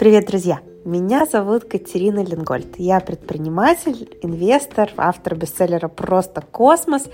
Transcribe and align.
Привет, 0.00 0.28
друзья! 0.28 0.60
Меня 0.86 1.26
зовут 1.26 1.64
Катерина 1.66 2.24
Ленгольд. 2.24 2.78
Я 2.78 3.00
предприниматель, 3.00 4.08
инвестор, 4.22 4.88
автор 4.96 5.34
бестселлера 5.34 5.88
«Просто 5.88 6.40
космос». 6.40 7.04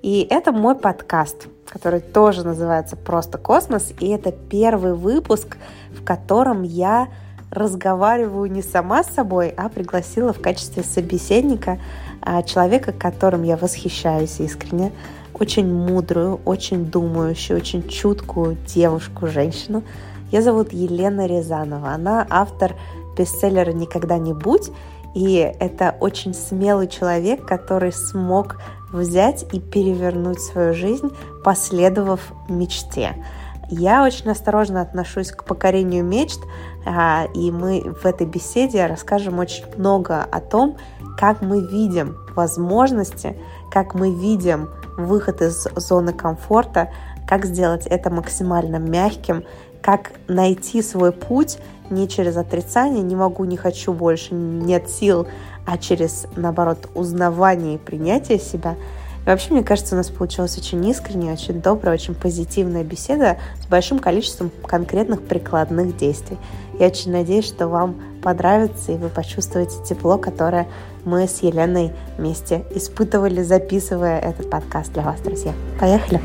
И 0.00 0.24
это 0.30 0.52
мой 0.52 0.76
подкаст, 0.76 1.48
который 1.68 1.98
тоже 1.98 2.44
называется 2.44 2.94
«Просто 2.94 3.38
космос». 3.38 3.92
И 3.98 4.10
это 4.10 4.30
первый 4.30 4.94
выпуск, 4.94 5.56
в 5.90 6.04
котором 6.04 6.62
я 6.62 7.08
разговариваю 7.50 8.48
не 8.48 8.62
сама 8.62 9.02
с 9.02 9.08
собой, 9.08 9.48
а 9.48 9.68
пригласила 9.68 10.32
в 10.32 10.40
качестве 10.40 10.84
собеседника 10.84 11.80
а, 12.20 12.44
человека, 12.44 12.92
которым 12.92 13.42
я 13.42 13.56
восхищаюсь 13.56 14.38
искренне, 14.38 14.92
очень 15.34 15.66
мудрую, 15.66 16.40
очень 16.44 16.84
думающую, 16.84 17.58
очень 17.58 17.88
чуткую 17.88 18.56
девушку, 18.68 19.26
женщину– 19.26 19.82
ее 20.30 20.42
зовут 20.42 20.72
Елена 20.72 21.26
Рязанова. 21.26 21.90
Она 21.90 22.26
автор 22.28 22.74
бестселлера 23.16 23.72
«Никогда 23.72 24.18
не 24.18 24.34
будь», 24.34 24.70
и 25.14 25.36
это 25.58 25.96
очень 26.00 26.34
смелый 26.34 26.88
человек, 26.88 27.46
который 27.46 27.90
смог 27.92 28.56
взять 28.92 29.46
и 29.54 29.60
перевернуть 29.60 30.40
свою 30.40 30.74
жизнь, 30.74 31.10
последовав 31.42 32.20
мечте. 32.50 33.14
Я 33.68 34.04
очень 34.04 34.30
осторожно 34.30 34.80
отношусь 34.80 35.32
к 35.32 35.44
покорению 35.44 36.04
мечт, 36.04 36.40
а, 36.84 37.26
и 37.34 37.50
мы 37.50 37.80
в 37.80 38.04
этой 38.04 38.26
беседе 38.26 38.84
расскажем 38.86 39.38
очень 39.38 39.64
много 39.76 40.22
о 40.22 40.40
том, 40.40 40.76
как 41.16 41.40
мы 41.40 41.66
видим 41.66 42.16
возможности, 42.34 43.36
как 43.72 43.94
мы 43.94 44.12
видим 44.12 44.68
выход 44.96 45.40
из 45.42 45.66
зоны 45.76 46.12
комфорта, 46.12 46.92
как 47.26 47.44
сделать 47.44 47.86
это 47.86 48.10
максимально 48.10 48.76
мягким, 48.76 49.44
как 49.86 50.10
найти 50.26 50.82
свой 50.82 51.12
путь 51.12 51.58
не 51.90 52.08
через 52.08 52.36
отрицание, 52.36 53.04
не 53.04 53.14
могу, 53.14 53.44
не 53.44 53.56
хочу 53.56 53.92
больше, 53.92 54.34
нет 54.34 54.90
сил, 54.90 55.28
а 55.64 55.78
через, 55.78 56.26
наоборот, 56.34 56.88
узнавание 56.96 57.76
и 57.76 57.78
принятие 57.78 58.40
себя. 58.40 58.74
И 59.24 59.28
вообще, 59.28 59.52
мне 59.52 59.62
кажется, 59.62 59.94
у 59.94 59.98
нас 59.98 60.08
получилась 60.10 60.58
очень 60.58 60.84
искренняя, 60.88 61.34
очень 61.34 61.62
добрая, 61.62 61.94
очень 61.94 62.16
позитивная 62.16 62.82
беседа 62.82 63.38
с 63.62 63.66
большим 63.68 64.00
количеством 64.00 64.50
конкретных 64.66 65.22
прикладных 65.22 65.96
действий. 65.96 66.36
Я 66.80 66.88
очень 66.88 67.12
надеюсь, 67.12 67.46
что 67.46 67.68
вам 67.68 67.94
понравится, 68.24 68.90
и 68.90 68.96
вы 68.96 69.08
почувствуете 69.08 69.76
тепло, 69.88 70.18
которое 70.18 70.66
мы 71.04 71.28
с 71.28 71.44
Еленой 71.44 71.92
вместе 72.18 72.64
испытывали, 72.74 73.40
записывая 73.40 74.18
этот 74.18 74.50
подкаст 74.50 74.92
для 74.92 75.04
вас, 75.04 75.20
друзья. 75.20 75.52
Поехали! 75.78 76.20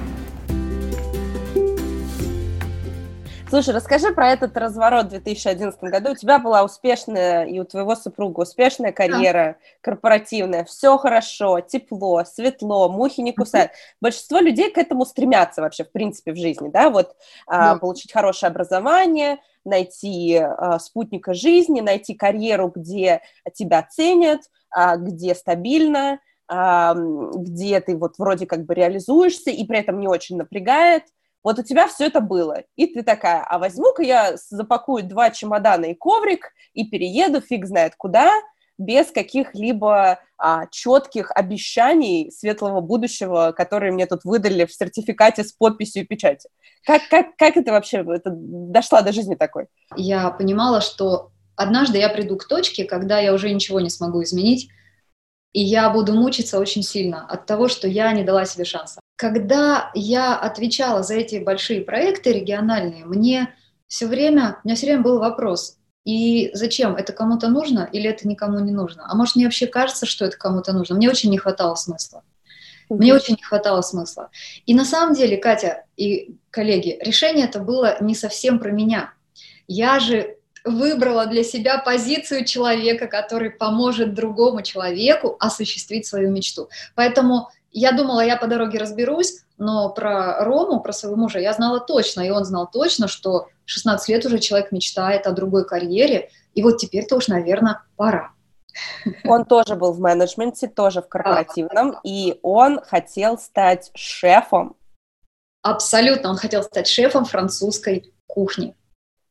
Слушай, 3.51 3.75
расскажи 3.75 4.13
про 4.13 4.29
этот 4.29 4.55
разворот 4.55 5.07
в 5.07 5.09
2011 5.09 5.77
году. 5.83 6.11
У 6.11 6.15
тебя 6.15 6.39
была 6.39 6.63
успешная, 6.63 7.43
и 7.43 7.59
у 7.59 7.65
твоего 7.65 7.97
супруга 7.97 8.39
успешная 8.39 8.93
карьера 8.93 9.57
корпоративная. 9.81 10.63
Все 10.63 10.97
хорошо, 10.97 11.59
тепло, 11.59 12.23
светло, 12.23 12.87
мухи 12.87 13.19
не 13.19 13.33
кусают. 13.33 13.71
Большинство 13.99 14.39
людей 14.39 14.71
к 14.71 14.77
этому 14.77 15.03
стремятся 15.03 15.59
вообще, 15.59 15.83
в 15.83 15.91
принципе, 15.91 16.31
в 16.31 16.37
жизни, 16.37 16.69
да, 16.69 16.89
вот 16.89 17.17
а, 17.45 17.75
получить 17.75 18.13
хорошее 18.13 18.51
образование, 18.51 19.39
найти 19.65 20.37
а, 20.37 20.79
спутника 20.79 21.33
жизни, 21.33 21.81
найти 21.81 22.13
карьеру, 22.13 22.71
где 22.73 23.21
тебя 23.53 23.83
ценят, 23.83 24.43
а, 24.69 24.95
где 24.95 25.35
стабильно, 25.35 26.21
а, 26.47 26.95
где 26.95 27.81
ты 27.81 27.97
вот 27.97 28.17
вроде 28.17 28.45
как 28.45 28.63
бы 28.63 28.73
реализуешься 28.75 29.51
и 29.51 29.65
при 29.65 29.79
этом 29.79 29.99
не 29.99 30.07
очень 30.07 30.37
напрягает– 30.37 31.03
вот 31.43 31.59
у 31.59 31.63
тебя 31.63 31.87
все 31.87 32.07
это 32.07 32.21
было, 32.21 32.63
и 32.75 32.85
ты 32.85 33.03
такая, 33.03 33.43
а 33.43 33.57
возьму-ка 33.59 34.03
я 34.03 34.35
запакую 34.35 35.03
два 35.03 35.31
чемодана 35.31 35.85
и 35.85 35.95
коврик 35.95 36.51
и 36.73 36.85
перееду 36.85 37.41
фиг 37.41 37.65
знает 37.65 37.93
куда, 37.97 38.31
без 38.77 39.07
каких-либо 39.11 40.19
а, 40.37 40.65
четких 40.67 41.31
обещаний 41.35 42.31
светлого 42.31 42.81
будущего, 42.81 43.53
которые 43.55 43.91
мне 43.91 44.07
тут 44.07 44.23
выдали 44.23 44.65
в 44.65 44.73
сертификате 44.73 45.43
с 45.43 45.51
подписью 45.51 46.03
и 46.03 46.05
печатью. 46.05 46.49
Как, 46.85 47.03
как, 47.09 47.35
как 47.37 47.57
это 47.57 47.71
вообще 47.71 47.97
это 47.97 48.31
дошла 48.33 49.01
до 49.01 49.11
жизни 49.11 49.35
такой? 49.35 49.67
Я 49.95 50.31
понимала, 50.31 50.81
что 50.81 51.31
однажды 51.55 51.99
я 51.99 52.09
приду 52.09 52.37
к 52.37 52.47
точке, 52.47 52.85
когда 52.85 53.19
я 53.19 53.33
уже 53.33 53.53
ничего 53.53 53.79
не 53.79 53.89
смогу 53.89 54.23
изменить, 54.23 54.69
и 55.53 55.61
я 55.61 55.89
буду 55.89 56.13
мучиться 56.13 56.59
очень 56.59 56.81
сильно 56.81 57.27
от 57.27 57.45
того, 57.45 57.67
что 57.67 57.87
я 57.87 58.11
не 58.13 58.23
дала 58.23 58.45
себе 58.45 58.65
шанса 58.65 59.00
когда 59.21 59.91
я 59.93 60.35
отвечала 60.35 61.03
за 61.03 61.13
эти 61.13 61.35
большие 61.35 61.81
проекты 61.81 62.33
региональные, 62.33 63.05
мне 63.05 63.53
все 63.85 64.07
время, 64.07 64.57
у 64.63 64.67
меня 64.67 64.75
все 64.75 64.87
время 64.87 65.03
был 65.03 65.19
вопрос, 65.19 65.77
и 66.05 66.49
зачем? 66.55 66.95
Это 66.95 67.13
кому-то 67.13 67.47
нужно 67.47 67.87
или 67.93 68.09
это 68.09 68.27
никому 68.27 68.57
не 68.61 68.71
нужно? 68.71 69.05
А 69.07 69.13
может, 69.13 69.35
мне 69.35 69.45
вообще 69.45 69.67
кажется, 69.67 70.07
что 70.07 70.25
это 70.25 70.37
кому-то 70.37 70.73
нужно? 70.73 70.95
Мне 70.95 71.07
очень 71.07 71.29
не 71.29 71.37
хватало 71.37 71.75
смысла. 71.75 72.23
Мне 72.89 73.13
очень 73.13 73.35
не 73.35 73.43
хватало 73.43 73.83
смысла. 73.83 74.31
И 74.65 74.73
на 74.73 74.85
самом 74.85 75.13
деле, 75.13 75.37
Катя 75.37 75.85
и 75.97 76.37
коллеги, 76.49 76.97
решение 76.99 77.45
это 77.45 77.59
было 77.59 77.97
не 78.01 78.15
совсем 78.15 78.57
про 78.57 78.71
меня. 78.71 79.13
Я 79.67 79.99
же 79.99 80.37
выбрала 80.65 81.27
для 81.27 81.43
себя 81.43 81.77
позицию 81.77 82.43
человека, 82.45 83.05
который 83.05 83.51
поможет 83.51 84.15
другому 84.15 84.63
человеку 84.63 85.35
осуществить 85.39 86.07
свою 86.07 86.31
мечту. 86.31 86.69
Поэтому 86.95 87.49
я 87.71 87.91
думала, 87.93 88.21
я 88.21 88.37
по 88.37 88.47
дороге 88.47 88.79
разберусь, 88.79 89.43
но 89.57 89.89
про 89.89 90.43
Рому, 90.43 90.81
про 90.81 90.91
своего 90.91 91.17
мужа 91.17 91.39
я 91.39 91.53
знала 91.53 91.79
точно, 91.79 92.21
и 92.21 92.29
он 92.29 92.45
знал 92.45 92.69
точно, 92.69 93.07
что 93.07 93.47
16 93.65 94.09
лет 94.09 94.25
уже 94.25 94.39
человек 94.39 94.71
мечтает 94.71 95.27
о 95.27 95.31
другой 95.31 95.65
карьере, 95.65 96.29
и 96.53 96.63
вот 96.63 96.77
теперь-то 96.77 97.15
уж, 97.15 97.27
наверное, 97.27 97.83
пора. 97.95 98.31
Он 99.25 99.45
тоже 99.45 99.75
был 99.75 99.93
в 99.93 99.99
менеджменте, 99.99 100.67
тоже 100.67 101.01
в 101.01 101.07
корпоративном, 101.07 101.97
и 102.03 102.39
он 102.41 102.81
хотел 102.81 103.37
стать 103.37 103.91
шефом. 103.95 104.75
Абсолютно, 105.61 106.29
он 106.29 106.37
хотел 106.37 106.63
стать 106.63 106.87
шефом 106.87 107.25
французской 107.25 108.13
кухни. 108.27 108.75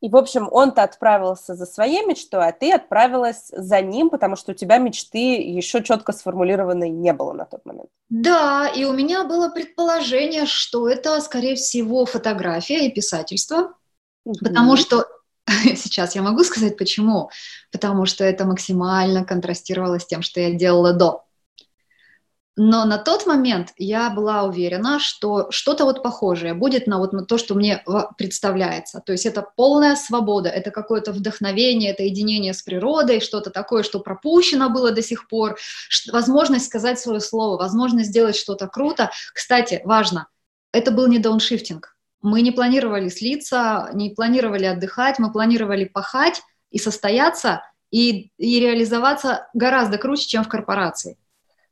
И, 0.00 0.08
в 0.08 0.16
общем, 0.16 0.48
он-то 0.50 0.82
отправился 0.82 1.54
за 1.54 1.66
своей 1.66 2.04
мечтой, 2.06 2.48
а 2.48 2.52
ты 2.52 2.72
отправилась 2.72 3.48
за 3.52 3.82
ним, 3.82 4.08
потому 4.08 4.34
что 4.36 4.52
у 4.52 4.54
тебя 4.54 4.78
мечты 4.78 5.36
еще 5.42 5.82
четко 5.82 6.12
сформулированной 6.12 6.88
не 6.88 7.12
было 7.12 7.32
на 7.32 7.44
тот 7.44 7.66
момент. 7.66 7.90
Да, 8.08 8.66
и 8.68 8.84
у 8.84 8.92
меня 8.92 9.24
было 9.24 9.50
предположение, 9.50 10.46
что 10.46 10.88
это, 10.88 11.20
скорее 11.20 11.54
всего, 11.54 12.06
фотография 12.06 12.86
и 12.86 12.90
писательство, 12.90 13.74
mm-hmm. 14.26 14.38
потому 14.40 14.76
что 14.76 15.06
сейчас 15.46 16.14
я 16.14 16.22
могу 16.22 16.44
сказать 16.44 16.78
почему, 16.78 17.30
потому 17.70 18.06
что 18.06 18.24
это 18.24 18.46
максимально 18.46 19.24
контрастировало 19.24 19.98
с 19.98 20.06
тем, 20.06 20.22
что 20.22 20.40
я 20.40 20.52
делала 20.52 20.92
до. 20.92 21.24
Но 22.56 22.84
на 22.84 22.98
тот 22.98 23.26
момент 23.26 23.72
я 23.76 24.10
была 24.10 24.42
уверена, 24.42 24.98
что 24.98 25.50
что-то 25.50 25.84
вот 25.84 26.02
похожее 26.02 26.52
будет 26.52 26.86
на 26.86 26.98
вот 26.98 27.12
на 27.12 27.24
то, 27.24 27.38
что 27.38 27.54
мне 27.54 27.82
представляется. 28.18 29.00
То 29.06 29.12
есть 29.12 29.24
это 29.24 29.46
полная 29.56 29.94
свобода, 29.94 30.48
это 30.48 30.70
какое-то 30.70 31.12
вдохновение, 31.12 31.92
это 31.92 32.02
единение 32.02 32.52
с 32.52 32.62
природой, 32.62 33.20
что-то 33.20 33.50
такое, 33.50 33.82
что 33.82 34.00
пропущено 34.00 34.68
было 34.68 34.90
до 34.90 35.00
сих 35.00 35.28
пор, 35.28 35.56
возможность 36.12 36.66
сказать 36.66 36.98
свое 36.98 37.20
слово, 37.20 37.56
возможность 37.56 38.10
сделать 38.10 38.36
что-то 38.36 38.66
круто. 38.66 39.10
Кстати, 39.32 39.80
важно, 39.84 40.26
это 40.72 40.90
был 40.90 41.06
не 41.06 41.18
дауншифтинг. 41.18 41.96
Мы 42.20 42.42
не 42.42 42.50
планировали 42.50 43.08
слиться, 43.08 43.88
не 43.94 44.10
планировали 44.10 44.66
отдыхать, 44.66 45.18
мы 45.18 45.32
планировали 45.32 45.84
пахать 45.84 46.42
и 46.70 46.78
состояться, 46.78 47.62
и, 47.90 48.32
и 48.36 48.60
реализоваться 48.60 49.48
гораздо 49.54 49.98
круче, 49.98 50.26
чем 50.26 50.44
в 50.44 50.48
корпорации. 50.48 51.16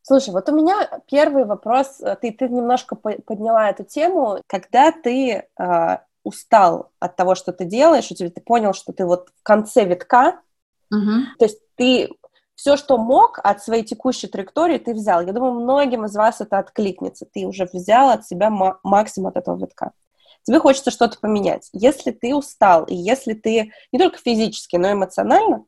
Слушай, 0.09 0.31
вот 0.31 0.49
у 0.49 0.57
меня 0.57 0.89
первый 1.07 1.45
вопрос, 1.45 2.01
э, 2.01 2.17
ты, 2.17 2.33
ты 2.33 2.49
немножко 2.49 2.97
подняла 2.97 3.69
эту 3.69 3.85
тему, 3.85 4.39
когда 4.47 4.91
ты 4.91 5.45
э, 5.59 5.99
устал 6.25 6.93
от 6.99 7.15
того, 7.15 7.35
что 7.35 7.53
ты 7.53 7.67
делаешь, 7.67 8.11
у 8.11 8.15
тебя 8.15 8.31
ты 8.31 8.41
понял, 8.41 8.73
что 8.73 8.95
ты 8.95 9.05
вот 9.05 9.29
в 9.39 9.43
конце 9.43 9.85
витка, 9.85 10.41
угу. 10.91 11.27
то 11.39 11.45
есть 11.45 11.59
ты 11.75 12.09
все, 12.55 12.79
что 12.79 12.97
мог 12.97 13.39
от 13.45 13.63
своей 13.63 13.85
текущей 13.85 14.29
траектории, 14.29 14.79
ты 14.79 14.95
взял. 14.95 15.21
Я 15.21 15.35
думаю, 15.35 15.53
многим 15.53 16.07
из 16.07 16.17
вас 16.17 16.41
это 16.41 16.57
откликнется. 16.59 17.27
Ты 17.31 17.45
уже 17.45 17.69
взял 17.71 18.09
от 18.09 18.27
себя 18.27 18.49
максимум 18.83 19.29
от 19.29 19.37
этого 19.37 19.59
витка. 19.61 19.93
Тебе 20.43 20.59
хочется 20.59 20.91
что-то 20.91 21.21
поменять. 21.21 21.69
Если 21.75 22.13
ты 22.13 22.35
устал, 22.35 22.85
и 22.85 22.95
если 22.95 23.35
ты 23.35 23.73
не 23.93 23.99
только 23.99 24.17
физически, 24.17 24.77
но 24.77 24.89
и 24.89 24.93
эмоционально, 24.95 25.67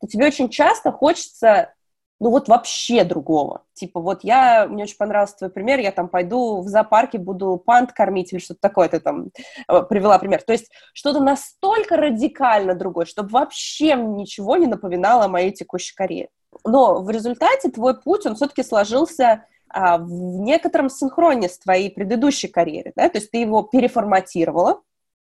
то 0.00 0.06
тебе 0.06 0.28
очень 0.28 0.48
часто 0.48 0.92
хочется 0.92 1.74
ну 2.20 2.30
вот 2.30 2.48
вообще 2.48 3.02
другого. 3.02 3.64
Типа 3.72 3.98
вот 3.98 4.24
я, 4.24 4.66
мне 4.68 4.84
очень 4.84 4.98
понравился 4.98 5.36
твой 5.38 5.50
пример, 5.50 5.80
я 5.80 5.90
там 5.90 6.08
пойду 6.08 6.60
в 6.60 6.68
зоопарке, 6.68 7.18
буду 7.18 7.56
пант 7.56 7.92
кормить 7.92 8.32
или 8.32 8.40
что-то 8.40 8.60
такое, 8.60 8.88
ты 8.90 9.00
там 9.00 9.30
э, 9.68 9.82
привела 9.84 10.18
пример. 10.18 10.42
То 10.42 10.52
есть 10.52 10.70
что-то 10.92 11.20
настолько 11.20 11.96
радикально 11.96 12.74
другое, 12.74 13.06
чтобы 13.06 13.30
вообще 13.30 13.94
ничего 13.94 14.56
не 14.56 14.66
напоминало 14.66 15.24
о 15.24 15.28
моей 15.28 15.50
текущей 15.50 15.94
карьере. 15.94 16.28
Но 16.64 17.00
в 17.00 17.08
результате 17.08 17.70
твой 17.70 17.98
путь, 17.98 18.26
он 18.26 18.34
все-таки 18.34 18.62
сложился 18.62 19.46
а, 19.68 19.96
в 19.98 20.40
некотором 20.40 20.90
синхроне 20.90 21.48
с 21.48 21.58
твоей 21.58 21.90
предыдущей 21.90 22.48
карьерой, 22.48 22.92
да, 22.96 23.08
то 23.08 23.18
есть 23.18 23.30
ты 23.30 23.38
его 23.38 23.62
переформатировала, 23.62 24.82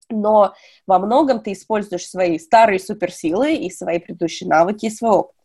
но 0.10 0.54
во 0.86 1.00
многом 1.00 1.42
ты 1.42 1.52
используешь 1.52 2.08
свои 2.08 2.40
старые 2.40 2.80
суперсилы 2.80 3.56
и 3.56 3.70
свои 3.70 4.00
предыдущие 4.00 4.48
навыки 4.48 4.86
и 4.86 4.90
свой 4.90 5.12
опыт. 5.12 5.37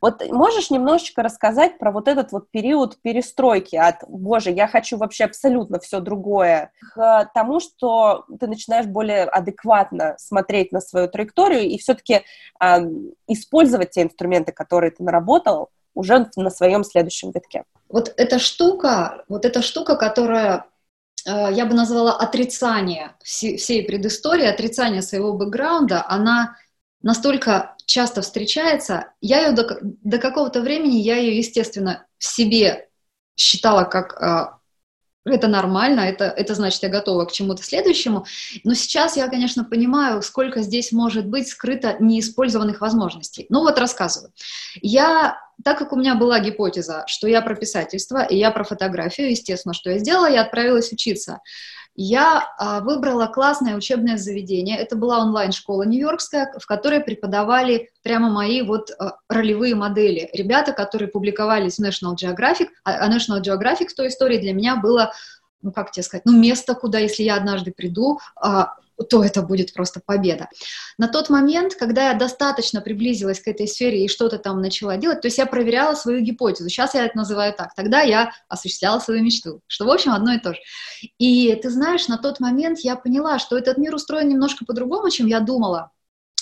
Вот 0.00 0.22
можешь 0.30 0.70
немножечко 0.70 1.22
рассказать 1.22 1.78
про 1.78 1.92
вот 1.92 2.08
этот 2.08 2.32
вот 2.32 2.50
период 2.50 3.00
перестройки 3.02 3.76
от 3.76 3.96
«Боже, 4.08 4.50
я 4.50 4.66
хочу 4.68 4.96
вообще 4.96 5.24
абсолютно 5.24 5.78
все 5.78 6.00
другое» 6.00 6.72
к 6.94 7.30
тому, 7.34 7.60
что 7.60 8.24
ты 8.40 8.46
начинаешь 8.46 8.86
более 8.86 9.24
адекватно 9.24 10.14
смотреть 10.18 10.72
на 10.72 10.80
свою 10.80 11.08
траекторию 11.08 11.62
и 11.62 11.78
все-таки 11.78 12.22
э, 12.60 12.78
использовать 13.28 13.90
те 13.90 14.02
инструменты, 14.02 14.52
которые 14.52 14.90
ты 14.90 15.02
наработал, 15.02 15.70
уже 15.96 16.30
на 16.36 16.50
своем 16.50 16.84
следующем 16.84 17.32
витке. 17.32 17.64
Вот 17.88 18.12
эта 18.16 18.38
штука, 18.38 19.24
вот 19.28 19.44
эта 19.44 19.62
штука, 19.62 19.96
которая 19.96 20.66
э, 21.26 21.52
я 21.52 21.64
бы 21.64 21.74
назвала 21.74 22.16
отрицание 22.16 23.16
всей 23.22 23.84
предыстории, 23.84 24.46
отрицание 24.46 25.02
своего 25.02 25.32
бэкграунда, 25.32 26.04
она 26.06 26.56
настолько 27.06 27.76
часто 27.86 28.20
встречается, 28.20 29.12
я 29.20 29.46
ее 29.46 29.52
до, 29.52 29.78
до 29.80 30.18
какого-то 30.18 30.60
времени, 30.60 30.96
я 30.96 31.16
ее, 31.16 31.38
естественно, 31.38 32.04
в 32.18 32.24
себе 32.24 32.88
считала 33.36 33.84
как 33.84 34.20
а, 34.20 34.58
это 35.24 35.46
нормально, 35.46 36.00
это, 36.00 36.24
это 36.24 36.56
значит, 36.56 36.82
я 36.82 36.88
готова 36.88 37.24
к 37.26 37.30
чему-то 37.30 37.62
следующему. 37.62 38.26
Но 38.64 38.74
сейчас 38.74 39.16
я, 39.16 39.28
конечно, 39.28 39.62
понимаю, 39.62 40.20
сколько 40.20 40.62
здесь 40.62 40.90
может 40.90 41.28
быть 41.28 41.46
скрыто 41.46 41.94
неиспользованных 42.00 42.80
возможностей. 42.80 43.46
Ну 43.50 43.60
вот 43.60 43.78
рассказываю. 43.78 44.32
Я, 44.82 45.38
так 45.62 45.78
как 45.78 45.92
у 45.92 45.96
меня 45.96 46.16
была 46.16 46.40
гипотеза, 46.40 47.04
что 47.06 47.28
я 47.28 47.40
про 47.40 47.54
писательство 47.54 48.24
и 48.24 48.36
я 48.36 48.50
про 48.50 48.64
фотографию, 48.64 49.30
естественно, 49.30 49.74
что 49.74 49.90
я 49.90 49.98
сделала, 49.98 50.28
я 50.28 50.42
отправилась 50.42 50.90
учиться 50.90 51.38
я 51.96 52.52
а, 52.58 52.80
выбрала 52.80 53.26
классное 53.26 53.74
учебное 53.74 54.18
заведение. 54.18 54.76
Это 54.76 54.96
была 54.96 55.18
онлайн-школа 55.18 55.84
нью-йоркская, 55.84 56.52
в 56.58 56.66
которой 56.66 57.00
преподавали 57.00 57.90
прямо 58.02 58.30
мои 58.30 58.62
вот 58.62 58.90
а, 58.98 59.16
ролевые 59.28 59.74
модели. 59.74 60.28
Ребята, 60.32 60.72
которые 60.72 61.08
публиковались 61.08 61.78
в 61.78 61.82
National 61.82 62.14
Geographic, 62.14 62.68
а, 62.84 63.06
а 63.06 63.10
National 63.10 63.42
Geographic 63.42 63.88
в 63.88 63.94
той 63.94 64.08
истории 64.08 64.38
для 64.38 64.52
меня 64.52 64.76
было, 64.76 65.12
ну 65.62 65.72
как 65.72 65.90
тебе 65.90 66.02
сказать, 66.02 66.26
ну 66.26 66.38
место, 66.38 66.74
куда, 66.74 66.98
если 66.98 67.22
я 67.22 67.36
однажды 67.36 67.72
приду, 67.72 68.20
то 69.04 69.22
это 69.22 69.42
будет 69.42 69.72
просто 69.72 70.00
победа. 70.04 70.48
На 70.98 71.08
тот 71.08 71.28
момент, 71.28 71.74
когда 71.74 72.08
я 72.08 72.14
достаточно 72.14 72.80
приблизилась 72.80 73.40
к 73.40 73.48
этой 73.48 73.68
сфере 73.68 74.04
и 74.04 74.08
что-то 74.08 74.38
там 74.38 74.60
начала 74.60 74.96
делать, 74.96 75.20
то 75.20 75.26
есть 75.26 75.38
я 75.38 75.46
проверяла 75.46 75.94
свою 75.94 76.20
гипотезу, 76.20 76.68
сейчас 76.68 76.94
я 76.94 77.04
это 77.04 77.16
называю 77.16 77.54
так, 77.54 77.74
тогда 77.74 78.00
я 78.00 78.32
осуществляла 78.48 78.98
свою 78.98 79.22
мечту, 79.22 79.60
что, 79.66 79.84
в 79.84 79.90
общем, 79.90 80.12
одно 80.12 80.32
и 80.32 80.38
то 80.38 80.54
же. 80.54 80.60
И 81.18 81.54
ты 81.56 81.70
знаешь, 81.70 82.08
на 82.08 82.18
тот 82.18 82.40
момент 82.40 82.78
я 82.80 82.96
поняла, 82.96 83.38
что 83.38 83.56
этот 83.58 83.78
мир 83.78 83.94
устроен 83.94 84.28
немножко 84.28 84.64
по-другому, 84.64 85.10
чем 85.10 85.26
я 85.26 85.40
думала, 85.40 85.90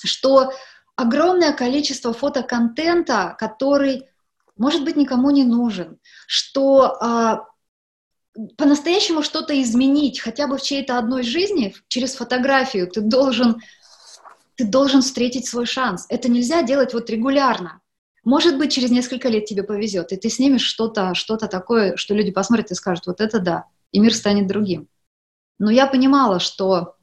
что 0.04 0.52
огромное 0.96 1.52
количество 1.52 2.12
фотоконтента, 2.12 3.36
который, 3.38 4.06
может 4.56 4.84
быть, 4.84 4.96
никому 4.96 5.30
не 5.30 5.44
нужен, 5.44 5.98
что 6.26 6.96
а, 7.00 7.46
по-настоящему 8.56 9.22
что-то 9.22 9.60
изменить, 9.62 10.20
хотя 10.20 10.46
бы 10.46 10.58
в 10.58 10.62
чьей-то 10.62 10.98
одной 10.98 11.22
жизни, 11.22 11.74
через 11.88 12.14
фотографию, 12.14 12.90
ты 12.90 13.00
должен, 13.00 13.62
ты 14.56 14.64
должен 14.64 15.02
встретить 15.02 15.46
свой 15.46 15.66
шанс. 15.66 16.06
Это 16.08 16.30
нельзя 16.30 16.62
делать 16.62 16.94
вот 16.94 17.08
регулярно. 17.10 17.80
Может 18.24 18.58
быть, 18.58 18.72
через 18.72 18.90
несколько 18.90 19.28
лет 19.28 19.44
тебе 19.44 19.62
повезет, 19.62 20.12
и 20.12 20.16
ты 20.16 20.30
снимешь 20.30 20.62
что-то 20.62 21.14
что 21.14 21.36
такое, 21.36 21.96
что 21.96 22.14
люди 22.14 22.30
посмотрят 22.30 22.70
и 22.70 22.74
скажут, 22.74 23.06
вот 23.06 23.20
это 23.20 23.38
да, 23.38 23.64
и 23.92 24.00
мир 24.00 24.14
станет 24.14 24.46
другим. 24.46 24.88
Но 25.58 25.70
я 25.70 25.86
понимала, 25.86 26.40
что 26.40 26.96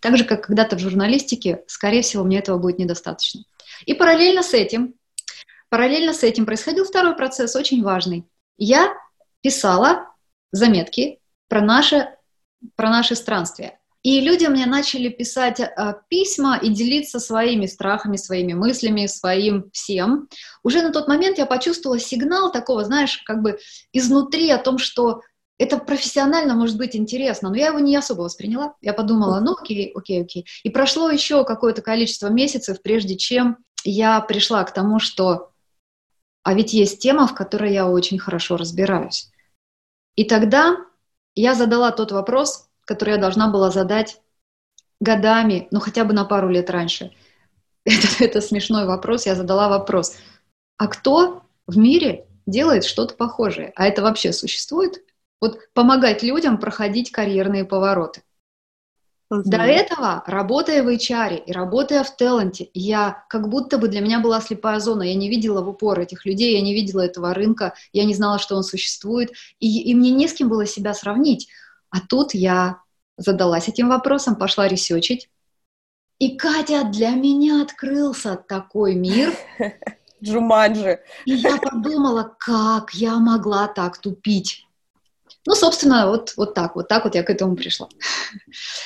так 0.00 0.16
же, 0.16 0.24
как 0.24 0.46
когда-то 0.46 0.76
в 0.76 0.80
журналистике, 0.80 1.64
скорее 1.66 2.02
всего, 2.02 2.22
мне 2.22 2.38
этого 2.38 2.58
будет 2.58 2.78
недостаточно. 2.78 3.42
И 3.86 3.94
параллельно 3.94 4.42
с 4.42 4.54
этим, 4.54 4.94
параллельно 5.70 6.12
с 6.12 6.22
этим 6.22 6.46
происходил 6.46 6.84
второй 6.84 7.16
процесс, 7.16 7.56
очень 7.56 7.82
важный. 7.82 8.26
Я 8.56 8.94
писала 9.40 10.10
заметки 10.52 11.18
про 11.48 11.60
наше, 11.60 12.08
про 12.76 12.90
наши 12.90 13.14
странствия. 13.14 13.78
И 14.02 14.20
люди 14.20 14.46
мне 14.46 14.64
начали 14.64 15.10
писать 15.10 15.60
э, 15.60 15.68
письма 16.08 16.56
и 16.56 16.70
делиться 16.70 17.20
своими 17.20 17.66
страхами, 17.66 18.16
своими 18.16 18.54
мыслями, 18.54 19.06
своим 19.06 19.70
всем. 19.72 20.28
Уже 20.62 20.80
на 20.82 20.90
тот 20.90 21.06
момент 21.06 21.36
я 21.36 21.44
почувствовала 21.44 22.00
сигнал 22.00 22.50
такого, 22.50 22.84
знаешь, 22.84 23.18
как 23.26 23.42
бы 23.42 23.58
изнутри 23.92 24.50
о 24.50 24.58
том, 24.58 24.78
что 24.78 25.20
это 25.58 25.76
профессионально 25.76 26.54
может 26.54 26.78
быть 26.78 26.96
интересно, 26.96 27.50
но 27.50 27.56
я 27.56 27.66
его 27.66 27.78
не 27.78 27.94
особо 27.94 28.22
восприняла. 28.22 28.74
Я 28.80 28.94
подумала, 28.94 29.40
ну 29.40 29.52
окей, 29.52 29.92
окей, 29.94 30.22
окей. 30.22 30.46
И 30.62 30.70
прошло 30.70 31.10
еще 31.10 31.44
какое-то 31.44 31.82
количество 31.82 32.28
месяцев, 32.28 32.80
прежде 32.80 33.16
чем 33.16 33.58
я 33.84 34.18
пришла 34.20 34.64
к 34.64 34.72
тому, 34.72 34.98
что 34.98 35.50
а 36.42 36.54
ведь 36.54 36.72
есть 36.72 37.00
тема, 37.00 37.26
в 37.26 37.34
которой 37.34 37.72
я 37.74 37.86
очень 37.86 38.18
хорошо 38.18 38.56
разбираюсь. 38.56 39.29
И 40.16 40.24
тогда 40.24 40.76
я 41.34 41.54
задала 41.54 41.90
тот 41.92 42.12
вопрос, 42.12 42.68
который 42.84 43.14
я 43.14 43.20
должна 43.20 43.48
была 43.48 43.70
задать 43.70 44.20
годами, 45.00 45.68
ну 45.70 45.80
хотя 45.80 46.04
бы 46.04 46.12
на 46.12 46.24
пару 46.24 46.48
лет 46.48 46.70
раньше. 46.70 47.12
Это, 47.84 48.24
это 48.24 48.40
смешной 48.42 48.84
вопрос. 48.84 49.24
Я 49.24 49.34
задала 49.34 49.70
вопрос, 49.70 50.16
а 50.76 50.86
кто 50.86 51.42
в 51.66 51.78
мире 51.78 52.26
делает 52.46 52.84
что-то 52.84 53.14
похожее? 53.14 53.72
А 53.74 53.86
это 53.86 54.02
вообще 54.02 54.34
существует? 54.34 55.02
Вот 55.40 55.58
помогать 55.72 56.22
людям 56.22 56.58
проходить 56.58 57.10
карьерные 57.10 57.64
повороты. 57.64 58.22
Угу. 59.30 59.42
До 59.44 59.58
этого, 59.58 60.24
работая 60.26 60.82
в 60.82 60.88
HR 60.88 61.44
и 61.44 61.52
работая 61.52 62.02
в 62.02 62.16
таланте, 62.16 62.68
я 62.74 63.24
как 63.28 63.48
будто 63.48 63.78
бы 63.78 63.86
для 63.86 64.00
меня 64.00 64.18
была 64.18 64.40
слепая 64.40 64.80
зона. 64.80 65.04
Я 65.04 65.14
не 65.14 65.28
видела 65.30 65.62
в 65.62 65.68
упор 65.68 66.00
этих 66.00 66.26
людей, 66.26 66.56
я 66.56 66.60
не 66.60 66.74
видела 66.74 67.02
этого 67.02 67.32
рынка, 67.32 67.74
я 67.92 68.04
не 68.04 68.14
знала, 68.14 68.40
что 68.40 68.56
он 68.56 68.64
существует, 68.64 69.30
и, 69.60 69.82
и 69.82 69.94
мне 69.94 70.10
не 70.10 70.26
с 70.26 70.34
кем 70.34 70.48
было 70.48 70.66
себя 70.66 70.94
сравнить. 70.94 71.48
А 71.90 72.00
тут 72.00 72.34
я 72.34 72.80
задалась 73.16 73.68
этим 73.68 73.88
вопросом, 73.88 74.34
пошла 74.34 74.66
ресечить. 74.66 75.30
И, 76.18 76.36
Катя, 76.36 76.84
для 76.84 77.10
меня 77.10 77.62
открылся 77.62 78.36
такой 78.36 78.94
мир. 78.94 79.32
Джуманджи. 80.22 81.00
И 81.24 81.32
я 81.32 81.56
подумала, 81.56 82.34
как 82.38 82.94
я 82.94 83.18
могла 83.18 83.68
так 83.68 83.98
тупить. 83.98 84.66
Ну, 85.46 85.54
собственно, 85.54 86.06
вот, 86.08 86.34
вот 86.36 86.52
так, 86.52 86.76
вот 86.76 86.88
так 86.88 87.04
вот 87.04 87.14
я 87.14 87.22
к 87.22 87.30
этому 87.30 87.56
пришла. 87.56 87.88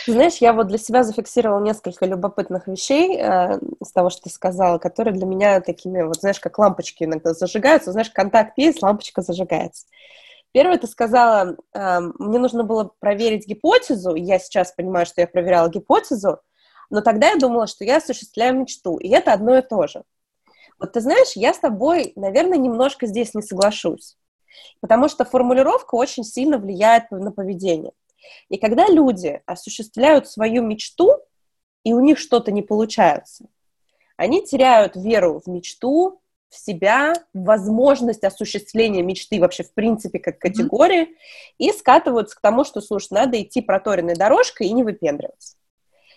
Знаешь, 0.06 0.36
я 0.36 0.52
вот 0.52 0.68
для 0.68 0.78
себя 0.78 1.02
зафиксировала 1.02 1.60
несколько 1.60 2.06
любопытных 2.06 2.68
вещей 2.68 3.18
э, 3.18 3.58
из 3.80 3.90
того, 3.90 4.08
что 4.08 4.22
ты 4.22 4.30
сказала, 4.30 4.78
которые 4.78 5.14
для 5.14 5.26
меня 5.26 5.61
такими, 5.61 6.02
вот 6.02 6.20
знаешь, 6.20 6.38
как 6.38 6.56
лампочки 6.58 7.02
иногда 7.02 7.34
зажигаются. 7.34 7.90
Знаешь, 7.90 8.11
контакт 8.11 8.56
есть, 8.56 8.82
лампочка 8.82 9.23
зажигается. 9.23 9.87
Первое, 10.52 10.78
ты 10.78 10.87
сказала, 10.87 11.56
э, 11.73 12.00
мне 12.20 12.38
нужно 12.38 12.62
было 12.62 12.92
проверить 13.00 13.49
гипотезу. 13.49 14.14
Я 14.14 14.38
сейчас 14.38 14.70
понимаю, 14.70 15.06
что 15.06 15.23
я 15.23 15.26
проверяла 15.26 15.68
гипотезу, 15.68 16.38
но 16.88 17.00
тогда 17.00 17.30
я 17.30 17.37
думала, 17.37 17.66
что 17.66 17.84
я 17.84 17.96
осуществляю 17.96 18.56
мечту, 18.61 18.96
и 18.99 19.08
это 19.08 19.32
одно 19.32 19.58
и 19.58 19.62
то 19.62 19.88
же. 19.88 20.04
Вот 20.78 20.92
ты 20.92 21.00
знаешь, 21.00 21.32
я 21.34 21.52
с 21.52 21.58
тобой, 21.58 22.12
наверное, 22.14 22.58
немножко 22.58 23.06
здесь 23.06 23.34
не 23.34 23.42
соглашусь 23.42 24.16
потому 24.80 25.08
что 25.08 25.25
формулировка 25.25 25.94
очень 25.94 26.25
сильно 26.25 26.58
влияет 26.58 27.11
на 27.11 27.32
поведение. 27.32 27.92
И 28.49 28.56
когда 28.56 28.87
люди 28.87 29.42
осуществляют 29.46 30.28
свою 30.28 30.62
мечту, 30.62 31.12
и 31.84 31.92
у 31.92 32.00
них 32.00 32.18
что-то 32.18 32.50
не 32.50 32.62
получается, 32.62 33.46
они 34.16 34.44
теряют 34.44 34.96
веру 34.96 35.42
в 35.44 35.49
мечту, 35.50 36.20
в 36.49 36.56
себя, 36.56 37.14
в 37.34 37.44
возможность 37.44 38.23
осуществления 38.23 39.02
мечты 39.02 39.40
вообще 39.40 39.64
в 39.64 39.75
принципе 39.75 40.20
как 40.20 40.38
категории, 40.38 41.02
mm-hmm. 41.02 41.14
и 41.58 41.73
скатываются 41.73 42.37
к 42.37 42.40
тому, 42.40 42.64
что, 42.64 42.80
слушай, 42.80 43.08
надо 43.11 43.42
идти 43.42 43.61
проторенной 43.61 44.14
дорожкой 44.14 44.68
и 44.68 44.73
не 44.73 44.84
выпендриваться. 44.84 45.56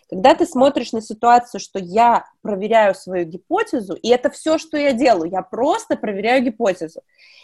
Когда 0.10 0.36
ты 0.36 0.46
смотришь 0.46 0.94
на 0.94 1.02
ситуацию, 1.02 1.60
что 1.60 1.80
я 1.80 2.26
проверяю 2.42 2.96
свою 2.96 3.26
гипотезу, 3.26 3.94
и 3.94 4.10
это 4.10 4.30
все, 4.30 4.58
что 4.58 4.78
я 4.78 4.94
делаю, 4.94 5.30
я 5.30 5.42
просто 5.42 5.98
проверяю 5.98 6.44
гипотезу. 6.44 7.02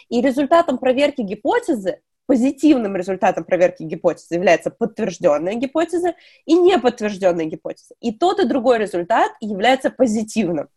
И 0.08 0.22
результатом 0.22 0.78
проверки 0.78 1.20
гипотезы, 1.20 2.00
позитивным 2.26 2.96
результатом 2.96 3.44
проверки 3.44 3.82
гипотезы 3.82 4.34
является 4.34 4.70
подтвержденная 4.70 5.54
гипотеза 5.56 6.14
и 6.46 6.54
неподтвержденная 6.54 7.44
гипотеза. 7.44 7.94
И 8.00 8.12
тот 8.12 8.40
и 8.40 8.46
другой 8.46 8.78
результат 8.78 9.32
является 9.40 9.90
позитивным. 9.90 10.68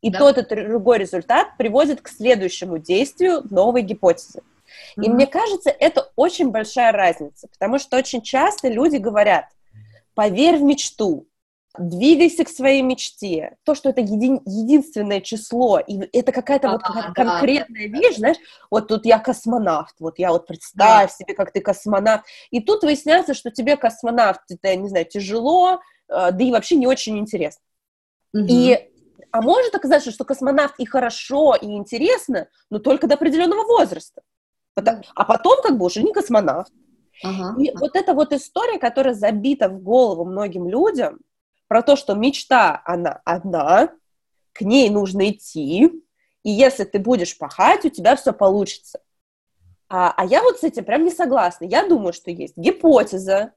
И 0.00 0.10
да. 0.10 0.18
тот 0.18 0.38
и 0.38 0.64
другой 0.64 0.98
результат 0.98 1.56
приводит 1.58 2.00
к 2.00 2.08
следующему 2.08 2.78
действию 2.78 3.42
новой 3.50 3.82
гипотезы. 3.82 4.40
И 4.96 5.00
mm-hmm. 5.00 5.12
мне 5.12 5.26
кажется, 5.26 5.68
это 5.68 6.10
очень 6.16 6.50
большая 6.50 6.92
разница, 6.92 7.46
потому 7.48 7.78
что 7.78 7.98
очень 7.98 8.22
часто 8.22 8.68
люди 8.68 8.96
говорят– 8.96 9.48
поверь 10.14 10.56
в 10.56 10.62
мечту. 10.62 11.28
двигайся 11.76 12.44
к 12.44 12.48
своей 12.48 12.82
мечте. 12.82 13.56
То, 13.64 13.74
что 13.74 13.88
это 13.90 14.00
еди- 14.00 14.40
единственное 14.46 15.20
число, 15.20 15.80
и 15.80 16.08
это 16.12 16.30
какая-то 16.30 16.68
а, 16.68 16.72
вот 16.72 16.82
какая 16.82 17.08
да, 17.08 17.12
конкретная 17.12 17.88
да, 17.88 17.98
вещь, 17.98 18.14
да. 18.14 18.18
знаешь, 18.18 18.36
вот 18.70 18.86
тут 18.88 19.04
я 19.06 19.18
космонавт, 19.18 19.96
вот 19.98 20.18
я 20.20 20.30
вот 20.30 20.46
представь 20.46 21.10
да. 21.10 21.16
себе, 21.16 21.34
как 21.34 21.52
ты 21.52 21.60
космонавт, 21.60 22.24
и 22.50 22.60
тут 22.60 22.84
выясняется, 22.84 23.34
что 23.34 23.50
тебе 23.50 23.76
космонавт, 23.76 24.42
это, 24.50 24.76
не 24.76 24.88
знаю, 24.88 25.04
тяжело, 25.04 25.80
э, 26.08 26.30
да 26.30 26.44
и 26.44 26.52
вообще 26.52 26.76
не 26.76 26.86
очень 26.86 27.18
интересно. 27.18 27.62
Угу. 28.32 28.46
И 28.48 28.90
а 29.32 29.42
может 29.42 29.74
оказаться, 29.74 30.12
что 30.12 30.24
космонавт 30.24 30.78
и 30.78 30.86
хорошо, 30.86 31.56
и 31.60 31.66
интересно, 31.66 32.46
но 32.70 32.78
только 32.78 33.08
до 33.08 33.14
определенного 33.14 33.64
возраста. 33.66 34.22
А 34.76 35.24
потом 35.24 35.60
как 35.60 35.76
бы 35.76 35.86
уже 35.86 36.04
не 36.04 36.12
космонавт. 36.12 36.72
Ага. 37.22 37.60
И 37.60 37.70
вот 37.76 37.96
эта 37.96 38.14
вот 38.14 38.32
история, 38.32 38.78
которая 38.78 39.14
забита 39.14 39.68
в 39.68 39.80
голову 39.80 40.24
многим 40.24 40.68
людям, 40.68 41.20
про 41.68 41.82
то, 41.82 41.96
что 41.96 42.14
мечта, 42.14 42.82
она 42.84 43.20
одна, 43.24 43.90
к 44.52 44.60
ней 44.60 44.90
нужно 44.90 45.30
идти, 45.30 45.90
и 46.42 46.50
если 46.50 46.84
ты 46.84 46.98
будешь 46.98 47.36
пахать, 47.36 47.84
у 47.84 47.90
тебя 47.90 48.16
все 48.16 48.32
получится. 48.32 49.00
А, 49.88 50.12
а 50.16 50.24
я 50.24 50.42
вот 50.42 50.60
с 50.60 50.62
этим 50.62 50.84
прям 50.84 51.04
не 51.04 51.10
согласна. 51.10 51.64
Я 51.64 51.86
думаю, 51.86 52.12
что 52.12 52.30
есть 52.30 52.56
гипотеза, 52.56 53.52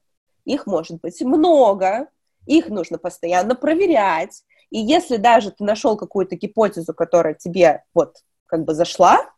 их 0.46 0.66
может 0.66 1.02
быть 1.02 1.22
много, 1.22 2.10
их 2.46 2.70
нужно 2.70 2.98
постоянно 2.98 3.56
проверять. 3.56 4.44
И 4.70 4.80
если 4.80 5.18
даже 5.18 5.52
ты 5.52 5.64
нашел 5.64 5.98
какую-то 5.98 6.36
гипотезу, 6.36 6.94
которая 6.94 7.34
тебе 7.34 7.84
вот 7.94 8.18
как 8.46 8.64
бы 8.64 8.74
зашла, 8.74 9.30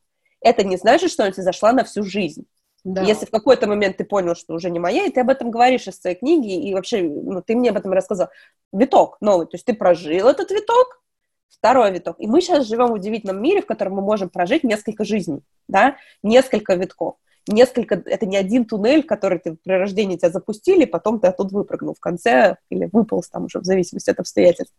это 0.41 0.63
не 0.63 0.77
значит, 0.77 1.11
что 1.11 1.23
она 1.23 1.31
тебе 1.31 1.43
зашла 1.43 1.73
на 1.73 1.83
всю 1.83 2.03
жизнь. 2.03 2.45
Да. 2.83 3.01
Если 3.03 3.25
в 3.25 3.31
какой-то 3.31 3.67
момент 3.67 3.97
ты 3.97 4.05
понял, 4.05 4.35
что 4.35 4.53
уже 4.53 4.69
не 4.69 4.79
моя, 4.79 5.05
и 5.05 5.11
ты 5.11 5.21
об 5.21 5.29
этом 5.29 5.51
говоришь 5.51 5.87
из 5.87 5.99
своей 5.99 6.15
книги, 6.15 6.67
и 6.67 6.73
вообще, 6.73 7.01
ну, 7.01 7.41
ты 7.41 7.55
мне 7.55 7.71
об 7.71 7.77
этом 7.77 7.91
рассказал. 7.91 8.29
Виток 8.71 9.17
новый, 9.21 9.47
то 9.47 9.55
есть 9.55 9.65
ты 9.65 9.73
прожил 9.73 10.27
этот 10.27 10.51
виток, 10.51 11.01
второй 11.49 11.91
виток. 11.91 12.15
И 12.19 12.27
мы 12.27 12.41
сейчас 12.41 12.67
живем 12.67 12.87
в 12.87 12.93
удивительном 12.93 13.41
мире, 13.41 13.61
в 13.61 13.65
котором 13.65 13.93
мы 13.95 14.01
можем 14.01 14.29
прожить 14.29 14.63
несколько 14.63 15.03
жизней, 15.03 15.41
да, 15.67 15.97
несколько 16.23 16.75
витков 16.75 17.15
несколько, 17.49 18.01
это 18.05 18.25
не 18.25 18.37
один 18.37 18.65
туннель, 18.65 19.03
который 19.03 19.39
ты 19.39 19.57
при 19.63 19.73
рождении 19.73 20.17
тебя 20.17 20.29
запустили, 20.29 20.85
потом 20.85 21.19
ты 21.19 21.27
оттуда 21.27 21.55
выпрыгнул 21.55 21.93
в 21.93 21.99
конце 21.99 22.57
или 22.69 22.89
выполз 22.91 23.29
там 23.29 23.45
уже 23.45 23.59
в 23.59 23.65
зависимости 23.65 24.09
от 24.09 24.19
обстоятельств. 24.19 24.73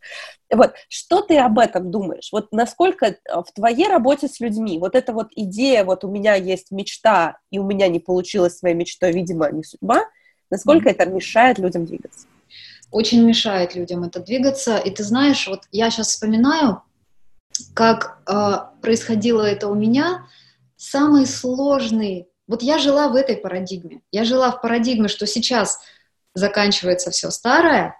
Вот, 0.52 0.74
что 0.88 1.22
ты 1.22 1.38
об 1.38 1.58
этом 1.58 1.90
думаешь? 1.90 2.30
Вот 2.32 2.52
насколько 2.52 3.06
э, 3.06 3.16
в 3.28 3.52
твоей 3.54 3.88
работе 3.88 4.28
с 4.28 4.40
людьми 4.40 4.78
вот 4.78 4.94
эта 4.94 5.12
вот 5.12 5.28
идея, 5.34 5.84
вот 5.84 6.04
у 6.04 6.10
меня 6.10 6.34
есть 6.34 6.70
мечта, 6.70 7.38
и 7.50 7.58
у 7.58 7.64
меня 7.64 7.88
не 7.88 8.00
получилось 8.00 8.58
своей 8.58 8.74
мечтой, 8.74 9.12
видимо, 9.12 9.50
не 9.50 9.64
судьба, 9.64 10.04
насколько 10.50 10.88
mm-hmm. 10.88 10.92
это 10.92 11.06
мешает 11.06 11.58
людям 11.58 11.84
двигаться? 11.84 12.26
Очень 12.90 13.24
мешает 13.24 13.74
людям 13.74 14.02
это 14.04 14.20
двигаться. 14.20 14.78
И 14.78 14.90
ты 14.90 15.04
знаешь, 15.04 15.46
вот 15.46 15.62
я 15.70 15.90
сейчас 15.90 16.08
вспоминаю, 16.08 16.82
как 17.74 18.18
э, 18.26 18.80
происходило 18.80 19.42
это 19.42 19.68
у 19.68 19.74
меня. 19.74 20.26
Самый 20.76 21.26
сложный 21.26 22.29
вот 22.50 22.62
я 22.62 22.78
жила 22.78 23.06
в 23.08 23.14
этой 23.14 23.36
парадигме. 23.36 24.02
Я 24.10 24.24
жила 24.24 24.50
в 24.50 24.60
парадигме, 24.60 25.06
что 25.06 25.24
сейчас 25.24 25.78
заканчивается 26.34 27.12
все 27.12 27.30
старое, 27.30 27.96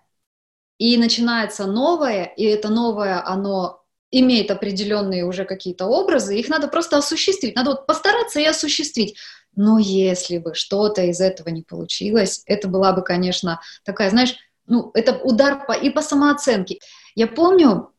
и 0.76 0.96
начинается 0.96 1.66
новое, 1.66 2.24
и 2.24 2.42
это 2.42 2.68
новое, 2.68 3.24
оно 3.24 3.84
имеет 4.10 4.50
определенные 4.50 5.24
уже 5.24 5.44
какие-то 5.44 5.86
образы, 5.86 6.36
их 6.36 6.48
надо 6.48 6.66
просто 6.66 6.98
осуществить, 6.98 7.54
надо 7.54 7.70
вот 7.70 7.86
постараться 7.86 8.40
и 8.40 8.44
осуществить. 8.44 9.16
Но 9.54 9.78
если 9.78 10.38
бы 10.38 10.54
что-то 10.54 11.02
из 11.02 11.20
этого 11.20 11.50
не 11.50 11.62
получилось, 11.62 12.42
это 12.46 12.66
была 12.66 12.92
бы, 12.92 13.02
конечно, 13.02 13.60
такая, 13.84 14.10
знаешь, 14.10 14.34
ну, 14.66 14.90
это 14.94 15.16
удар 15.16 15.64
по, 15.64 15.72
и 15.72 15.90
по 15.90 16.02
самооценке. 16.02 16.80
Я 17.14 17.28
помню 17.28 17.92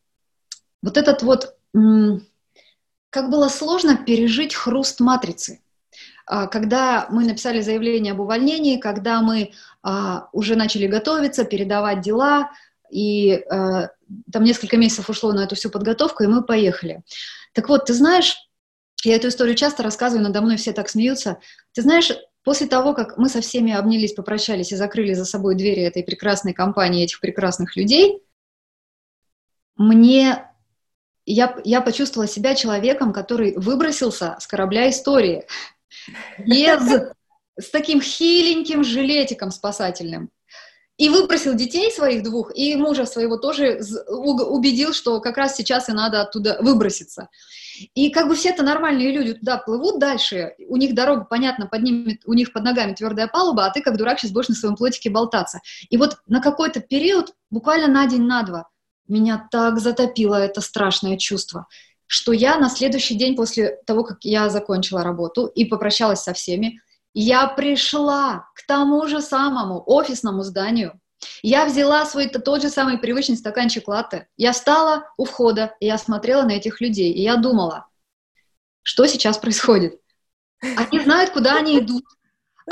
вот 0.82 0.98
этот 0.98 1.22
вот, 1.22 1.56
как 1.72 3.30
было 3.30 3.48
сложно 3.48 3.96
пережить 3.96 4.54
хруст 4.54 5.00
матрицы. 5.00 5.62
А, 6.26 6.46
когда 6.46 7.06
мы 7.10 7.24
написали 7.24 7.60
заявление 7.60 8.12
об 8.12 8.20
увольнении, 8.20 8.78
когда 8.78 9.22
мы 9.22 9.52
а, 9.82 10.28
уже 10.32 10.56
начали 10.56 10.86
готовиться, 10.86 11.44
передавать 11.44 12.00
дела, 12.00 12.50
и 12.90 13.34
а, 13.50 13.90
там 14.32 14.44
несколько 14.44 14.76
месяцев 14.76 15.08
ушло 15.08 15.32
на 15.32 15.44
эту 15.44 15.56
всю 15.56 15.70
подготовку, 15.70 16.22
и 16.22 16.28
мы 16.28 16.42
поехали. 16.42 17.02
Так 17.54 17.68
вот, 17.68 17.86
ты 17.86 17.94
знаешь, 17.94 18.36
я 19.04 19.16
эту 19.16 19.28
историю 19.28 19.56
часто 19.56 19.82
рассказываю, 19.82 20.24
надо 20.24 20.40
мной 20.40 20.56
все 20.56 20.72
так 20.72 20.88
смеются. 20.88 21.38
Ты 21.72 21.82
знаешь, 21.82 22.12
после 22.44 22.66
того, 22.66 22.94
как 22.94 23.18
мы 23.18 23.28
со 23.28 23.40
всеми 23.40 23.72
обнялись, 23.72 24.14
попрощались 24.14 24.72
и 24.72 24.76
закрыли 24.76 25.14
за 25.14 25.24
собой 25.24 25.54
двери 25.54 25.82
этой 25.82 26.04
прекрасной 26.04 26.52
компании, 26.52 27.04
этих 27.04 27.20
прекрасных 27.20 27.76
людей, 27.76 28.22
мне 29.76 30.48
я, 31.24 31.56
я 31.64 31.80
почувствовала 31.80 32.28
себя 32.28 32.54
человеком, 32.54 33.12
который 33.12 33.56
выбросился 33.56 34.36
с 34.38 34.46
корабля 34.46 34.90
истории 34.90 35.46
без, 36.38 37.10
с 37.58 37.70
таким 37.70 38.00
хиленьким 38.00 38.84
жилетиком 38.84 39.50
спасательным. 39.50 40.30
И 40.98 41.08
выпросил 41.08 41.54
детей 41.54 41.90
своих 41.90 42.22
двух, 42.22 42.54
и 42.54 42.76
мужа 42.76 43.06
своего 43.06 43.38
тоже 43.38 43.80
убедил, 44.06 44.92
что 44.92 45.20
как 45.20 45.36
раз 45.36 45.56
сейчас 45.56 45.88
и 45.88 45.92
надо 45.92 46.20
оттуда 46.20 46.58
выброситься. 46.60 47.28
И 47.94 48.10
как 48.10 48.28
бы 48.28 48.34
все 48.34 48.50
это 48.50 48.62
нормальные 48.62 49.10
люди 49.10 49.32
туда 49.32 49.56
плывут 49.56 49.98
дальше, 49.98 50.54
у 50.68 50.76
них 50.76 50.94
дорога, 50.94 51.24
понятно, 51.24 51.66
под 51.66 51.82
ними, 51.82 52.20
у 52.26 52.34
них 52.34 52.52
под 52.52 52.64
ногами 52.64 52.92
твердая 52.92 53.26
палуба, 53.26 53.66
а 53.66 53.70
ты 53.70 53.80
как 53.80 53.96
дурак 53.96 54.20
сейчас 54.20 54.32
будешь 54.32 54.50
на 54.50 54.54
своем 54.54 54.76
плотике 54.76 55.08
болтаться. 55.10 55.60
И 55.88 55.96
вот 55.96 56.18
на 56.26 56.40
какой-то 56.40 56.80
период, 56.80 57.32
буквально 57.50 57.88
на 57.88 58.06
день, 58.06 58.22
на 58.22 58.42
два, 58.42 58.68
меня 59.08 59.48
так 59.50 59.80
затопило 59.80 60.36
это 60.36 60.60
страшное 60.60 61.16
чувство 61.16 61.66
что 62.12 62.32
я 62.32 62.58
на 62.58 62.68
следующий 62.68 63.14
день 63.14 63.34
после 63.34 63.80
того, 63.86 64.04
как 64.04 64.18
я 64.20 64.50
закончила 64.50 65.02
работу 65.02 65.46
и 65.46 65.64
попрощалась 65.64 66.20
со 66.20 66.34
всеми, 66.34 66.82
я 67.14 67.46
пришла 67.46 68.50
к 68.54 68.66
тому 68.66 69.06
же 69.06 69.22
самому 69.22 69.82
офисному 69.86 70.42
зданию. 70.42 71.00
Я 71.40 71.64
взяла 71.64 72.04
свой 72.04 72.28
тот 72.28 72.60
же 72.60 72.68
самый 72.68 72.98
привычный 72.98 73.38
стаканчик 73.38 73.88
латте. 73.88 74.28
Я 74.36 74.52
встала 74.52 75.04
у 75.16 75.24
входа, 75.24 75.74
и 75.80 75.86
я 75.86 75.96
смотрела 75.96 76.42
на 76.42 76.50
этих 76.50 76.82
людей, 76.82 77.14
и 77.14 77.22
я 77.22 77.36
думала, 77.36 77.86
что 78.82 79.06
сейчас 79.06 79.38
происходит. 79.38 79.98
Они 80.60 81.00
знают, 81.00 81.30
куда 81.30 81.56
они 81.56 81.78
идут, 81.78 82.04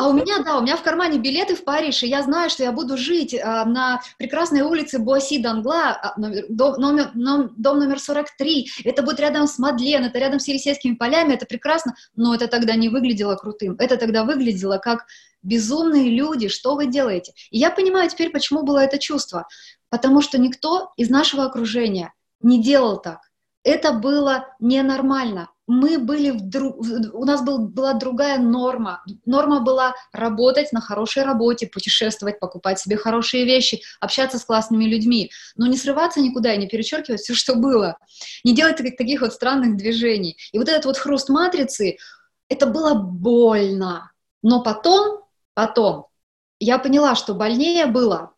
а 0.00 0.09
у 0.09 0.14
меня, 0.14 0.38
да, 0.38 0.57
у 0.57 0.62
меня 0.62 0.78
в 0.78 0.83
кармане 0.83 1.19
билеты 1.19 1.54
в 1.54 1.62
Париж, 1.62 2.02
и 2.02 2.07
я 2.07 2.23
знаю, 2.23 2.49
что 2.49 2.62
я 2.62 2.73
буду 2.73 2.97
жить 2.97 3.35
а, 3.35 3.66
на 3.66 4.00
прекрасной 4.16 4.62
улице 4.62 4.99
Буаси-Дангла, 4.99 5.90
а, 5.92 6.14
дом, 6.49 6.80
номер, 6.80 7.11
ном, 7.12 7.52
дом 7.59 7.80
номер 7.80 8.00
43. 8.00 8.71
Это 8.85 9.02
будет 9.02 9.21
рядом 9.21 9.47
с 9.47 9.59
Мадлен, 9.59 10.07
это 10.07 10.19
рядом 10.19 10.40
с 10.40 10.49
Елисейскими 10.49 10.95
полями, 10.95 11.35
это 11.35 11.45
прекрасно, 11.45 11.95
но 12.16 12.35
это 12.35 12.49
тогда 12.49 12.76
не 12.76 12.88
выглядело 12.88 13.35
крутым. 13.35 13.76
Это 13.78 13.99
тогда 13.99 14.25
выглядело 14.25 14.78
как 14.78 15.04
безумные 15.42 16.09
люди, 16.09 16.49
что 16.49 16.76
вы 16.76 16.87
делаете? 16.87 17.35
И 17.50 17.59
я 17.59 17.71
понимаю 17.71 18.09
теперь, 18.09 18.30
почему 18.30 18.62
было 18.62 18.78
это 18.78 18.97
чувство. 18.97 19.49
Потому 19.90 20.23
что 20.23 20.38
никто 20.38 20.92
из 20.97 21.11
нашего 21.11 21.45
окружения 21.45 22.14
не 22.40 22.62
делал 22.62 23.02
так. 23.02 23.19
Это 23.64 23.92
было 23.92 24.47
ненормально 24.61 25.50
мы 25.71 25.99
были 25.99 26.31
в 26.31 26.41
друг, 26.41 26.79
у 27.12 27.25
нас 27.25 27.43
был, 27.43 27.69
была 27.69 27.95
другая 27.95 28.39
норма. 28.39 29.05
Норма 29.25 29.61
была 29.61 29.95
работать 30.12 30.73
на 30.73 30.81
хорошей 30.81 31.23
работе, 31.23 31.69
путешествовать, 31.69 32.41
покупать 32.41 32.81
себе 32.81 32.97
хорошие 32.97 33.45
вещи, 33.45 33.81
общаться 34.00 34.39
с 34.39 34.45
классными 34.45 34.85
людьми, 34.85 35.31
но 35.55 35.69
не 35.69 35.77
срываться 35.77 36.21
никуда 36.21 36.55
и 36.55 36.59
не 36.59 36.67
перечеркивать 36.67 37.21
все, 37.21 37.35
что 37.35 37.55
было, 37.55 37.99
не 38.43 38.53
делать 38.53 38.79
таких 38.79 39.21
вот 39.21 39.33
странных 39.33 39.77
движений. 39.77 40.37
И 40.50 40.59
вот 40.59 40.69
этот 40.69 40.87
вот 40.87 40.99
хруст 40.99 41.29
матрицы, 41.29 41.99
это 42.49 42.67
было 42.67 42.95
больно. 42.95 44.11
Но 44.43 44.65
потом, 44.65 45.21
потом 45.55 46.09
я 46.59 46.81
поняла, 46.81 47.15
что 47.15 47.33
больнее 47.33 47.87
было, 47.87 48.33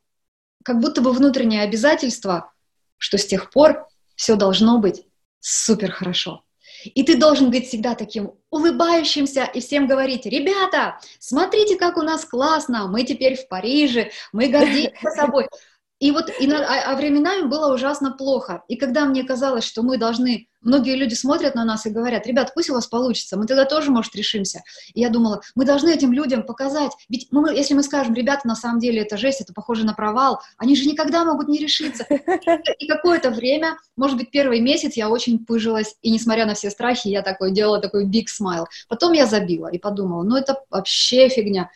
как 0.63 0.81
будто 0.81 1.01
бы 1.01 1.13
внутреннее 1.13 1.63
обязательство, 1.63 2.53
что 2.99 3.17
с 3.17 3.27
тех 3.27 3.51
пор 3.51 3.89
все 4.17 4.37
должно 4.37 4.77
быть 4.77 5.07
супер 5.41 5.93
хорошо. 5.93 6.45
И 6.85 7.03
ты 7.03 7.17
должен 7.17 7.51
быть 7.51 7.69
всегда 7.69 7.95
таким 7.95 8.33
улыбающимся 8.51 9.45
и 9.45 9.61
всем 9.61 9.87
говорить, 9.87 10.27
ребята, 10.27 10.99
смотрите, 11.19 11.77
как 11.77 11.97
у 11.97 12.03
нас 12.03 12.25
классно, 12.25 12.87
мы 12.89 13.05
теперь 13.05 13.37
в 13.37 13.49
Париже, 13.49 14.11
мы 14.33 14.49
гордимся 14.49 15.11
собой. 15.17 15.49
И 15.99 16.11
вот 16.11 16.31
и 16.41 16.49
на, 16.49 16.59
а, 16.67 16.93
а 16.93 16.97
временами 16.97 17.47
было 17.47 17.73
ужасно 17.73 18.11
плохо. 18.11 18.65
И 18.67 18.77
когда 18.77 19.05
мне 19.05 19.23
казалось, 19.23 19.65
что 19.65 19.83
мы 19.83 19.99
должны, 19.99 20.49
многие 20.63 20.97
люди 20.97 21.15
смотрят 21.15 21.55
на 21.55 21.65
нас 21.65 21.87
и 21.87 21.91
говорят, 21.91 22.27
ребят, 22.27 22.53
пусть 22.55 22.71
у 22.71 22.75
вас 22.75 22.87
получится, 22.87 23.37
мы 23.37 23.47
тогда 23.47 23.65
тоже, 23.65 23.91
может, 23.91 24.15
решимся. 24.17 24.63
И 24.95 25.01
я 25.01 25.09
думала, 25.09 25.43
мы 25.55 25.65
должны 25.65 25.91
этим 25.91 26.13
людям 26.13 26.45
показать, 26.45 26.93
ведь 27.09 27.29
мы, 27.31 27.53
если 27.53 27.75
мы 27.75 27.83
скажем, 27.83 28.15
ребята, 28.15 28.47
на 28.47 28.57
самом 28.57 28.79
деле 28.79 29.03
это 29.03 29.17
жесть, 29.17 29.41
это 29.41 29.53
похоже 29.53 29.85
на 29.85 29.95
провал, 29.95 30.41
они 30.57 30.77
же 30.77 30.87
никогда 30.87 31.25
могут 31.25 31.49
не 31.49 31.59
решиться. 31.59 32.05
И 32.79 32.87
какое-то 32.87 33.31
время, 33.31 33.77
может 33.97 34.17
быть, 34.17 34.31
первый 34.31 34.61
месяц 34.61 34.95
я 34.95 35.09
очень 35.09 35.45
пыжилась, 35.45 35.97
и 36.03 36.11
несмотря 36.11 36.47
на 36.47 36.55
все 36.55 36.71
страхи, 36.71 37.09
я 37.09 37.23
такой 37.23 37.53
делала 37.53 37.81
такой 37.81 38.07
big 38.07 38.27
smile. 38.27 38.67
Потом 38.89 39.13
я 39.13 39.27
забила 39.27 39.69
и 39.69 39.79
подумала, 39.79 40.23
ну 40.23 40.37
это 40.37 40.63
вообще 40.71 41.29
фигня. 41.29 41.71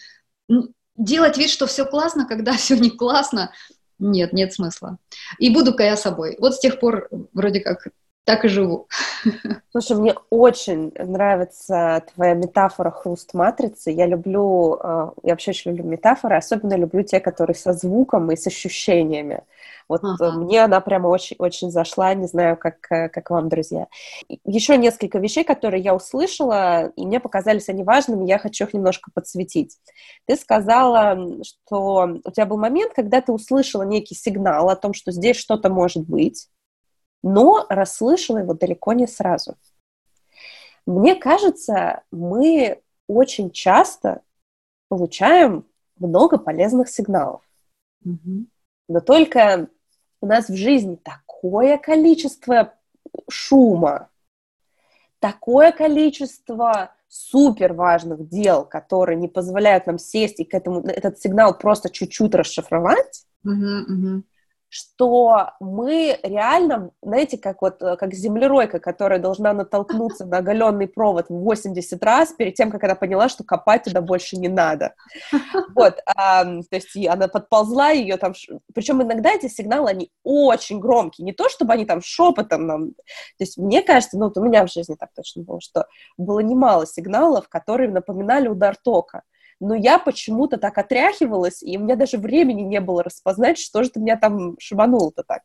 Делать 0.97 1.37
вид, 1.37 1.51
что 1.51 1.67
все 1.67 1.85
классно, 1.85 2.27
когда 2.27 2.53
все 2.53 2.77
не 2.77 2.91
классно, 2.91 3.53
Нет, 3.99 4.33
нет 4.33 4.53
смысла. 4.53 4.99
И 5.39 5.51
буду-ка 5.51 5.83
я 5.83 5.97
собой. 5.97 6.37
Вот 6.39 6.55
с 6.55 6.61
тех 6.61 6.79
пор 6.79 7.09
вроде 7.33 7.61
как 7.61 7.89
так 8.27 8.45
и 8.45 8.49
живу. 8.49 8.89
Слушай, 9.71 9.97
мне 9.97 10.15
очень 10.31 10.93
нравится 10.99 12.03
твоя 12.13 12.35
метафора 12.35 12.91
хруст 12.91 13.35
матрицы. 13.35 13.93
Я 13.93 14.07
люблю, 14.07 14.79
э, 14.83 15.11
я 15.23 15.33
вообще 15.33 15.53
очень 15.53 15.71
люблю 15.71 15.85
метафоры, 15.85 16.37
особенно 16.37 16.75
люблю 16.75 17.05
те, 17.05 17.21
которые 17.21 17.55
со 17.55 17.73
звуком 17.73 18.33
и 18.33 18.37
с 18.37 18.45
ощущениями. 18.49 19.45
Вот 19.89 20.01
ага. 20.03 20.33
мне 20.33 20.65
она 20.65 20.81
прямо 20.81 21.07
очень-очень 21.07 21.71
зашла, 21.71 22.15
не 22.15 22.27
знаю, 22.27 22.57
как, 22.57 22.91
э, 22.91 23.09
как 23.09 23.31
вам, 23.31 23.49
друзья. 23.49 23.87
Еще 24.45 24.77
несколько 24.77 25.21
вещей, 25.21 25.45
которые 25.45 25.81
я 25.81 25.95
услышала, 25.95 26.89
и 26.97 27.07
мне 27.07 27.21
показались 27.21 27.69
они 27.69 27.85
важными, 27.85 28.27
я 28.27 28.39
хочу 28.39 28.65
их 28.65 28.75
немножко 28.75 29.13
подсветить. 29.15 29.79
Ты 30.27 30.35
сказала, 30.35 31.17
что 31.45 32.09
у 32.25 32.31
тебя 32.33 32.47
был 32.47 32.59
момент, 32.59 32.93
когда 32.93 33.21
ты 33.21 33.31
услышала 33.31 33.85
некий 33.85 34.17
сигнал 34.17 34.69
о 34.69 34.75
том, 34.75 34.95
что 34.95 35.13
здесь 35.13 35.37
что-то 35.37 35.69
может 35.69 36.09
быть, 36.09 36.49
но 37.23 37.67
расслышала 37.69 38.39
его 38.39 38.55
далеко 38.55 38.93
не 38.93 39.07
сразу. 39.07 39.57
Мне 40.87 41.17
кажется, 41.17 42.03
мы 42.11 42.81
очень 43.09 43.51
часто 43.51 44.23
получаем 44.89 45.67
много 45.99 46.39
полезных 46.39 46.89
сигналов. 46.89 47.43
Mm-hmm. 48.07 48.47
Но 48.89 49.01
только 49.01 49.69
у 50.21 50.27
нас 50.27 50.49
в 50.49 50.55
жизни 50.55 50.97
такое 50.97 51.79
количество 51.79 52.75
шума, 53.29 54.11
такое 55.19 55.73
количество 55.73 56.93
супер 57.09 57.73
важных 57.73 58.29
дел, 58.29 58.65
которые 58.65 59.17
не 59.17 59.29
позволяют 59.29 59.87
нам 59.87 59.99
сесть 59.99 60.39
и 60.39 60.45
к 60.45 60.55
этому 60.55 60.81
этот 60.83 61.19
сигнал 61.19 61.57
просто 61.57 61.91
чуть-чуть 61.91 62.35
расшифровать, 62.35 63.25
uh-huh, 63.45 63.87
uh-huh 63.89 64.23
что 64.77 65.53
мы 65.59 66.19
реально, 66.23 66.91
знаете, 67.03 67.39
как 67.39 67.63
вот 67.63 67.81
э, 67.83 67.97
как 67.97 68.13
землеройка, 68.13 68.79
которая 68.79 69.19
должна 69.19 69.55
натолкнуться 69.55 70.27
на 70.27 70.39
оголенный 70.39 70.87
провод 70.87 71.31
в 71.31 71.35
80 71.35 72.03
раз 72.05 72.33
перед 72.33 72.55
тем, 72.55 72.71
как 72.71 72.85
она 72.85 72.95
поняла, 72.95 73.31
что 73.31 73.43
копать 73.43 73.85
туда 73.85 74.03
больше 74.03 74.37
не 74.37 74.49
надо. 74.49 74.95
Вот, 75.75 75.99
а, 76.07 76.45
то 76.45 76.65
есть 76.73 76.97
она 77.07 77.29
подползла 77.29 77.91
ее 77.91 78.17
там, 78.17 78.33
причем 78.75 79.03
иногда 79.03 79.31
эти 79.31 79.47
сигналы, 79.49 79.91
они 79.91 80.11
очень 80.23 80.81
громкие, 80.81 81.25
не 81.25 81.33
то, 81.33 81.49
чтобы 81.49 81.75
они 81.75 81.85
там 81.85 82.01
шепотом 82.03 82.67
нам, 82.67 82.91
то 82.91 83.41
есть 83.41 83.59
мне 83.59 83.83
кажется, 83.83 84.19
ну 84.19 84.27
вот 84.27 84.39
у 84.39 84.43
меня 84.43 84.67
в 84.67 84.73
жизни 84.73 84.97
так 84.99 85.11
точно 85.15 85.43
было, 85.43 85.61
что 85.61 85.87
было 86.17 86.41
немало 86.41 86.87
сигналов, 86.87 87.49
которые 87.49 87.91
напоминали 87.91 88.49
удар 88.49 88.75
тока 88.77 89.23
но 89.61 89.75
я 89.75 89.99
почему-то 89.99 90.59
так 90.59 90.77
отряхивалась, 90.79 91.63
и 91.63 91.77
у 91.77 91.81
меня 91.81 91.97
даже 91.97 92.19
времени 92.19 92.63
не 92.63 92.81
было 92.81 93.03
распознать, 93.03 93.59
что 93.59 93.83
же 93.83 93.91
ты 93.91 94.01
меня 94.01 94.17
там 94.17 94.57
шибануло-то 94.59 95.23
так. 95.23 95.43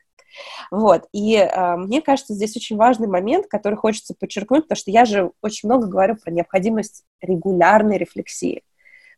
Вот, 0.70 1.08
и 1.12 1.36
э, 1.36 1.76
мне 1.76 2.02
кажется, 2.02 2.34
здесь 2.34 2.56
очень 2.56 2.78
важный 2.78 3.08
момент, 3.08 3.48
который 3.48 3.76
хочется 3.76 4.14
подчеркнуть, 4.18 4.64
потому 4.64 4.78
что 4.78 4.92
я 4.92 5.06
же 5.06 5.32
очень 5.42 5.68
много 5.68 5.88
говорю 5.88 6.16
про 6.16 6.32
необходимость 6.32 7.04
регулярной 7.22 7.98
рефлексии. 7.98 8.64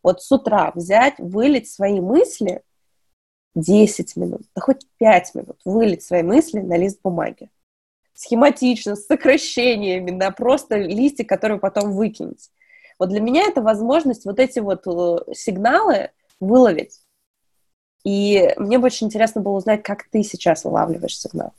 Вот 0.02 0.22
с 0.22 0.32
утра 0.32 0.72
взять, 0.74 1.16
вылить 1.20 1.70
свои 1.70 2.02
мысли 2.02 2.62
10 3.56 4.16
минут, 4.16 4.42
да 4.56 4.62
хоть 4.62 4.88
5 4.98 5.36
минут, 5.36 5.60
вылить 5.66 6.04
свои 6.04 6.24
мысли 6.24 6.60
на 6.60 6.78
лист 6.78 7.00
бумаги. 7.04 7.50
Схематично, 8.16 8.96
с 8.96 9.06
сокращениями, 9.06 10.12
на 10.12 10.32
просто 10.32 10.78
листик, 10.78 11.30
который 11.30 11.60
потом 11.60 11.94
выкинете. 11.94 12.50
Вот 13.03 13.10
для 13.10 13.19
меня 13.19 13.43
это 13.43 13.62
возможность 13.62 14.24
вот 14.24 14.39
эти 14.39 14.60
вот 14.60 14.88
э, 14.88 15.33
сигналы 15.33 16.12
выловить. 16.39 17.01
И 18.05 18.53
мне 18.55 18.77
бы 18.77 18.86
очень 18.86 19.07
интересно 19.07 19.41
было 19.41 19.57
узнать, 19.57 19.83
как 19.83 20.05
ты 20.10 20.24
сейчас 20.24 20.63
вылавливаешь 20.63 21.19
сигнал. 21.19 21.51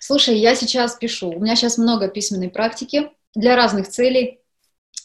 Слушай, 0.00 0.36
я 0.36 0.54
сейчас 0.54 0.96
пишу. 0.96 1.30
У 1.30 1.40
меня 1.40 1.56
сейчас 1.56 1.78
много 1.78 2.08
письменной 2.08 2.50
практики 2.50 3.10
для 3.34 3.56
разных 3.56 3.88
целей. 3.88 4.40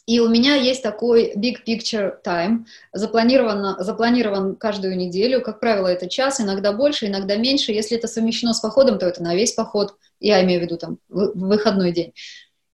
И 0.08 0.19
у 0.19 0.27
меня 0.27 0.55
есть 0.55 0.84
такой 0.84 1.31
big 1.38 1.60
picture 1.65 2.15
time, 2.22 2.65
запланирован, 2.91 3.81
запланирован 3.81 4.58
каждую 4.58 4.98
неделю, 4.98 5.41
как 5.41 5.62
правило, 5.62 5.88
это 5.88 6.10
час, 6.10 6.41
иногда 6.41 6.74
больше, 6.74 7.08
иногда 7.08 7.38
меньше. 7.38 7.72
Если 7.72 7.96
это 7.96 8.10
совмещено 8.10 8.53
с 8.53 8.60
походом, 8.60 9.00
то 9.00 9.05
это 9.05 9.24
на 9.24 9.36
весь 9.36 9.53
поход, 9.53 9.96
я 10.19 10.43
имею 10.43 10.60
в 10.60 10.63
виду 10.63 10.77
там 10.77 10.98
выходной 11.08 11.93
день. 11.93 12.13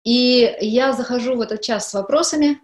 И 0.03 0.55
я 0.62 0.94
захожу 0.94 1.35
в 1.35 1.42
этот 1.42 1.62
час 1.62 1.90
с 1.90 1.94
вопросами, 1.94 2.59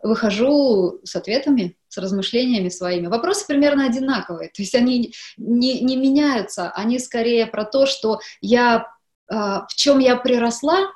выхожу 0.00 1.00
с 1.04 1.16
ответами, 1.16 1.76
с 1.88 1.98
размышлениями 1.98 2.68
своими. 2.68 3.08
Вопросы 3.08 3.46
примерно 3.46 3.86
одинаковые, 3.86 4.48
то 4.48 4.62
есть 4.62 4.74
они 4.74 5.12
не, 5.36 5.80
не 5.80 5.96
меняются, 5.96 6.70
они 6.70 6.98
скорее 6.98 7.46
про 7.46 7.64
то, 7.64 7.86
что 7.86 8.20
я, 8.40 8.86
э, 9.30 9.34
в 9.34 9.74
чем 9.74 9.98
я 9.98 10.16
приросла 10.16 10.92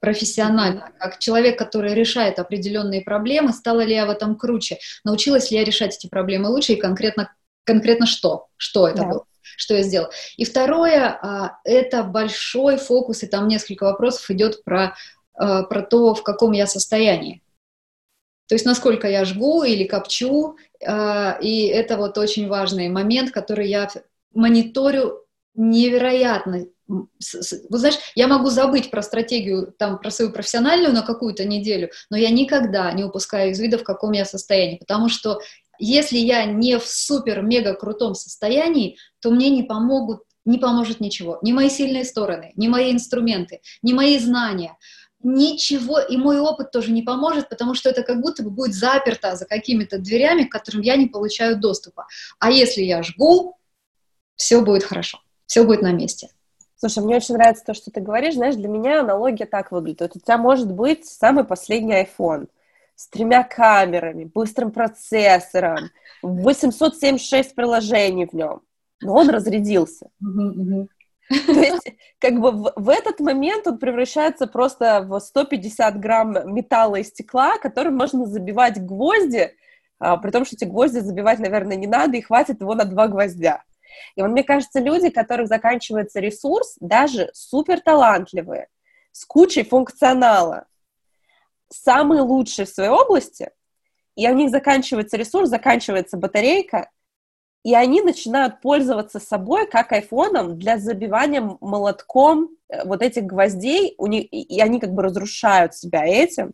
профессионально, 0.00 0.92
как 0.98 1.18
человек, 1.18 1.58
который 1.58 1.94
решает 1.94 2.38
определенные 2.38 3.02
проблемы, 3.02 3.52
стала 3.52 3.82
ли 3.82 3.94
я 3.94 4.04
в 4.04 4.10
этом 4.10 4.36
круче, 4.36 4.78
научилась 5.04 5.50
ли 5.50 5.58
я 5.58 5.64
решать 5.64 5.96
эти 5.96 6.08
проблемы 6.08 6.48
лучше 6.48 6.72
и 6.72 6.80
конкретно, 6.80 7.32
конкретно 7.64 8.06
что, 8.06 8.48
что 8.56 8.88
это 8.88 9.02
да. 9.02 9.08
было 9.08 9.26
что 9.56 9.74
я 9.74 9.82
сделала. 9.82 10.10
И 10.36 10.44
второе, 10.44 11.08
а, 11.08 11.58
это 11.64 12.02
большой 12.02 12.78
фокус, 12.78 13.22
и 13.22 13.26
там 13.26 13.48
несколько 13.48 13.84
вопросов 13.84 14.30
идет 14.30 14.64
про 14.64 14.94
про 15.34 15.82
то, 15.82 16.14
в 16.14 16.22
каком 16.22 16.52
я 16.52 16.66
состоянии. 16.66 17.42
То 18.52 18.54
есть 18.54 18.66
насколько 18.66 19.08
я 19.08 19.24
жгу 19.24 19.62
или 19.62 19.84
копчу, 19.84 20.56
э, 20.78 21.40
и 21.40 21.66
это 21.68 21.96
вот 21.96 22.18
очень 22.18 22.48
важный 22.48 22.90
момент, 22.90 23.30
который 23.30 23.66
я 23.66 23.88
мониторю 24.34 25.24
невероятно. 25.54 26.66
Вот 26.86 27.08
знаешь, 27.78 27.96
я 28.14 28.26
могу 28.28 28.50
забыть 28.50 28.90
про 28.90 29.00
стратегию, 29.00 29.72
там, 29.78 29.98
про 29.98 30.10
свою 30.10 30.32
профессиональную 30.32 30.92
на 30.92 31.00
какую-то 31.00 31.46
неделю, 31.46 31.90
но 32.10 32.18
я 32.18 32.28
никогда 32.28 32.92
не 32.92 33.04
упускаю 33.04 33.52
из 33.52 33.58
вида, 33.58 33.78
в 33.78 33.84
каком 33.84 34.12
я 34.12 34.26
состоянии, 34.26 34.76
потому 34.76 35.08
что 35.08 35.40
если 35.78 36.18
я 36.18 36.44
не 36.44 36.78
в 36.78 36.86
супер-мега 36.86 37.72
крутом 37.72 38.14
состоянии, 38.14 38.98
то 39.20 39.30
мне 39.30 39.48
не 39.48 39.62
помогут, 39.62 40.24
не 40.44 40.58
поможет 40.58 41.00
ничего. 41.00 41.38
Ни 41.40 41.52
мои 41.52 41.70
сильные 41.70 42.04
стороны, 42.04 42.52
ни 42.56 42.68
мои 42.68 42.92
инструменты, 42.92 43.62
ни 43.80 43.94
мои 43.94 44.18
знания 44.18 44.76
ничего, 45.22 46.00
и 46.00 46.16
мой 46.16 46.40
опыт 46.40 46.70
тоже 46.70 46.92
не 46.92 47.02
поможет, 47.02 47.48
потому 47.48 47.74
что 47.74 47.90
это 47.90 48.02
как 48.02 48.20
будто 48.20 48.42
бы 48.42 48.50
будет 48.50 48.74
заперто 48.74 49.36
за 49.36 49.46
какими-то 49.46 49.98
дверями, 49.98 50.44
к 50.44 50.52
которым 50.52 50.82
я 50.82 50.96
не 50.96 51.06
получаю 51.06 51.58
доступа. 51.58 52.06
А 52.38 52.50
если 52.50 52.82
я 52.82 53.02
жгу, 53.02 53.56
все 54.36 54.60
будет 54.60 54.84
хорошо, 54.84 55.20
все 55.46 55.64
будет 55.64 55.82
на 55.82 55.92
месте. 55.92 56.30
Слушай, 56.76 57.04
мне 57.04 57.16
очень 57.16 57.36
нравится 57.36 57.64
то, 57.64 57.74
что 57.74 57.92
ты 57.92 58.00
говоришь. 58.00 58.34
Знаешь, 58.34 58.56
для 58.56 58.68
меня 58.68 59.00
аналогия 59.00 59.46
так 59.46 59.70
выглядит. 59.70 60.00
Вот 60.00 60.16
у 60.16 60.18
тебя 60.18 60.36
может 60.36 60.72
быть 60.72 61.06
самый 61.06 61.44
последний 61.44 61.94
iPhone 61.94 62.48
с 62.96 63.08
тремя 63.08 63.44
камерами, 63.44 64.24
быстрым 64.24 64.72
процессором, 64.72 65.90
876 66.22 67.54
приложений 67.54 68.28
в 68.30 68.34
нем, 68.34 68.62
но 69.00 69.14
он 69.14 69.30
разрядился. 69.30 70.10
Uh-huh, 70.22 70.54
uh-huh. 70.54 70.88
То 71.46 71.52
есть, 71.52 71.92
как 72.18 72.40
бы 72.40 72.50
в, 72.50 72.72
в 72.76 72.88
этот 72.88 73.20
момент 73.20 73.66
он 73.66 73.78
превращается 73.78 74.46
просто 74.46 75.02
в 75.02 75.18
150 75.18 75.98
грамм 76.00 76.54
металла 76.54 76.96
и 76.96 77.04
стекла, 77.04 77.58
которым 77.58 77.96
можно 77.96 78.26
забивать 78.26 78.80
гвозди, 78.84 79.54
а, 79.98 80.16
при 80.16 80.30
том, 80.30 80.44
что 80.44 80.56
эти 80.56 80.64
гвозди 80.64 80.98
забивать, 80.98 81.38
наверное, 81.38 81.76
не 81.76 81.86
надо, 81.86 82.16
и 82.16 82.22
хватит 82.22 82.60
его 82.60 82.74
на 82.74 82.84
два 82.84 83.08
гвоздя. 83.08 83.62
И 84.16 84.22
вот 84.22 84.30
мне 84.30 84.42
кажется, 84.42 84.80
люди, 84.80 85.08
у 85.08 85.12
которых 85.12 85.48
заканчивается 85.48 86.20
ресурс, 86.20 86.76
даже 86.80 87.30
супер 87.34 87.80
талантливые, 87.80 88.68
с 89.12 89.24
кучей 89.24 89.64
функционала, 89.64 90.66
самые 91.68 92.22
лучшие 92.22 92.66
в 92.66 92.70
своей 92.70 92.90
области, 92.90 93.50
и 94.16 94.28
у 94.28 94.34
них 94.34 94.50
заканчивается 94.50 95.16
ресурс, 95.16 95.48
заканчивается 95.48 96.16
батарейка, 96.16 96.90
и 97.62 97.74
они 97.74 98.02
начинают 98.02 98.60
пользоваться 98.60 99.20
собой 99.20 99.66
как 99.66 99.92
айфоном 99.92 100.58
для 100.58 100.78
забивания 100.78 101.40
молотком 101.60 102.50
э, 102.68 102.84
вот 102.84 103.02
этих 103.02 103.24
гвоздей, 103.24 103.94
у 103.98 104.06
них, 104.06 104.26
и 104.32 104.60
они 104.60 104.80
как 104.80 104.92
бы 104.92 105.02
разрушают 105.02 105.74
себя 105.74 106.04
этим, 106.04 106.52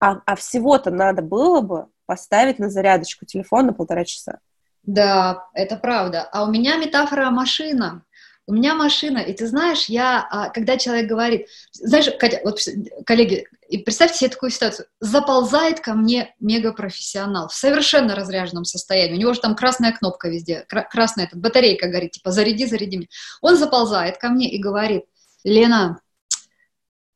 а, 0.00 0.20
а 0.26 0.36
всего-то 0.36 0.90
надо 0.90 1.22
было 1.22 1.60
бы 1.60 1.86
поставить 2.06 2.58
на 2.58 2.68
зарядочку 2.68 3.24
телефон 3.24 3.66
на 3.66 3.72
полтора 3.72 4.04
часа. 4.04 4.40
Да, 4.82 5.48
это 5.54 5.76
правда. 5.76 6.28
А 6.32 6.44
у 6.44 6.50
меня 6.50 6.76
метафора 6.76 7.30
машина 7.30 8.02
у 8.46 8.54
меня 8.54 8.74
машина, 8.74 9.18
и 9.18 9.32
ты 9.32 9.46
знаешь, 9.46 9.86
я, 9.86 10.26
а, 10.30 10.50
когда 10.50 10.76
человек 10.76 11.08
говорит, 11.08 11.46
знаешь, 11.72 12.08
Катя, 12.18 12.40
вот, 12.44 12.58
коллеги, 13.06 13.46
и 13.68 13.78
представьте 13.78 14.18
себе 14.18 14.30
такую 14.30 14.50
ситуацию, 14.50 14.86
заползает 15.00 15.80
ко 15.80 15.94
мне 15.94 16.34
мегапрофессионал 16.40 17.48
в 17.48 17.54
совершенно 17.54 18.16
разряженном 18.16 18.64
состоянии, 18.64 19.14
у 19.14 19.20
него 19.20 19.34
же 19.34 19.40
там 19.40 19.54
красная 19.54 19.92
кнопка 19.92 20.28
везде, 20.28 20.66
красная 20.68 21.26
эта 21.26 21.36
батарейка 21.36 21.88
горит, 21.88 22.12
типа 22.12 22.32
заряди, 22.32 22.66
заряди 22.66 22.96
меня. 22.96 23.08
Он 23.40 23.56
заползает 23.56 24.18
ко 24.18 24.28
мне 24.28 24.50
и 24.50 24.58
говорит, 24.58 25.04
Лена, 25.44 26.00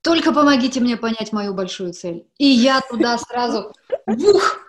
только 0.02 0.32
помогите 0.32 0.80
мне 0.80 0.96
понять 0.96 1.32
мою 1.32 1.54
большую 1.54 1.92
цель. 1.92 2.28
И 2.38 2.46
я 2.46 2.80
туда 2.80 3.18
сразу, 3.18 3.72
бух, 4.06 4.60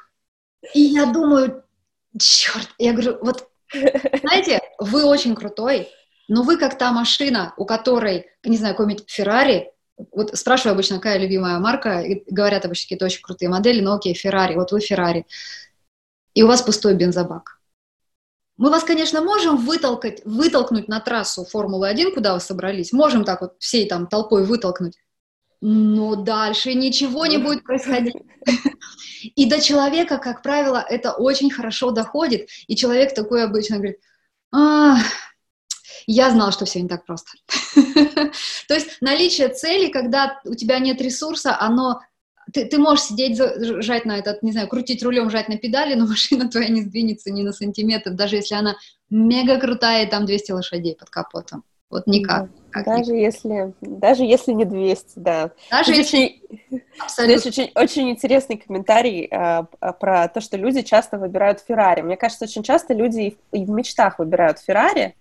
и 0.74 0.82
я 0.82 1.06
думаю, 1.06 1.64
черт, 2.20 2.68
я 2.80 2.94
говорю, 2.94 3.20
вот 3.22 3.48
знаете, 4.22 4.62
вы 4.80 5.06
очень 5.06 5.36
крутой, 5.36 5.90
но 6.28 6.44
вы 6.44 6.58
как 6.58 6.78
та 6.78 6.92
машина, 6.92 7.54
у 7.58 7.66
которой, 7.66 8.28
не 8.44 8.58
знаю, 8.58 8.76
какой-нибудь 8.76 9.10
Феррари, 9.10 9.72
вот 10.12 10.38
спрашиваю 10.38 10.74
обычно, 10.74 10.98
какая 10.98 11.18
любимая 11.18 11.60
марка, 11.60 12.02
и 12.02 12.24
говорят 12.32 12.66
обычно 12.66 12.86
какие-то 12.86 13.06
очень 13.06 13.22
крутые 13.22 13.50
модели, 13.50 13.82
но 13.82 13.96
окей, 13.96 14.14
Феррари, 14.14 14.56
вот 14.56 14.72
вы 14.72 14.80
Феррари, 14.80 15.26
и 16.34 16.44
у 16.44 16.48
вас 16.48 16.62
пустой 16.62 16.94
бензобак. 16.96 17.60
Мы 18.58 18.70
вас, 18.70 18.84
конечно, 18.84 19.22
можем 19.22 19.58
вытолкать, 19.58 20.22
вытолкнуть 20.26 20.88
на 20.88 21.00
трассу 21.00 21.46
Формулы-1, 21.46 22.14
куда 22.14 22.34
вы 22.34 22.40
собрались, 22.40 22.92
можем 22.92 23.24
так 23.24 23.42
вот 23.42 23.56
всей 23.60 23.88
там 23.88 24.08
толпой 24.08 24.46
вытолкнуть, 24.46 24.98
но 25.62 26.16
дальше 26.16 26.74
ничего 26.74 27.26
не 27.26 27.38
будет 27.38 27.64
происходить. 27.64 28.16
И 29.36 29.50
до 29.50 29.60
человека, 29.60 30.18
как 30.18 30.44
правило, 30.44 30.84
это 30.88 31.14
очень 31.14 31.50
хорошо 31.50 31.92
доходит, 31.92 32.50
и 32.68 32.76
человек 32.76 33.14
такой 33.16 33.44
обычно 33.44 33.78
говорит, 33.78 34.00
я 36.08 36.32
знала, 36.32 36.52
что 36.52 36.66
все 36.66 36.82
не 36.82 36.88
так 36.88 37.06
просто. 37.06 37.32
То 38.68 38.74
есть 38.74 39.02
наличие 39.02 39.50
цели, 39.50 39.92
когда 39.92 40.40
у 40.46 40.56
тебя 40.56 40.80
нет 40.80 41.02
ресурса, 41.02 41.58
оно 41.60 42.02
ты, 42.54 42.66
ты 42.66 42.78
можешь 42.78 43.06
сидеть, 43.06 43.38
жать 43.84 44.06
на 44.06 44.18
этот, 44.18 44.42
не 44.42 44.54
знаю, 44.54 44.70
крутить 44.70 45.04
рулем, 45.04 45.30
жать 45.30 45.50
на 45.50 45.58
педали, 45.58 45.96
но 45.96 46.06
машина 46.08 46.50
твоя 46.50 46.70
не 46.70 46.82
сдвинется 46.82 47.32
ни 47.32 47.44
на 47.44 47.52
сантиметр, 47.52 48.12
даже 48.12 48.38
если 48.38 48.56
она 48.56 48.78
мега 49.10 49.60
крутая, 49.60 50.06
и 50.06 50.10
там 50.10 50.26
200 50.26 50.52
лошадей 50.52 50.96
под 50.96 51.10
капотом. 51.10 51.64
Вот 51.90 52.06
никак. 52.06 52.50
Как 52.72 52.86
даже 52.86 53.14
никак. 53.14 53.34
если, 53.34 53.74
даже 53.82 54.24
если 54.24 54.52
не 54.52 54.66
200, 54.66 55.12
да. 55.16 55.52
Даже 55.72 55.94
Здесь 55.94 56.14
если... 56.14 56.42
Здесь 57.18 57.46
очень, 57.46 57.72
очень 57.76 58.10
интересный 58.10 58.58
комментарий 58.58 59.26
э, 59.32 59.64
про 60.00 60.28
то, 60.28 60.42
что 60.42 60.58
люди 60.58 60.82
часто 60.82 61.18
выбирают 61.18 61.62
Феррари. 61.62 62.02
Мне 62.02 62.18
кажется, 62.18 62.44
очень 62.44 62.64
часто 62.64 62.94
люди 62.94 63.20
и 63.22 63.32
в, 63.32 63.56
и 63.56 63.66
в 63.66 63.70
мечтах 63.70 64.20
выбирают 64.20 64.60
Феррари, 64.60 65.16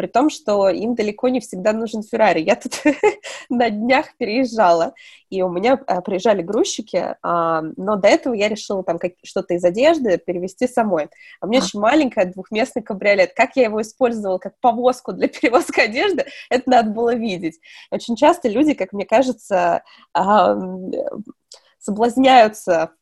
при 0.00 0.06
том, 0.06 0.30
что 0.30 0.70
им 0.70 0.94
далеко 0.94 1.28
не 1.28 1.40
всегда 1.40 1.74
нужен 1.74 2.02
Феррари. 2.02 2.40
Я 2.40 2.56
тут 2.56 2.72
на 3.50 3.68
днях 3.68 4.16
переезжала, 4.16 4.94
и 5.28 5.42
у 5.42 5.50
меня 5.50 5.78
а, 5.86 6.00
приезжали 6.00 6.40
грузчики, 6.40 7.16
а, 7.22 7.60
но 7.76 7.96
до 7.96 8.08
этого 8.08 8.32
я 8.32 8.48
решила 8.48 8.82
там 8.82 8.98
что-то 9.22 9.52
из 9.52 9.62
одежды 9.62 10.16
перевезти 10.16 10.66
самой. 10.66 11.10
А 11.38 11.44
у 11.44 11.50
меня 11.50 11.60
очень 11.60 11.80
маленькая 11.80 12.24
двухместный 12.24 12.80
кабриолет. 12.80 13.34
Как 13.34 13.56
я 13.56 13.64
его 13.64 13.82
использовала 13.82 14.38
как 14.38 14.58
повозку 14.60 15.12
для 15.12 15.28
перевозки 15.28 15.80
одежды, 15.80 16.24
это 16.48 16.70
надо 16.70 16.88
было 16.92 17.14
видеть. 17.14 17.60
Очень 17.90 18.16
часто 18.16 18.48
люди, 18.48 18.72
как 18.72 18.94
мне 18.94 19.04
кажется, 19.04 19.82
а, 20.14 20.56
соблазняются 21.80 22.92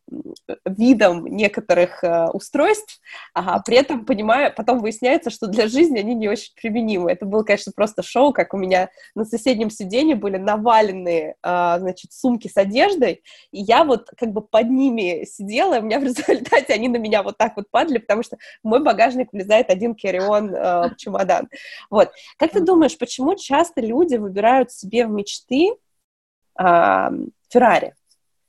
видом 0.64 1.26
некоторых 1.26 2.02
э, 2.02 2.28
устройств, 2.30 3.00
а 3.34 3.60
при 3.60 3.76
этом 3.76 4.04
понимая, 4.04 4.50
потом 4.50 4.78
выясняется, 4.80 5.30
что 5.30 5.46
для 5.46 5.68
жизни 5.68 5.98
они 5.98 6.14
не 6.14 6.28
очень 6.28 6.52
применимы. 6.54 7.10
Это 7.12 7.26
было, 7.26 7.42
конечно, 7.42 7.72
просто 7.74 8.02
шоу, 8.02 8.32
как 8.32 8.54
у 8.54 8.56
меня 8.56 8.88
на 9.14 9.24
соседнем 9.24 9.68
сиденье 9.68 10.16
были 10.16 10.36
наваленные, 10.36 11.34
э, 11.42 11.76
значит, 11.78 12.12
сумки 12.12 12.48
с 12.48 12.56
одеждой, 12.56 13.22
и 13.52 13.60
я 13.60 13.84
вот 13.84 14.08
как 14.16 14.30
бы 14.30 14.40
под 14.40 14.70
ними 14.70 15.24
сидела, 15.24 15.74
и 15.74 15.80
у 15.80 15.82
меня 15.82 16.00
в 16.00 16.04
результате 16.04 16.72
они 16.72 16.88
на 16.88 16.96
меня 16.96 17.22
вот 17.22 17.36
так 17.36 17.56
вот 17.56 17.70
падали, 17.70 17.98
потому 17.98 18.22
что 18.22 18.36
в 18.62 18.68
мой 18.68 18.82
багажник 18.82 19.32
влезает 19.32 19.70
один 19.70 19.94
керрион 19.94 20.54
э, 20.54 20.90
чемодан. 20.96 21.48
Вот. 21.90 22.10
Как 22.38 22.52
ты 22.52 22.60
думаешь, 22.60 22.96
почему 22.96 23.34
часто 23.34 23.80
люди 23.80 24.16
выбирают 24.16 24.72
себе 24.72 25.06
в 25.06 25.10
мечты 25.10 25.74
э, 26.58 27.08
Феррари? 27.50 27.94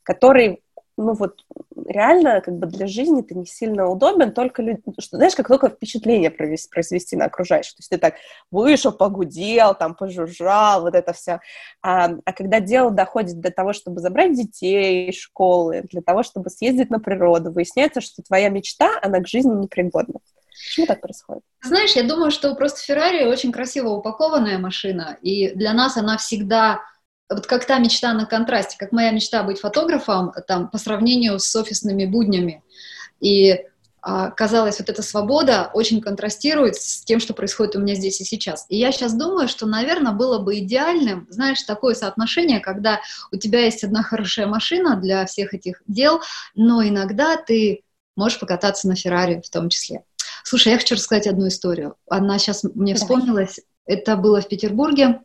Который, 0.09 0.63
ну 0.97 1.13
вот, 1.13 1.45
реально 1.85 2.41
как 2.41 2.55
бы 2.57 2.65
для 2.65 2.87
жизни 2.87 3.21
ты 3.21 3.35
не 3.35 3.45
сильно 3.45 3.87
удобен, 3.87 4.33
только, 4.33 4.63
люди, 4.63 4.81
что, 4.99 5.17
знаешь, 5.17 5.35
как 5.35 5.47
только 5.47 5.69
впечатление 5.69 6.31
провести, 6.31 6.67
произвести 6.67 7.15
на 7.15 7.25
окружающих. 7.25 7.75
То 7.75 7.81
есть 7.81 7.91
ты 7.91 7.99
так 7.99 8.15
вышел, 8.49 8.91
погудел, 8.91 9.75
там, 9.75 9.93
пожужжал, 9.93 10.81
вот 10.81 10.95
это 10.95 11.13
все. 11.13 11.41
А, 11.83 12.09
а 12.25 12.33
когда 12.33 12.59
дело 12.59 12.89
доходит 12.89 13.39
до 13.39 13.51
того, 13.51 13.71
чтобы 13.71 13.99
забрать 13.99 14.33
детей 14.33 15.09
из 15.09 15.15
школы, 15.15 15.83
для 15.91 16.01
того, 16.01 16.23
чтобы 16.23 16.49
съездить 16.49 16.89
на 16.89 16.99
природу, 16.99 17.51
выясняется, 17.51 18.01
что 18.01 18.23
твоя 18.23 18.49
мечта, 18.49 18.99
она 19.03 19.19
к 19.19 19.27
жизни 19.27 19.53
непригодна. 19.53 20.15
Почему 20.49 20.87
так 20.87 21.01
происходит? 21.01 21.43
Знаешь, 21.61 21.95
я 21.95 22.01
думаю, 22.01 22.31
что 22.31 22.55
просто 22.55 22.81
Феррари 22.81 23.25
очень 23.25 23.51
красиво 23.51 23.89
упакованная 23.89 24.57
машина, 24.57 25.19
и 25.21 25.51
для 25.53 25.73
нас 25.73 25.97
она 25.97 26.17
всегда 26.17 26.81
вот 27.29 27.47
как 27.47 27.65
та 27.65 27.79
мечта 27.79 28.13
на 28.13 28.25
контрасте, 28.25 28.77
как 28.77 28.91
моя 28.91 29.11
мечта 29.11 29.43
быть 29.43 29.59
фотографом, 29.59 30.33
там, 30.47 30.69
по 30.69 30.77
сравнению 30.77 31.39
с 31.39 31.55
офисными 31.55 32.05
буднями. 32.05 32.63
И 33.19 33.65
а, 34.01 34.31
казалось, 34.31 34.79
вот 34.79 34.89
эта 34.89 35.01
свобода 35.01 35.69
очень 35.73 36.01
контрастирует 36.01 36.75
с 36.75 37.03
тем, 37.03 37.19
что 37.19 37.33
происходит 37.33 37.75
у 37.75 37.79
меня 37.79 37.95
здесь 37.95 38.21
и 38.21 38.23
сейчас. 38.23 38.65
И 38.69 38.77
я 38.77 38.91
сейчас 38.91 39.13
думаю, 39.13 39.47
что, 39.47 39.65
наверное, 39.65 40.13
было 40.13 40.39
бы 40.39 40.59
идеальным, 40.59 41.27
знаешь, 41.29 41.61
такое 41.63 41.95
соотношение, 41.95 42.61
когда 42.61 43.01
у 43.31 43.35
тебя 43.35 43.65
есть 43.65 43.83
одна 43.83 44.01
хорошая 44.01 44.47
машина 44.47 44.95
для 44.95 45.25
всех 45.25 45.53
этих 45.53 45.81
дел, 45.87 46.21
но 46.55 46.81
иногда 46.81 47.35
ты 47.35 47.83
можешь 48.15 48.39
покататься 48.39 48.87
на 48.87 48.95
Феррари 48.95 49.41
в 49.45 49.49
том 49.49 49.69
числе. 49.69 50.03
Слушай, 50.43 50.73
я 50.73 50.77
хочу 50.77 50.95
рассказать 50.95 51.27
одну 51.27 51.47
историю. 51.47 51.95
Она 52.09 52.39
сейчас 52.39 52.63
мне 52.63 52.95
вспомнилась. 52.95 53.59
Это 53.85 54.15
было 54.15 54.41
в 54.41 54.47
Петербурге. 54.47 55.21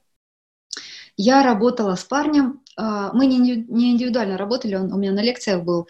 Я 1.17 1.43
работала 1.43 1.95
с 1.95 2.05
парнем, 2.05 2.63
а, 2.77 3.13
мы 3.13 3.27
не, 3.27 3.55
индивидуально 3.55 4.37
работали, 4.37 4.75
он 4.75 4.93
у 4.93 4.99
меня 4.99 5.13
на 5.13 5.23
лекциях 5.23 5.63
был. 5.63 5.89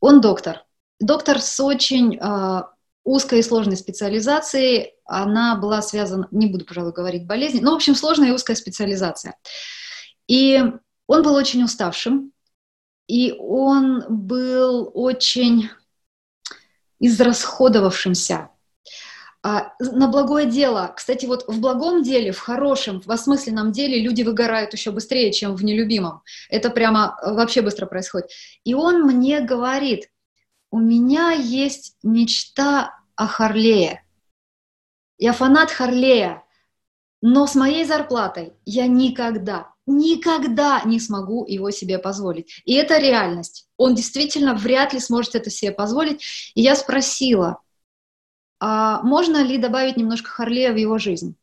Он 0.00 0.20
доктор. 0.20 0.64
Доктор 1.00 1.40
с 1.40 1.58
очень 1.60 2.18
а, 2.20 2.70
узкой 3.04 3.40
и 3.40 3.42
сложной 3.42 3.76
специализацией. 3.76 4.94
Она 5.04 5.56
была 5.56 5.82
связана, 5.82 6.28
не 6.30 6.46
буду, 6.46 6.64
пожалуй, 6.64 6.92
говорить 6.92 7.26
болезни, 7.26 7.60
но, 7.60 7.72
в 7.72 7.76
общем, 7.76 7.94
сложная 7.94 8.28
и 8.28 8.32
узкая 8.32 8.56
специализация. 8.56 9.36
И 10.28 10.62
он 11.06 11.22
был 11.22 11.34
очень 11.34 11.62
уставшим, 11.62 12.32
и 13.06 13.34
он 13.38 14.04
был 14.08 14.90
очень 14.94 15.70
израсходовавшимся. 17.00 18.51
А, 19.44 19.72
на 19.80 20.06
благое 20.06 20.46
дело. 20.46 20.92
Кстати, 20.96 21.26
вот 21.26 21.44
в 21.48 21.60
благом 21.60 22.02
деле, 22.02 22.30
в 22.30 22.38
хорошем, 22.38 23.00
в 23.00 23.10
осмысленном 23.10 23.72
деле 23.72 24.00
люди 24.00 24.22
выгорают 24.22 24.72
еще 24.72 24.92
быстрее, 24.92 25.32
чем 25.32 25.56
в 25.56 25.64
нелюбимом. 25.64 26.22
Это 26.48 26.70
прямо 26.70 27.18
э, 27.20 27.32
вообще 27.32 27.60
быстро 27.60 27.86
происходит. 27.86 28.30
И 28.62 28.74
он 28.74 29.02
мне 29.02 29.40
говорит, 29.40 30.10
у 30.70 30.78
меня 30.78 31.32
есть 31.32 31.96
мечта 32.04 32.94
о 33.16 33.26
Харлее. 33.26 34.04
Я 35.18 35.32
фанат 35.32 35.72
Харлея, 35.72 36.44
но 37.20 37.48
с 37.48 37.56
моей 37.56 37.84
зарплатой 37.84 38.52
я 38.64 38.86
никогда, 38.86 39.72
никогда 39.86 40.82
не 40.84 41.00
смогу 41.00 41.44
его 41.48 41.72
себе 41.72 41.98
позволить. 41.98 42.62
И 42.64 42.74
это 42.74 42.98
реальность. 42.98 43.66
Он 43.76 43.96
действительно 43.96 44.54
вряд 44.54 44.92
ли 44.92 45.00
сможет 45.00 45.34
это 45.34 45.50
себе 45.50 45.72
позволить. 45.72 46.22
И 46.54 46.62
я 46.62 46.76
спросила, 46.76 47.58
а 48.64 49.02
можно 49.02 49.42
ли 49.42 49.58
добавить 49.58 49.96
немножко 49.96 50.30
Харлея 50.30 50.72
в 50.72 50.76
его 50.76 50.96
жизнь? 50.96 51.34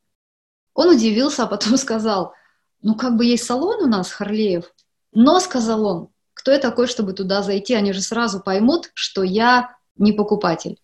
Он 0.74 0.88
удивился, 0.88 1.44
а 1.44 1.48
потом 1.48 1.76
сказал, 1.78 2.34
ну 2.82 2.96
как 2.96 3.18
бы 3.18 3.26
есть 3.26 3.44
салон 3.44 3.84
у 3.84 3.88
нас 3.88 4.10
Харлеев, 4.10 4.74
но, 5.12 5.42
сказал 5.42 5.86
он, 5.86 6.10
кто 6.34 6.52
я 6.52 6.60
такой, 6.60 6.88
чтобы 6.88 7.12
туда 7.12 7.44
зайти, 7.44 7.74
они 7.74 7.92
же 7.92 8.00
сразу 8.00 8.40
поймут, 8.40 8.92
что 8.94 9.24
я 9.24 9.76
не 9.98 10.14
покупатель. 10.14 10.80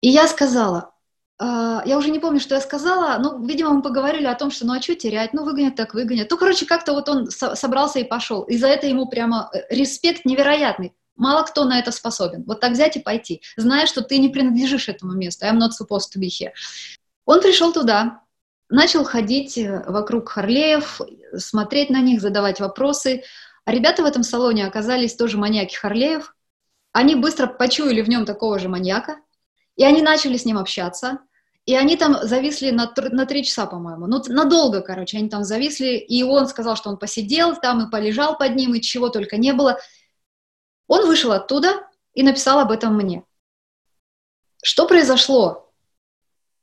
И 0.00 0.08
я 0.08 0.28
сказала, 0.28 0.94
э, 1.40 1.80
я 1.86 1.98
уже 1.98 2.10
не 2.12 2.20
помню, 2.20 2.38
что 2.38 2.54
я 2.54 2.60
сказала, 2.60 3.18
ну, 3.18 3.44
видимо, 3.44 3.70
мы 3.72 3.82
поговорили 3.82 4.26
о 4.26 4.36
том, 4.36 4.52
что 4.52 4.64
ну 4.64 4.74
а 4.74 4.80
что 4.80 4.94
терять, 4.94 5.32
ну 5.32 5.42
выгонят 5.42 5.74
так 5.74 5.92
выгонят. 5.92 6.30
Ну, 6.30 6.36
короче, 6.36 6.66
как-то 6.66 6.92
вот 6.92 7.08
он 7.08 7.30
со- 7.32 7.56
собрался 7.56 7.98
и 7.98 8.04
пошел. 8.04 8.42
И 8.42 8.56
за 8.56 8.68
это 8.68 8.86
ему 8.86 9.08
прямо 9.08 9.50
э, 9.52 9.74
респект 9.74 10.24
невероятный. 10.24 10.94
Мало 11.20 11.42
кто 11.42 11.66
на 11.66 11.78
это 11.78 11.92
способен. 11.92 12.44
Вот 12.46 12.60
так 12.60 12.72
взять 12.72 12.96
и 12.96 13.00
пойти, 13.00 13.42
зная, 13.58 13.84
что 13.84 14.00
ты 14.00 14.16
не 14.16 14.30
принадлежишь 14.30 14.88
этому 14.88 15.12
месту. 15.12 15.44
I'm 15.44 15.58
not 15.58 15.72
supposed 15.78 16.08
to 16.14 16.18
be 16.18 16.28
here. 16.28 16.52
Он 17.26 17.42
пришел 17.42 17.74
туда, 17.74 18.22
начал 18.70 19.04
ходить 19.04 19.58
э, 19.58 19.84
вокруг 19.86 20.30
Харлеев, 20.30 21.02
смотреть 21.36 21.90
на 21.90 22.00
них, 22.00 22.22
задавать 22.22 22.58
вопросы. 22.58 23.22
А 23.66 23.72
ребята 23.72 24.02
в 24.02 24.06
этом 24.06 24.22
салоне 24.22 24.66
оказались 24.66 25.14
тоже 25.14 25.36
маньяки 25.36 25.74
Харлеев. 25.74 26.34
Они 26.92 27.14
быстро 27.14 27.46
почуяли 27.46 28.00
в 28.00 28.08
нем 28.08 28.24
такого 28.24 28.58
же 28.58 28.70
маньяка, 28.70 29.18
и 29.76 29.84
они 29.84 30.00
начали 30.00 30.38
с 30.38 30.46
ним 30.46 30.56
общаться. 30.56 31.18
И 31.66 31.76
они 31.76 31.96
там 31.98 32.16
зависли 32.22 32.70
на, 32.70 32.90
на 33.12 33.26
три 33.26 33.44
часа, 33.44 33.66
по-моему. 33.66 34.06
Ну, 34.06 34.22
надолго, 34.26 34.80
короче, 34.80 35.18
они 35.18 35.28
там 35.28 35.44
зависли. 35.44 35.98
И 35.98 36.22
он 36.22 36.48
сказал, 36.48 36.76
что 36.76 36.88
он 36.88 36.96
посидел 36.96 37.56
там 37.60 37.86
и 37.86 37.90
полежал 37.90 38.38
под 38.38 38.56
ним, 38.56 38.74
и 38.74 38.80
чего 38.80 39.10
только 39.10 39.36
не 39.36 39.52
было. 39.52 39.78
Он 40.90 41.06
вышел 41.06 41.30
оттуда 41.30 41.86
и 42.14 42.24
написал 42.24 42.58
об 42.58 42.72
этом 42.72 42.96
мне. 42.96 43.22
Что 44.60 44.88
произошло? 44.88 45.72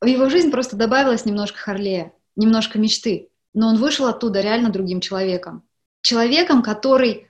В 0.01 0.05
его 0.05 0.27
жизнь 0.27 0.51
просто 0.51 0.75
добавилось 0.75 1.23
немножко 1.23 1.57
Харлея, 1.57 2.11
немножко 2.35 2.77
мечты. 2.77 3.29
Но 3.53 3.69
он 3.69 3.77
вышел 3.77 4.05
оттуда 4.05 4.41
реально 4.41 4.69
другим 4.69 4.99
человеком. 4.99 5.63
Человеком, 6.01 6.61
который 6.61 7.29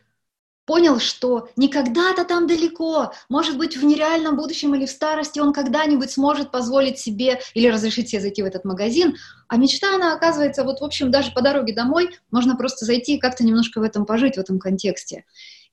понял, 0.66 1.00
что 1.00 1.50
не 1.56 1.68
когда-то 1.68 2.26
там 2.26 2.48
далеко, 2.48 3.14
может 3.30 3.60
быть, 3.60 3.78
в 3.78 3.86
нереальном 3.86 4.36
будущем 4.36 4.74
или 4.74 4.88
в 4.88 4.90
старости 4.90 5.38
он 5.38 5.54
когда-нибудь 5.54 6.10
сможет 6.10 6.50
позволить 6.50 6.98
себе 6.98 7.40
или 7.54 7.68
разрешить 7.68 8.10
себе 8.10 8.22
зайти 8.22 8.42
в 8.42 8.46
этот 8.46 8.66
магазин, 8.66 9.16
а 9.48 9.58
мечта, 9.58 9.94
она 9.94 10.16
оказывается, 10.16 10.64
вот, 10.64 10.82
в 10.82 10.84
общем, 10.84 11.12
даже 11.12 11.32
по 11.32 11.42
дороге 11.42 11.74
домой 11.74 12.18
можно 12.32 12.56
просто 12.56 12.86
зайти 12.86 13.18
и 13.18 13.20
как-то 13.20 13.46
немножко 13.46 13.80
в 13.82 13.84
этом 13.84 14.08
пожить, 14.08 14.36
в 14.36 14.40
этом 14.40 14.58
контексте. 14.58 15.26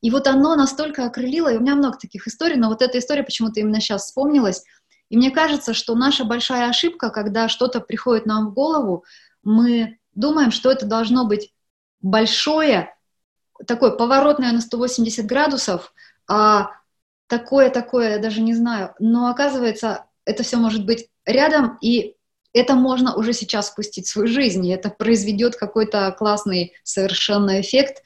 И 0.04 0.10
вот 0.10 0.26
оно 0.26 0.54
настолько 0.54 1.06
окрылило, 1.06 1.50
и 1.50 1.56
у 1.56 1.60
меня 1.60 1.76
много 1.76 1.96
таких 1.96 2.26
историй, 2.26 2.56
но 2.56 2.68
вот 2.68 2.82
эта 2.82 2.98
история 2.98 3.22
почему-то 3.22 3.60
именно 3.60 3.80
сейчас 3.80 4.04
вспомнилась, 4.04 4.62
и 5.08 5.16
мне 5.16 5.30
кажется, 5.30 5.72
что 5.72 5.94
наша 5.94 6.26
большая 6.26 6.68
ошибка, 6.68 7.08
когда 7.08 7.48
что-то 7.48 7.80
приходит 7.80 8.26
нам 8.26 8.48
в 8.50 8.52
голову, 8.52 9.06
мы 9.42 9.96
думаем, 10.14 10.50
что 10.50 10.70
это 10.70 10.84
должно 10.84 11.24
быть 11.26 11.54
большое, 12.02 12.94
такое 13.66 13.92
поворотное 13.92 14.52
на 14.52 14.60
180 14.60 15.24
градусов, 15.24 15.94
а 16.28 16.72
такое-такое, 17.26 18.16
я 18.16 18.18
даже 18.18 18.42
не 18.42 18.52
знаю. 18.52 18.94
Но 18.98 19.28
оказывается, 19.28 20.04
это 20.26 20.42
все 20.42 20.58
может 20.58 20.84
быть 20.84 21.08
рядом, 21.24 21.78
и 21.80 22.14
это 22.52 22.74
можно 22.74 23.14
уже 23.14 23.32
сейчас 23.32 23.68
спустить 23.68 24.06
в 24.06 24.10
свою 24.10 24.28
жизнь, 24.28 24.66
и 24.66 24.70
это 24.70 24.90
произведет 24.90 25.56
какой-то 25.56 26.14
классный 26.18 26.74
совершенно 26.82 27.58
эффект. 27.62 28.02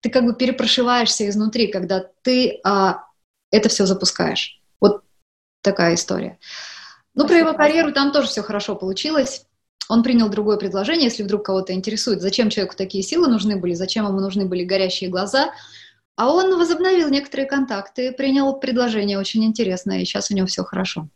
Ты 0.00 0.10
как 0.10 0.24
бы 0.24 0.34
перепрошиваешься 0.34 1.28
изнутри, 1.28 1.68
когда 1.68 2.04
ты 2.22 2.60
а, 2.64 3.04
это 3.50 3.68
все 3.68 3.86
запускаешь. 3.86 4.60
Вот 4.80 5.02
такая 5.62 5.94
история. 5.94 6.38
Ну, 7.14 7.26
про 7.26 7.36
его 7.36 7.54
карьеру 7.54 7.92
там 7.92 8.12
тоже 8.12 8.28
все 8.28 8.42
хорошо 8.42 8.76
получилось. 8.76 9.46
Он 9.88 10.02
принял 10.02 10.28
другое 10.28 10.56
предложение, 10.56 11.06
если 11.06 11.24
вдруг 11.24 11.44
кого-то 11.44 11.72
интересует, 11.72 12.22
зачем 12.22 12.48
человеку 12.48 12.76
такие 12.76 13.02
силы 13.02 13.26
нужны 13.26 13.56
были, 13.56 13.74
зачем 13.74 14.06
ему 14.06 14.20
нужны 14.20 14.46
были 14.46 14.64
горящие 14.64 15.10
глаза. 15.10 15.50
А 16.16 16.32
он 16.32 16.56
возобновил 16.56 17.08
некоторые 17.08 17.46
контакты, 17.46 18.12
принял 18.12 18.54
предложение 18.54 19.18
очень 19.18 19.44
интересное, 19.44 20.00
и 20.00 20.04
сейчас 20.04 20.30
у 20.30 20.34
него 20.34 20.46
все 20.46 20.62
хорошо. 20.62 21.08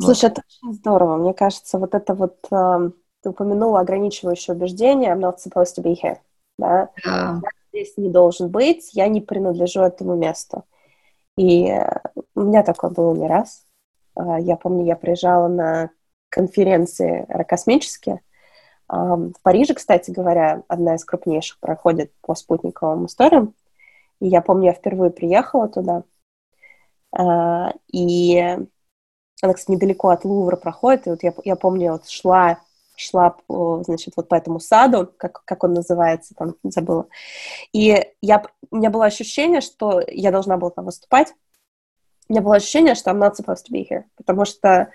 Слушай, 0.00 0.30
вот. 0.30 0.32
это 0.32 0.42
очень 0.48 0.74
здорово. 0.74 1.16
Мне 1.18 1.34
кажется, 1.34 1.78
вот 1.78 1.94
это 1.94 2.14
вот, 2.14 2.36
э, 2.50 2.90
ты 3.22 3.28
упомянула 3.28 3.80
ограничивающее 3.80 4.56
убеждение 4.56 5.12
I'm 5.12 5.20
not 5.20 5.36
supposed 5.36 5.76
to 5.76 5.82
be 5.82 5.94
here. 5.94 6.16
Да? 6.58 6.90
Я 7.04 7.40
здесь 7.72 7.96
не 7.96 8.08
должен 8.08 8.50
быть, 8.50 8.94
я 8.94 9.08
не 9.08 9.20
принадлежу 9.20 9.82
этому 9.82 10.14
месту. 10.14 10.64
И 11.36 11.72
у 12.34 12.40
меня 12.40 12.62
такое 12.62 12.90
было 12.90 13.14
не 13.14 13.26
раз. 13.26 13.64
А, 14.14 14.38
я 14.38 14.56
помню, 14.56 14.84
я 14.84 14.96
приезжала 14.96 15.48
на 15.48 15.90
конференции 16.28 17.26
аэрокосмические. 17.28 18.20
В 18.88 19.32
Париже, 19.42 19.74
кстати 19.74 20.10
говоря, 20.10 20.62
одна 20.68 20.96
из 20.96 21.04
крупнейших 21.04 21.58
проходит 21.58 22.12
по 22.20 22.34
спутниковым 22.34 23.06
историям. 23.06 23.54
И 24.20 24.28
я 24.28 24.42
помню, 24.42 24.66
я 24.66 24.72
впервые 24.72 25.10
приехала 25.10 25.68
туда. 25.68 26.02
А, 27.12 27.72
и 27.92 28.38
она, 29.42 29.54
кстати, 29.54 29.72
недалеко 29.72 30.08
от 30.08 30.24
Лувра 30.24 30.56
проходит. 30.56 31.06
И 31.06 31.10
вот 31.10 31.22
я, 31.22 31.32
я 31.44 31.56
помню, 31.56 31.84
я 31.84 31.92
вот 31.92 32.08
шла, 32.08 32.58
шла, 32.96 33.36
значит, 33.48 34.14
вот 34.16 34.28
по 34.28 34.34
этому 34.34 34.60
саду, 34.60 35.10
как, 35.16 35.44
как 35.44 35.64
он 35.64 35.74
называется, 35.74 36.34
там, 36.34 36.54
забыла. 36.62 37.08
И 37.72 38.06
я, 38.20 38.42
у 38.70 38.76
меня 38.76 38.90
было 38.90 39.06
ощущение, 39.06 39.60
что 39.60 40.02
я 40.06 40.30
должна 40.30 40.56
была 40.56 40.70
там 40.70 40.84
выступать. 40.84 41.34
У 42.28 42.32
меня 42.32 42.42
было 42.42 42.56
ощущение, 42.56 42.94
что 42.94 43.10
I'm 43.10 43.18
not 43.18 43.34
supposed 43.34 43.64
to 43.68 43.72
be 43.72 43.86
here, 43.88 44.04
потому 44.16 44.44
что 44.44 44.90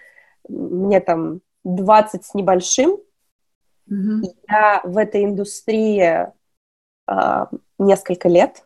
мне 0.48 1.00
там 1.00 1.42
20 1.64 2.26
с 2.26 2.34
небольшим, 2.34 2.98
mm-hmm. 3.90 4.24
я 4.48 4.82
в 4.84 4.98
этой 4.98 5.26
индустрии 5.26 6.28
э, 7.08 7.46
несколько 7.78 8.30
лет, 8.30 8.66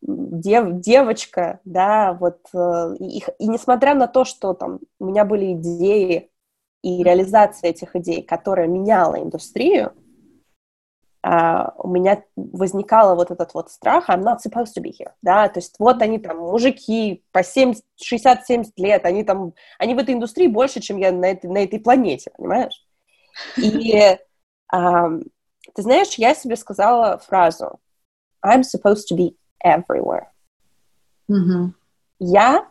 дев, 0.00 0.80
девочка, 0.80 1.60
да, 1.64 2.14
вот, 2.14 2.38
э, 2.54 2.96
и, 2.98 3.22
и 3.38 3.48
несмотря 3.48 3.94
на 3.94 4.06
то, 4.06 4.24
что 4.24 4.54
там 4.54 4.80
у 4.98 5.06
меня 5.06 5.24
были 5.24 5.52
идеи 5.52 6.29
и 6.82 7.02
реализация 7.02 7.70
этих 7.70 7.94
идей, 7.96 8.22
которая 8.22 8.66
меняла 8.66 9.20
индустрию, 9.20 9.92
Uh, 11.22 11.70
у 11.76 11.88
меня 11.88 12.24
возникало 12.34 13.14
вот 13.14 13.30
этот 13.30 13.52
вот 13.52 13.70
страх, 13.70 14.08
I'm 14.08 14.22
not 14.22 14.38
supposed 14.38 14.72
to 14.74 14.82
be 14.82 14.90
here, 14.90 15.12
да, 15.20 15.50
то 15.50 15.58
есть 15.58 15.74
вот 15.78 16.00
они 16.00 16.18
там, 16.18 16.38
мужики 16.38 17.22
по 17.30 17.42
70, 17.42 17.84
60-70 18.02 18.70
лет, 18.78 19.04
они 19.04 19.22
там, 19.22 19.52
они 19.78 19.94
в 19.94 19.98
этой 19.98 20.14
индустрии 20.14 20.46
больше, 20.46 20.80
чем 20.80 20.96
я 20.96 21.12
на 21.12 21.26
этой, 21.26 21.50
на 21.50 21.58
этой 21.58 21.78
планете, 21.78 22.30
понимаешь? 22.34 22.86
И 23.58 24.16
uh, 24.72 25.22
ты 25.74 25.82
знаешь, 25.82 26.14
я 26.14 26.34
себе 26.34 26.56
сказала 26.56 27.18
фразу 27.18 27.80
I'm 28.42 28.62
supposed 28.62 29.06
to 29.10 29.14
be 29.14 29.36
everywhere. 29.62 30.28
Mm-hmm. 31.30 31.72
Я 32.20 32.66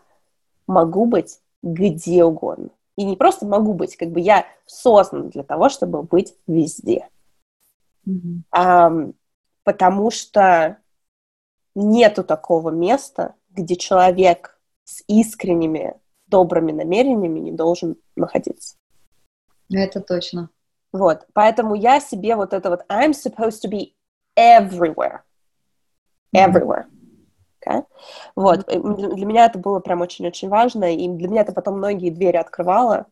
могу 0.67 1.05
быть 1.05 1.39
где 1.61 2.23
угодно. 2.23 2.69
И 2.99 3.05
не 3.05 3.15
просто 3.15 3.45
могу 3.45 3.73
быть, 3.73 3.95
как 3.95 4.09
бы 4.09 4.19
я 4.19 4.45
создан 4.65 5.29
для 5.29 5.43
того, 5.43 5.69
чтобы 5.69 6.03
быть 6.03 6.35
везде. 6.47 7.07
Mm-hmm. 8.05 8.41
А, 8.51 8.91
потому 9.63 10.11
что 10.11 10.79
нету 11.75 12.25
такого 12.25 12.71
места, 12.71 13.35
где 13.51 13.77
человек 13.77 14.59
с 14.83 15.01
искренними 15.07 15.95
добрыми 16.27 16.73
намерениями 16.73 17.39
не 17.39 17.53
должен 17.53 17.95
находиться. 18.17 18.75
Это 19.71 20.01
точно. 20.01 20.49
Вот, 20.91 21.25
поэтому 21.31 21.75
я 21.75 22.01
себе 22.01 22.35
вот 22.35 22.51
это 22.51 22.69
вот 22.69 22.83
I'm 22.89 23.13
supposed 23.13 23.61
to 23.63 23.69
be 23.71 23.93
everywhere. 24.37 25.21
Everywhere. 26.35 26.87
Okay? 27.69 27.83
Вот, 28.35 28.67
mm-hmm. 28.67 29.15
для 29.15 29.25
меня 29.25 29.45
это 29.45 29.59
было 29.59 29.79
прям 29.79 30.01
очень-очень 30.01 30.49
важно, 30.49 30.95
и 30.95 31.07
для 31.07 31.27
меня 31.27 31.41
это 31.41 31.53
потом 31.53 31.77
многие 31.77 32.09
двери 32.09 32.37
открывало, 32.37 33.07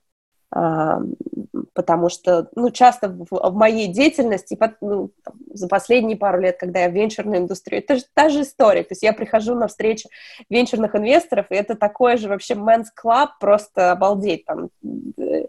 потому 1.74 2.10
что, 2.10 2.50
ну, 2.56 2.72
часто 2.72 3.10
в, 3.10 3.28
в 3.30 3.54
моей 3.54 3.88
деятельности, 3.88 4.58
ну, 4.82 5.12
за 5.54 5.68
последние 5.68 6.18
пару 6.18 6.40
лет, 6.40 6.58
когда 6.58 6.82
я 6.82 6.90
в 6.90 6.94
венчурной 6.94 7.40
индустрии, 7.40 7.80
это 7.80 7.98
же 7.98 8.04
та 8.14 8.30
же 8.30 8.42
история, 8.42 8.84
то 8.84 8.94
есть 8.94 9.04
я 9.04 9.14
прихожу 9.14 9.56
на 9.56 9.68
встречу 9.68 10.10
венчурных 10.50 10.96
инвесторов, 10.96 11.48
и 11.50 11.56
это 11.56 11.76
такой 11.76 12.18
же 12.18 12.30
вообще 12.30 12.54
men's 12.54 12.88
club, 12.96 13.30
просто 13.40 13.92
обалдеть, 13.92 14.46
там, 14.46 14.70
э, 15.18 15.48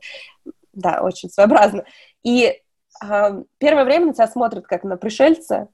да, 0.73 1.01
очень 1.03 1.31
своеобразно. 1.31 1.85
И 2.25 2.61
э, 3.03 3.43
первое 3.59 3.85
время 3.85 4.07
на 4.07 4.15
тебя 4.15 4.27
смотрят 4.27 4.67
как 4.67 4.83
на 4.83 4.97
пришельца, 4.97 5.69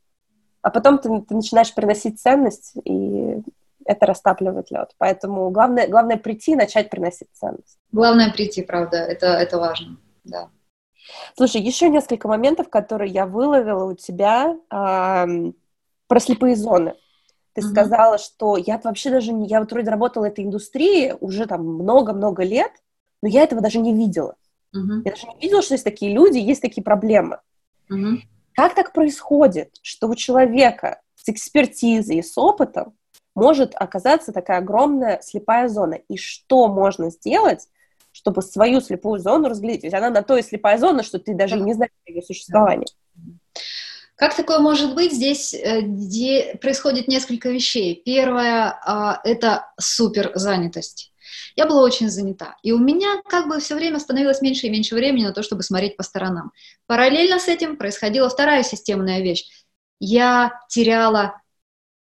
а 0.64 0.70
потом 0.70 0.98
ты, 0.98 1.20
ты 1.20 1.35
начинаешь 1.35 1.74
приносить 1.74 2.18
ценность, 2.18 2.72
и 2.85 3.37
это 3.85 4.07
растапливает 4.07 4.70
лед. 4.70 4.92
Поэтому 4.96 5.50
главное, 5.50 5.87
главное 5.87 6.16
прийти 6.16 6.53
и 6.53 6.57
начать 6.57 6.88
приносить 6.88 7.29
ценность. 7.35 7.79
Главное 7.92 8.33
прийти, 8.33 8.62
правда, 8.62 8.96
это, 8.96 9.27
это 9.27 9.59
важно, 9.59 9.98
да. 10.24 10.48
Слушай, 11.37 11.61
еще 11.61 11.90
несколько 11.90 12.29
моментов, 12.29 12.70
которые 12.70 13.12
я 13.12 13.27
выловила 13.27 13.85
у 13.85 13.94
тебя 13.94 14.57
э, 14.57 15.53
про 16.07 16.20
слепые 16.20 16.57
зоны. 16.57 16.94
Ты 17.53 17.61
mm-hmm. 17.61 17.64
сказала, 17.70 18.16
что 18.16 18.57
я 18.57 18.81
вообще 18.83 19.11
даже 19.11 19.35
не... 19.35 19.46
Я 19.46 19.61
вот 19.61 19.70
вроде 19.70 19.90
работала 19.90 20.22
в 20.22 20.29
этой 20.29 20.46
индустрии 20.46 21.14
уже 21.20 21.44
там 21.44 21.61
много-много 21.62 22.42
лет, 22.42 22.72
но 23.20 23.29
я 23.29 23.42
этого 23.42 23.61
даже 23.61 23.81
не 23.81 23.92
видела. 23.92 24.35
Mm-hmm. 24.74 25.03
Я 25.05 25.11
даже 25.11 25.27
не 25.27 25.40
видела, 25.42 25.61
что 25.61 25.74
есть 25.74 25.85
такие 25.85 26.14
люди, 26.14 26.38
есть 26.38 26.62
такие 26.62 26.83
проблемы. 26.83 27.40
Mm-hmm. 27.92 28.16
Как 28.54 28.74
так 28.74 28.92
происходит, 28.92 29.74
что 29.82 30.08
у 30.08 30.14
человека 30.14 31.00
с 31.16 31.28
экспертизой 31.28 32.16
и 32.16 32.22
с 32.22 32.38
опытом 32.38 32.94
может 33.34 33.74
оказаться 33.74 34.32
такая 34.32 34.58
огромная 34.58 35.20
слепая 35.22 35.68
зона. 35.68 35.94
И 36.08 36.16
что 36.16 36.68
можно 36.68 37.10
сделать, 37.10 37.68
чтобы 38.12 38.42
свою 38.42 38.80
слепую 38.80 39.20
зону 39.20 39.48
разглядеть? 39.48 39.84
Ведь 39.84 39.94
она 39.94 40.10
на 40.10 40.22
то 40.22 40.36
и 40.36 40.42
слепая 40.42 40.78
зона, 40.78 41.02
что 41.02 41.18
ты 41.18 41.34
даже 41.34 41.56
не 41.58 41.74
знаешь 41.74 41.90
о 42.06 42.10
ее 42.10 42.22
существовании. 42.22 42.86
Как 44.14 44.36
такое 44.36 44.60
может 44.60 44.94
быть? 44.94 45.12
Здесь 45.12 45.54
где 45.82 46.56
происходит 46.60 47.08
несколько 47.08 47.48
вещей. 47.48 48.00
Первое 48.04 48.78
а,— 48.84 49.20
это 49.24 49.66
супер 49.80 50.30
занятость. 50.34 51.12
Я 51.56 51.66
была 51.66 51.82
очень 51.82 52.10
занята. 52.10 52.56
И 52.62 52.72
у 52.72 52.78
меня 52.78 53.22
как 53.28 53.48
бы 53.48 53.60
все 53.60 53.74
время 53.74 53.98
становилось 53.98 54.40
меньше 54.40 54.66
и 54.66 54.70
меньше 54.70 54.94
времени 54.94 55.24
на 55.24 55.32
то, 55.32 55.42
чтобы 55.42 55.62
смотреть 55.62 55.96
по 55.96 56.02
сторонам. 56.02 56.52
Параллельно 56.86 57.38
с 57.38 57.48
этим 57.48 57.76
происходила 57.76 58.28
вторая 58.28 58.62
системная 58.62 59.20
вещь. 59.20 59.46
Я 60.00 60.60
теряла 60.68 61.40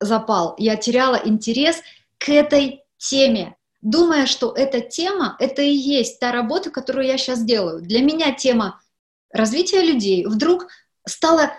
запал, 0.00 0.54
я 0.58 0.76
теряла 0.76 1.16
интерес 1.16 1.80
к 2.18 2.28
этой 2.28 2.84
теме, 2.98 3.56
думая, 3.80 4.26
что 4.26 4.52
эта 4.52 4.80
тема, 4.80 5.36
это 5.38 5.62
и 5.62 5.72
есть 5.72 6.20
та 6.20 6.32
работа, 6.32 6.70
которую 6.70 7.06
я 7.06 7.16
сейчас 7.16 7.44
делаю. 7.44 7.80
Для 7.80 8.00
меня 8.02 8.32
тема 8.32 8.80
развития 9.32 9.82
людей 9.82 10.26
вдруг 10.26 10.68
стала 11.06 11.52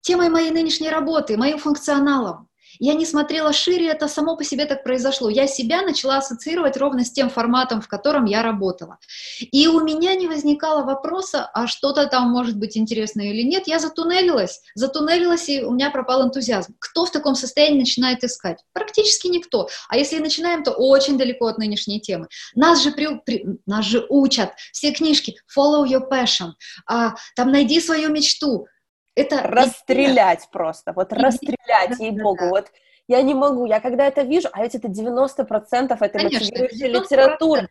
темой 0.00 0.28
моей 0.28 0.50
нынешней 0.50 0.90
работы, 0.90 1.36
моим 1.36 1.58
функционалом. 1.58 2.48
Я 2.78 2.94
не 2.94 3.06
смотрела 3.06 3.52
шире, 3.52 3.88
это 3.88 4.08
само 4.08 4.36
по 4.36 4.44
себе 4.44 4.66
так 4.66 4.82
произошло. 4.82 5.28
Я 5.28 5.46
себя 5.46 5.82
начала 5.82 6.18
ассоциировать 6.18 6.76
ровно 6.76 7.04
с 7.04 7.12
тем 7.12 7.30
форматом, 7.30 7.80
в 7.80 7.88
котором 7.88 8.24
я 8.24 8.42
работала. 8.42 8.98
И 9.40 9.66
у 9.68 9.80
меня 9.80 10.14
не 10.14 10.26
возникало 10.26 10.84
вопроса, 10.84 11.50
а 11.52 11.66
что-то 11.66 12.06
там 12.06 12.30
может 12.30 12.56
быть 12.56 12.76
интересное 12.76 13.26
или 13.26 13.42
нет. 13.42 13.66
Я 13.66 13.78
затуннелилась, 13.78 14.60
затуннелилась, 14.74 15.48
и 15.48 15.62
у 15.62 15.72
меня 15.72 15.90
пропал 15.90 16.24
энтузиазм. 16.24 16.74
Кто 16.78 17.06
в 17.06 17.10
таком 17.10 17.34
состоянии 17.34 17.80
начинает 17.80 18.24
искать? 18.24 18.58
Практически 18.72 19.28
никто. 19.28 19.68
А 19.88 19.96
если 19.96 20.18
начинаем, 20.18 20.62
то 20.62 20.72
очень 20.72 21.18
далеко 21.18 21.46
от 21.46 21.58
нынешней 21.58 22.00
темы. 22.00 22.28
Нас 22.54 22.82
же, 22.82 22.92
при, 22.92 23.20
при, 23.24 23.46
нас 23.66 23.84
же 23.84 24.06
учат 24.08 24.52
все 24.72 24.92
книжки 24.92 25.36
«Follow 25.56 25.86
your 25.86 26.08
passion», 26.10 26.52
а, 26.86 27.14
там 27.36 27.50
«Найди 27.52 27.80
свою 27.80 28.10
мечту», 28.10 28.66
это 29.14 29.42
расстрелять 29.42 30.48
просто, 30.50 30.92
вот 30.92 31.12
расстрелять, 31.12 31.98
ей-богу, 31.98 32.48
вот. 32.48 32.70
Я 33.08 33.20
не 33.22 33.34
могу, 33.34 33.66
я 33.66 33.80
когда 33.80 34.06
это 34.06 34.22
вижу, 34.22 34.48
а 34.52 34.62
ведь 34.62 34.74
это 34.74 34.88
90% 34.88 36.00
этой 36.00 36.18
Конечно, 36.18 36.38
мотивирующей 36.38 36.88
литературы, 36.88 37.68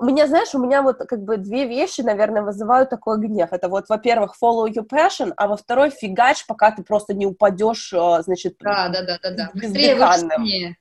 мне, 0.00 0.26
знаешь, 0.26 0.54
у 0.54 0.58
меня 0.58 0.80
вот 0.80 0.96
как 0.96 1.22
бы 1.22 1.36
две 1.36 1.66
вещи, 1.66 2.00
наверное, 2.00 2.42
вызывают 2.42 2.88
такой 2.88 3.18
гнев. 3.18 3.52
Это 3.52 3.68
вот, 3.68 3.88
во-первых, 3.90 4.34
follow 4.42 4.66
your 4.66 4.88
passion, 4.88 5.32
а 5.36 5.46
во 5.46 5.56
второй 5.56 5.90
фигач, 5.90 6.46
пока 6.46 6.70
ты 6.70 6.82
просто 6.82 7.12
не 7.12 7.26
упадешь, 7.26 7.92
э, 7.92 8.22
значит, 8.22 8.56
да, 8.60 8.88
да, 8.88 9.02
да, 9.02 9.18
да, 9.22 9.30
да. 9.30 9.50
Быстрее 9.52 9.94
выше 9.94 10.28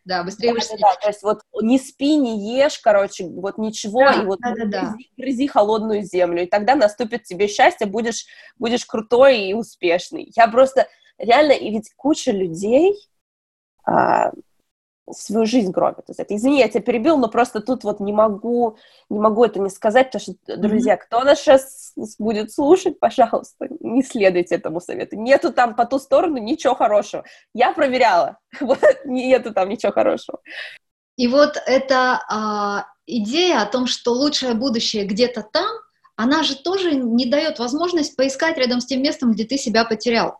Да, 0.05 0.23
быстрее 0.23 0.53
да, 0.53 0.59
да, 0.59 0.77
да, 0.77 0.95
то 1.01 1.07
есть 1.09 1.21
вот 1.21 1.41
не 1.61 1.79
спи, 1.79 2.15
не 2.15 2.57
ешь, 2.57 2.79
короче, 2.79 3.25
вот 3.27 3.57
ничего, 3.57 3.99
да, 3.99 4.13
и 4.13 4.25
вот 4.25 4.39
да, 4.39 4.53
да, 4.55 4.65
да. 4.65 4.81
Грызи, 4.81 5.09
грызи 5.17 5.47
холодную 5.47 6.03
землю, 6.03 6.43
и 6.43 6.47
тогда 6.47 6.75
наступит 6.75 7.23
тебе 7.23 7.49
счастье, 7.49 7.85
будешь, 7.85 8.25
будешь 8.57 8.85
крутой 8.85 9.41
и 9.41 9.53
успешный. 9.53 10.31
Я 10.33 10.47
просто 10.47 10.87
реально, 11.17 11.51
и 11.51 11.69
ведь 11.71 11.91
куча 11.97 12.31
людей, 12.31 12.95
а, 13.85 14.31
свою 15.11 15.45
жизнь 15.45 15.71
гробят 15.71 16.09
из 16.09 16.19
этого. 16.19 16.37
Извини, 16.37 16.59
я 16.59 16.69
тебя 16.69 16.81
перебил, 16.81 17.17
но 17.17 17.27
просто 17.27 17.59
тут 17.59 17.83
вот 17.83 17.99
не 17.99 18.13
могу, 18.13 18.77
не 19.09 19.19
могу 19.19 19.43
это 19.43 19.59
не 19.59 19.69
сказать, 19.69 20.11
потому 20.11 20.21
что, 20.21 20.57
друзья, 20.57 20.97
кто 20.97 21.23
нас 21.23 21.39
сейчас 21.39 21.93
будет 22.19 22.51
слушать, 22.51 22.99
пожалуйста, 22.99 23.67
не 23.81 24.03
следуйте 24.03 24.55
этому 24.55 24.79
совету. 24.79 25.17
Нету 25.17 25.51
там 25.51 25.75
по 25.75 25.85
ту 25.85 25.99
сторону 25.99 26.37
ничего 26.37 26.75
хорошего. 26.75 27.25
Я 27.53 27.73
проверяла, 27.73 28.37
вот, 28.61 28.79
нету 29.05 29.53
там 29.53 29.69
ничего 29.69 29.91
хорошего. 29.91 30.39
И 31.15 31.27
вот 31.27 31.61
эта 31.65 32.23
а, 32.29 32.85
идея 33.05 33.61
о 33.61 33.67
том, 33.67 33.87
что 33.87 34.13
лучшее 34.13 34.53
будущее 34.53 35.05
где-то 35.05 35.43
там, 35.43 35.69
она 36.15 36.43
же 36.43 36.55
тоже 36.55 36.95
не 36.95 37.25
дает 37.25 37.59
возможность 37.59 38.15
поискать 38.15 38.57
рядом 38.57 38.79
с 38.79 38.85
тем 38.85 39.01
местом, 39.01 39.31
где 39.31 39.45
ты 39.45 39.57
себя 39.57 39.83
потерял. 39.83 40.39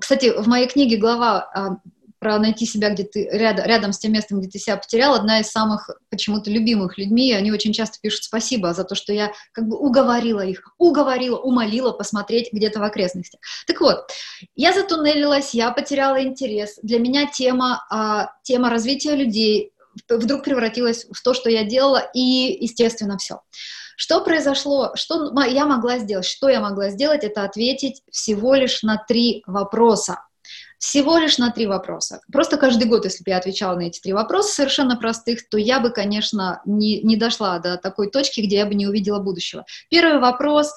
Кстати, 0.00 0.32
в 0.36 0.46
моей 0.46 0.68
книге 0.68 0.96
глава 0.96 1.50
а, 1.54 1.76
про 2.18 2.38
найти 2.38 2.66
себя 2.66 2.90
где 2.90 3.04
ты 3.04 3.28
рядом, 3.30 3.64
рядом 3.66 3.92
с 3.92 3.98
тем 3.98 4.12
местом, 4.12 4.40
где 4.40 4.48
ты 4.48 4.58
себя 4.58 4.76
потерял, 4.76 5.14
одна 5.14 5.40
из 5.40 5.48
самых 5.48 5.90
почему-то 6.08 6.50
любимых 6.50 6.98
людьми, 6.98 7.32
они 7.32 7.52
очень 7.52 7.72
часто 7.72 7.98
пишут 8.00 8.24
спасибо 8.24 8.72
за 8.74 8.84
то, 8.84 8.94
что 8.94 9.12
я 9.12 9.32
как 9.52 9.68
бы 9.68 9.76
уговорила 9.76 10.40
их, 10.40 10.62
уговорила, 10.78 11.38
умолила 11.38 11.92
посмотреть 11.92 12.52
где-то 12.52 12.80
в 12.80 12.82
окрестностях. 12.82 13.40
Так 13.66 13.80
вот, 13.80 14.10
я 14.54 14.72
затуннелилась, 14.72 15.54
я 15.54 15.70
потеряла 15.70 16.22
интерес. 16.22 16.78
Для 16.82 16.98
меня 16.98 17.26
тема, 17.26 17.84
а, 17.90 18.30
тема 18.42 18.70
развития 18.70 19.14
людей 19.14 19.72
вдруг 20.08 20.44
превратилась 20.44 21.06
в 21.10 21.22
то, 21.22 21.34
что 21.34 21.50
я 21.50 21.64
делала, 21.64 22.02
и, 22.14 22.20
естественно, 22.60 23.16
все. 23.18 23.40
Что 23.96 24.20
произошло, 24.20 24.92
что 24.94 25.32
я 25.46 25.64
могла 25.64 25.98
сделать? 25.98 26.26
Что 26.26 26.50
я 26.50 26.60
могла 26.60 26.90
сделать? 26.90 27.24
Это 27.24 27.44
ответить 27.44 28.02
всего 28.10 28.54
лишь 28.54 28.82
на 28.82 28.98
три 28.98 29.42
вопроса. 29.46 30.25
Всего 30.78 31.16
лишь 31.16 31.38
на 31.38 31.50
три 31.50 31.66
вопроса. 31.66 32.20
Просто 32.30 32.58
каждый 32.58 32.86
год, 32.86 33.04
если 33.04 33.24
бы 33.24 33.30
я 33.30 33.38
отвечала 33.38 33.76
на 33.76 33.82
эти 33.82 34.00
три 34.00 34.12
вопроса 34.12 34.54
совершенно 34.54 34.96
простых, 34.96 35.48
то 35.48 35.56
я 35.56 35.80
бы, 35.80 35.90
конечно, 35.90 36.60
не, 36.66 37.00
не 37.02 37.16
дошла 37.16 37.58
до 37.58 37.78
такой 37.78 38.10
точки, 38.10 38.42
где 38.42 38.56
я 38.56 38.66
бы 38.66 38.74
не 38.74 38.86
увидела 38.86 39.18
будущего. 39.18 39.64
Первый 39.88 40.20
вопрос. 40.20 40.74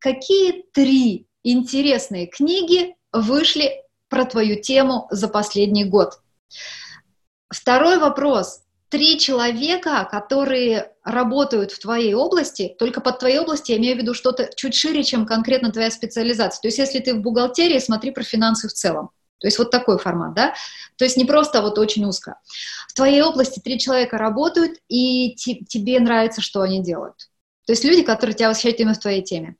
Какие 0.00 0.64
три 0.72 1.26
интересные 1.44 2.26
книги 2.26 2.96
вышли 3.12 3.82
про 4.08 4.24
твою 4.24 4.60
тему 4.60 5.06
за 5.10 5.28
последний 5.28 5.84
год? 5.84 6.14
Второй 7.48 7.98
вопрос. 7.98 8.62
Три 8.88 9.18
человека, 9.18 10.08
которые 10.10 10.92
работают 11.04 11.72
в 11.72 11.78
твоей 11.78 12.14
области, 12.14 12.74
только 12.78 13.00
под 13.00 13.18
твоей 13.18 13.38
области 13.38 13.72
я 13.72 13.78
имею 13.78 13.96
в 13.96 13.98
виду 13.98 14.14
что-то 14.14 14.48
чуть 14.56 14.74
шире, 14.74 15.04
чем 15.04 15.26
конкретно 15.26 15.70
твоя 15.70 15.90
специализация. 15.90 16.62
То 16.62 16.68
есть 16.68 16.78
если 16.78 16.98
ты 16.98 17.14
в 17.14 17.20
бухгалтерии, 17.20 17.78
смотри 17.78 18.10
про 18.10 18.22
финансы 18.22 18.66
в 18.66 18.72
целом. 18.72 19.10
То 19.38 19.46
есть 19.46 19.58
вот 19.58 19.70
такой 19.70 19.98
формат, 19.98 20.34
да? 20.34 20.54
То 20.96 21.04
есть 21.04 21.16
не 21.16 21.24
просто 21.24 21.62
вот 21.62 21.78
очень 21.78 22.04
узко. 22.04 22.38
В 22.88 22.94
твоей 22.94 23.22
области 23.22 23.60
три 23.60 23.78
человека 23.78 24.18
работают, 24.18 24.78
и 24.88 25.34
тебе 25.34 26.00
нравится, 26.00 26.40
что 26.40 26.60
они 26.60 26.82
делают. 26.82 27.28
То 27.66 27.72
есть 27.72 27.84
люди, 27.84 28.02
которые 28.02 28.34
тебя 28.34 28.48
восхищают 28.48 28.80
именно 28.80 28.94
в 28.94 29.00
твоей 29.00 29.22
теме. 29.22 29.56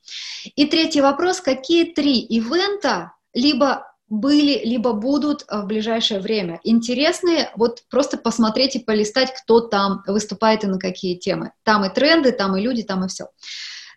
И 0.56 0.66
третий 0.66 1.02
вопрос, 1.02 1.40
какие 1.40 1.92
три 1.92 2.18
ивента 2.20 3.12
либо 3.34 3.84
были, 4.08 4.64
либо 4.64 4.94
будут 4.94 5.44
в 5.48 5.66
ближайшее 5.66 6.20
время. 6.20 6.60
Интересные, 6.64 7.50
вот 7.54 7.82
просто 7.90 8.16
посмотреть 8.16 8.76
и 8.76 8.78
полистать, 8.78 9.34
кто 9.34 9.60
там 9.60 10.02
выступает 10.06 10.64
и 10.64 10.66
на 10.66 10.78
какие 10.78 11.16
темы. 11.16 11.52
Там 11.62 11.84
и 11.84 11.92
тренды, 11.92 12.32
там 12.32 12.56
и 12.56 12.62
люди, 12.62 12.82
там 12.82 13.04
и 13.04 13.08
все. 13.08 13.28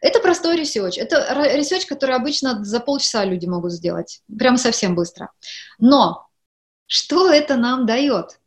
Это 0.02 0.20
простой 0.20 0.58
research. 0.58 0.98
Это 0.98 1.34
research, 1.56 1.86
который 1.86 2.16
обычно 2.16 2.64
за 2.64 2.80
полчаса 2.80 3.24
люди 3.24 3.46
могут 3.46 3.72
сделать. 3.72 4.22
Прямо 4.38 4.58
совсем 4.58 4.96
быстро. 4.96 5.32
Но 5.80 6.28
что 6.88 7.32
это 7.32 7.56
нам 7.56 7.86
дает? 7.86 8.40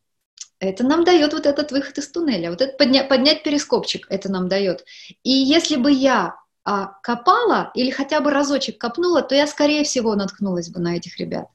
Это 0.59 0.85
нам 0.85 1.05
дает 1.05 1.33
вот 1.33 1.47
этот 1.47 1.73
выход 1.73 1.99
из 1.99 2.11
туннеля, 2.11 2.51
вот 2.51 2.61
это 2.61 2.77
подня- 2.83 3.07
поднять 3.07 3.43
перископчик, 3.43 4.07
это 4.09 4.31
нам 4.31 4.49
дает. 4.49 4.85
И 5.23 5.31
если 5.31 5.77
бы 5.77 5.91
я 5.91 6.37
а, 6.65 6.87
копала 7.03 7.71
или 7.75 7.91
хотя 7.91 8.21
бы 8.21 8.31
разочек 8.31 8.79
копнула, 8.79 9.23
то 9.23 9.35
я, 9.35 9.47
скорее 9.47 9.85
всего, 9.85 10.15
наткнулась 10.15 10.71
бы 10.71 10.81
на 10.81 10.97
этих 10.97 11.19
ребят. 11.19 11.49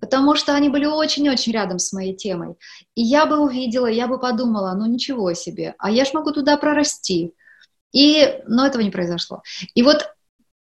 Потому 0.00 0.34
что 0.34 0.54
они 0.54 0.68
были 0.68 0.84
очень-очень 0.86 1.52
рядом 1.52 1.78
с 1.78 1.92
моей 1.92 2.14
темой. 2.14 2.56
И 2.94 3.02
я 3.02 3.26
бы 3.26 3.38
увидела, 3.38 3.86
я 3.86 4.06
бы 4.06 4.18
подумала, 4.18 4.74
ну 4.74 4.86
ничего 4.86 5.32
себе, 5.34 5.74
а 5.78 5.90
я 5.90 6.04
ж 6.04 6.12
могу 6.12 6.32
туда 6.32 6.56
прорасти. 6.56 7.32
И, 7.92 8.42
но 8.46 8.66
этого 8.66 8.82
не 8.82 8.90
произошло. 8.90 9.42
И 9.74 9.82
вот 9.82 10.14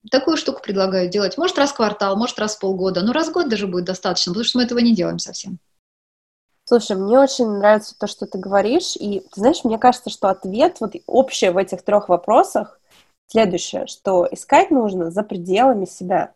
такую 0.10 0.38
штуку 0.38 0.62
предлагаю 0.62 1.10
делать. 1.10 1.38
Может, 1.38 1.58
раз 1.58 1.72
в 1.72 1.76
квартал, 1.76 2.16
может, 2.18 2.40
раз 2.40 2.56
в 2.56 2.60
полгода. 2.60 3.02
Но 3.02 3.14
раз 3.14 3.30
в 3.30 3.32
год 3.32 3.50
даже 3.50 3.68
будет 3.68 3.86
достаточно, 3.86 4.32
потому 4.32 4.46
что 4.46 4.58
мы 4.58 4.66
этого 4.66 4.80
не 4.80 4.96
делаем 4.96 5.20
совсем. 5.20 5.60
Слушай, 6.66 6.96
мне 6.96 7.20
очень 7.20 7.48
нравится 7.48 7.96
то, 7.98 8.08
что 8.08 8.26
ты 8.26 8.38
говоришь. 8.38 8.96
И, 8.96 9.20
ты 9.20 9.40
знаешь, 9.40 9.64
мне 9.64 9.78
кажется, 9.78 10.10
что 10.10 10.30
ответ 10.30 10.78
вот 10.80 10.94
общий 11.06 11.50
в 11.50 11.58
этих 11.58 11.84
трех 11.84 12.10
вопросах 12.10 12.80
следующее, 13.28 13.88
что 13.88 14.28
искать 14.30 14.72
нужно 14.72 15.12
за 15.12 15.24
пределами 15.24 15.86
себя. 15.86 16.34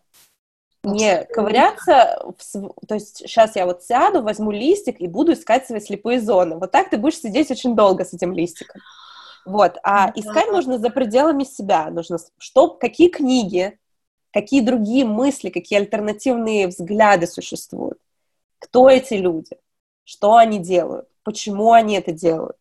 Не 0.82 1.24
ковыряться, 1.24 2.22
в, 2.38 2.72
то 2.86 2.94
есть 2.94 3.16
сейчас 3.16 3.56
я 3.56 3.66
вот 3.66 3.82
сяду, 3.82 4.22
возьму 4.22 4.52
листик 4.52 5.00
и 5.00 5.08
буду 5.08 5.32
искать 5.32 5.66
свои 5.66 5.80
слепые 5.80 6.20
зоны. 6.20 6.56
Вот 6.56 6.70
так 6.70 6.90
ты 6.90 6.96
будешь 6.96 7.18
сидеть 7.18 7.50
очень 7.50 7.74
долго 7.74 8.04
с 8.04 8.12
этим 8.14 8.32
листиком. 8.32 8.80
Вот, 9.46 9.78
а 9.82 10.12
искать 10.14 10.50
нужно 10.50 10.78
за 10.78 10.90
пределами 10.90 11.44
себя. 11.44 11.88
Нужно, 11.90 12.18
что, 12.38 12.68
какие 12.68 13.08
книги, 13.08 13.78
какие 14.32 14.60
другие 14.60 15.04
мысли, 15.04 15.50
какие 15.50 15.78
альтернативные 15.78 16.66
взгляды 16.66 17.26
существуют. 17.26 17.98
Кто 18.58 18.90
эти 18.90 19.14
люди? 19.14 19.56
Что 20.04 20.36
они 20.36 20.58
делают? 20.58 21.08
Почему 21.22 21.72
они 21.72 21.96
это 21.96 22.12
делают? 22.12 22.56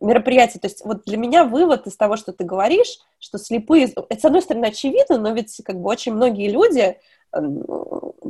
мероприятие. 0.00 0.60
То 0.60 0.66
есть 0.66 0.84
вот 0.84 1.04
для 1.04 1.16
меня 1.16 1.44
вывод 1.44 1.86
из 1.86 1.96
того, 1.96 2.16
что 2.16 2.32
ты 2.32 2.44
говоришь, 2.44 2.98
что 3.18 3.38
слепые... 3.38 3.92
Это, 4.08 4.20
с 4.20 4.24
одной 4.24 4.42
стороны, 4.42 4.66
очевидно, 4.66 5.18
но 5.18 5.32
ведь 5.32 5.60
как 5.64 5.80
бы 5.80 5.88
очень 5.88 6.14
многие 6.14 6.50
люди 6.50 6.96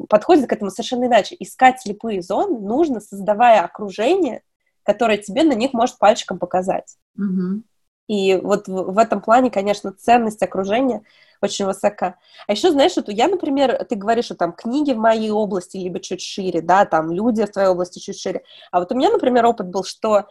подходят 0.08 0.48
к 0.48 0.52
этому 0.52 0.70
совершенно 0.70 1.06
иначе. 1.06 1.36
Искать 1.38 1.80
слепые 1.80 2.22
зоны 2.22 2.58
нужно, 2.58 3.00
создавая 3.00 3.62
окружение, 3.62 4.42
которое 4.82 5.18
тебе 5.18 5.42
на 5.44 5.52
них 5.52 5.72
может 5.72 5.98
пальчиком 5.98 6.38
показать. 6.38 6.96
Угу. 7.16 7.62
И 8.08 8.36
вот 8.36 8.68
в, 8.68 8.92
в 8.92 8.98
этом 8.98 9.20
плане, 9.20 9.50
конечно, 9.50 9.92
ценность 9.92 10.42
окружения 10.42 11.02
очень 11.40 11.66
высока. 11.66 12.16
А 12.46 12.52
еще, 12.52 12.70
знаешь, 12.70 12.96
вот 12.96 13.08
я, 13.08 13.28
например, 13.28 13.84
ты 13.84 13.96
говоришь, 13.96 14.26
что 14.26 14.34
там 14.34 14.52
книги 14.52 14.92
в 14.92 14.98
моей 14.98 15.30
области, 15.30 15.76
либо 15.76 15.98
чуть 16.00 16.22
шире, 16.22 16.62
да, 16.62 16.84
там 16.84 17.10
люди 17.10 17.44
в 17.44 17.50
твоей 17.50 17.68
области 17.68 17.98
чуть 17.98 18.18
шире. 18.18 18.42
А 18.70 18.80
вот 18.80 18.92
у 18.92 18.94
меня, 18.94 19.10
например, 19.10 19.44
опыт 19.46 19.68
был, 19.68 19.84
что 19.84 20.26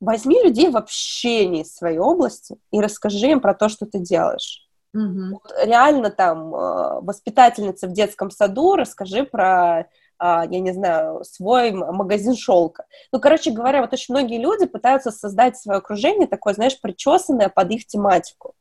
возьми 0.00 0.42
людей 0.42 0.70
вообще 0.70 1.46
не 1.46 1.62
из 1.62 1.74
своей 1.74 1.98
области 1.98 2.56
и 2.70 2.80
расскажи 2.80 3.28
им 3.28 3.40
про 3.40 3.54
то, 3.54 3.68
что 3.68 3.86
ты 3.86 3.98
делаешь. 3.98 4.66
Mm-hmm. 4.96 5.30
Вот 5.30 5.52
реально 5.64 6.10
там 6.10 6.54
э, 6.54 7.00
воспитательница 7.00 7.86
в 7.86 7.92
детском 7.92 8.30
саду, 8.30 8.76
расскажи 8.76 9.24
про 9.24 9.88
я 10.20 10.60
не 10.60 10.72
знаю, 10.72 11.24
свой 11.24 11.72
магазин 11.72 12.36
шелка. 12.36 12.84
Ну, 13.12 13.20
короче 13.20 13.50
говоря, 13.50 13.80
вот 13.80 13.92
очень 13.92 14.14
многие 14.14 14.38
люди 14.38 14.66
пытаются 14.66 15.10
создать 15.10 15.56
свое 15.56 15.78
окружение 15.78 16.26
такое, 16.26 16.54
знаешь, 16.54 16.80
причесанное 16.80 17.48
под 17.48 17.70
их 17.70 17.86
тематику. 17.86 18.54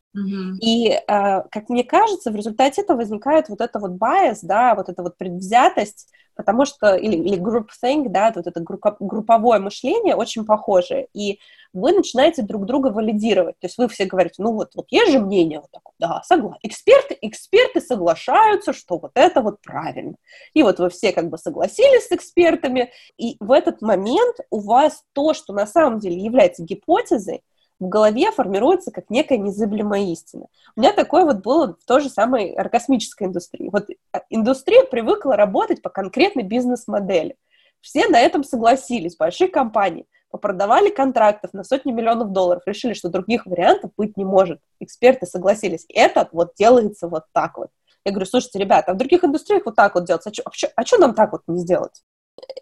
И, 0.61 0.89
э, 0.89 1.01
как 1.07 1.69
мне 1.69 1.83
кажется, 1.83 2.31
в 2.31 2.35
результате 2.35 2.81
этого 2.81 2.97
возникает 2.97 3.49
вот 3.49 3.61
это 3.61 3.79
вот 3.79 3.91
bias, 3.91 4.39
да, 4.43 4.75
вот 4.75 4.89
эта 4.89 5.03
вот 5.03 5.17
предвзятость, 5.17 6.07
потому 6.35 6.65
что, 6.65 6.95
или, 6.95 7.15
или 7.15 7.37
groupthink, 7.37 8.09
да, 8.09 8.31
вот 8.35 8.47
это 8.47 8.61
групповое 8.61 9.59
мышление 9.59 10.15
очень 10.15 10.45
похоже, 10.45 11.07
и 11.13 11.39
вы 11.73 11.91
начинаете 11.93 12.41
друг 12.41 12.65
друга 12.65 12.87
валидировать, 12.87 13.57
то 13.59 13.67
есть 13.67 13.77
вы 13.77 13.87
все 13.87 14.05
говорите, 14.05 14.41
ну 14.43 14.53
вот, 14.53 14.71
вот 14.75 14.85
есть 14.89 15.11
же 15.11 15.19
мнение, 15.19 15.59
вот 15.59 15.71
такое, 15.71 15.93
да, 15.99 16.21
согласен, 16.23 16.59
эксперты, 16.63 17.17
эксперты 17.21 17.81
соглашаются, 17.81 18.73
что 18.73 18.97
вот 18.97 19.11
это 19.15 19.41
вот 19.41 19.61
правильно, 19.61 20.15
и 20.53 20.63
вот 20.63 20.79
вы 20.79 20.89
все 20.89 21.13
как 21.13 21.29
бы 21.29 21.37
согласились 21.37 22.07
с 22.07 22.11
экспертами, 22.11 22.91
и 23.17 23.37
в 23.39 23.51
этот 23.51 23.81
момент 23.81 24.37
у 24.49 24.59
вас 24.59 25.03
то, 25.13 25.33
что 25.33 25.53
на 25.53 25.65
самом 25.65 25.99
деле 25.99 26.17
является 26.17 26.63
гипотезой, 26.63 27.43
в 27.79 27.87
голове 27.87 28.31
формируется 28.31 28.91
как 28.91 29.09
некая 29.09 29.37
незыблемая 29.37 30.03
истина. 30.11 30.47
У 30.75 30.81
меня 30.81 30.93
такое 30.93 31.25
вот 31.25 31.37
было 31.37 31.75
в 31.79 31.85
той 31.85 32.01
же 32.01 32.09
самой 32.09 32.53
аэрокосмической 32.53 33.27
индустрии. 33.27 33.69
Вот 33.71 33.87
а, 34.13 34.21
индустрия 34.29 34.85
привыкла 34.85 35.35
работать 35.35 35.81
по 35.81 35.89
конкретной 35.89 36.43
бизнес-модели. 36.43 37.35
Все 37.81 38.07
на 38.07 38.19
этом 38.19 38.43
согласились, 38.43 39.17
большие 39.17 39.49
компании 39.49 40.05
попродавали 40.35 40.89
контрактов 40.89 41.53
на 41.53 41.63
сотни 41.63 41.93
миллионов 41.93 42.31
долларов, 42.31 42.63
решили, 42.65 42.93
что 42.93 43.07
других 43.07 43.45
вариантов 43.45 43.91
быть 43.95 44.17
не 44.17 44.25
может. 44.25 44.59
Эксперты 44.81 45.25
согласились. 45.25 45.85
Это 45.87 46.27
вот 46.33 46.55
делается 46.57 47.07
вот 47.07 47.23
так 47.31 47.57
вот. 47.57 47.69
Я 48.03 48.11
говорю, 48.11 48.25
слушайте, 48.25 48.59
ребята, 48.59 48.91
а 48.91 48.93
в 48.95 48.97
других 48.97 49.23
индустриях 49.23 49.63
вот 49.65 49.75
так 49.75 49.95
вот 49.95 50.05
делается. 50.05 50.29
А 50.29 50.51
что 50.51 50.67
а 50.75 50.83
а 50.83 50.97
нам 50.99 51.15
так 51.15 51.31
вот 51.31 51.41
не 51.47 51.59
сделать? 51.59 52.03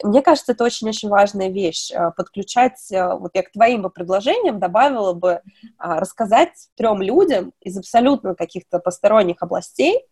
Мне 0.04 0.22
кажется, 0.22 0.52
это 0.52 0.64
очень-очень 0.64 1.10
важная 1.10 1.50
вещь. 1.50 1.92
Э, 1.92 2.12
подключать, 2.16 2.92
э, 2.92 3.16
вот 3.16 3.32
я 3.34 3.44
к 3.44 3.52
твоим 3.52 3.84
бы 3.84 3.90
предложениям 3.90 4.60
добавила 4.60 5.14
бы 5.14 5.42
а, 5.78 6.00
рассказать 6.00 6.70
трем 6.76 7.02
людям 7.02 7.54
из 7.62 7.78
абсолютно 7.78 8.36
каких-то 8.36 8.80
посторонних 8.80 9.38
областей, 9.42 10.06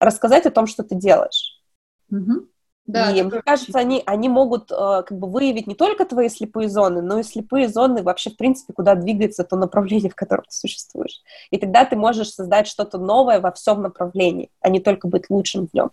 рассказать 0.00 0.46
о 0.46 0.50
том, 0.50 0.66
что 0.66 0.82
ты 0.82 0.94
делаешь. 0.94 1.62
Угу. 2.10 2.46
Да, 2.86 3.10
и 3.10 3.20
мне 3.22 3.42
кажется, 3.42 3.78
они, 3.78 4.02
они 4.06 4.28
могут 4.28 4.70
э, 4.70 4.74
как 4.74 5.18
бы 5.18 5.28
выявить 5.28 5.66
не 5.66 5.74
только 5.74 6.04
твои 6.04 6.28
слепые 6.28 6.68
зоны, 6.68 7.02
но 7.02 7.18
и 7.18 7.24
слепые 7.24 7.68
зоны 7.68 8.02
вообще, 8.02 8.30
в 8.30 8.36
принципе, 8.36 8.72
куда 8.72 8.94
двигается 8.94 9.42
то 9.42 9.56
направление, 9.56 10.10
в 10.12 10.14
котором 10.14 10.44
ты 10.44 10.54
существуешь. 10.54 11.20
И 11.50 11.58
тогда 11.58 11.84
ты 11.84 11.96
можешь 11.96 12.30
создать 12.30 12.68
что-то 12.68 12.98
новое 12.98 13.40
во 13.40 13.50
всем 13.50 13.82
направлении, 13.82 14.50
а 14.60 14.68
не 14.68 14.78
только 14.78 15.08
быть 15.08 15.30
лучшим 15.30 15.66
в 15.66 15.74
нем. 15.74 15.90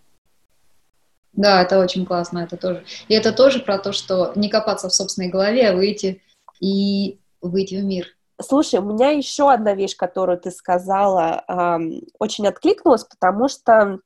Да, 1.36 1.62
это 1.62 1.80
очень 1.80 2.06
классно, 2.06 2.40
это 2.40 2.56
тоже. 2.56 2.84
И 3.08 3.14
это 3.14 3.32
тоже 3.32 3.60
про 3.60 3.78
то, 3.78 3.92
что 3.92 4.32
не 4.36 4.48
копаться 4.48 4.88
в 4.88 4.94
собственной 4.94 5.28
голове, 5.28 5.68
а 5.68 5.74
выйти 5.74 6.22
и 6.60 7.18
выйти 7.40 7.76
в 7.76 7.84
мир. 7.84 8.06
Слушай, 8.40 8.80
у 8.80 8.84
меня 8.84 9.10
еще 9.10 9.50
одна 9.52 9.74
вещь, 9.74 9.96
которую 9.96 10.38
ты 10.38 10.50
сказала, 10.50 11.44
эм, 11.46 12.02
очень 12.18 12.46
откликнулась, 12.46 13.04
потому 13.04 13.48
что 13.48 14.00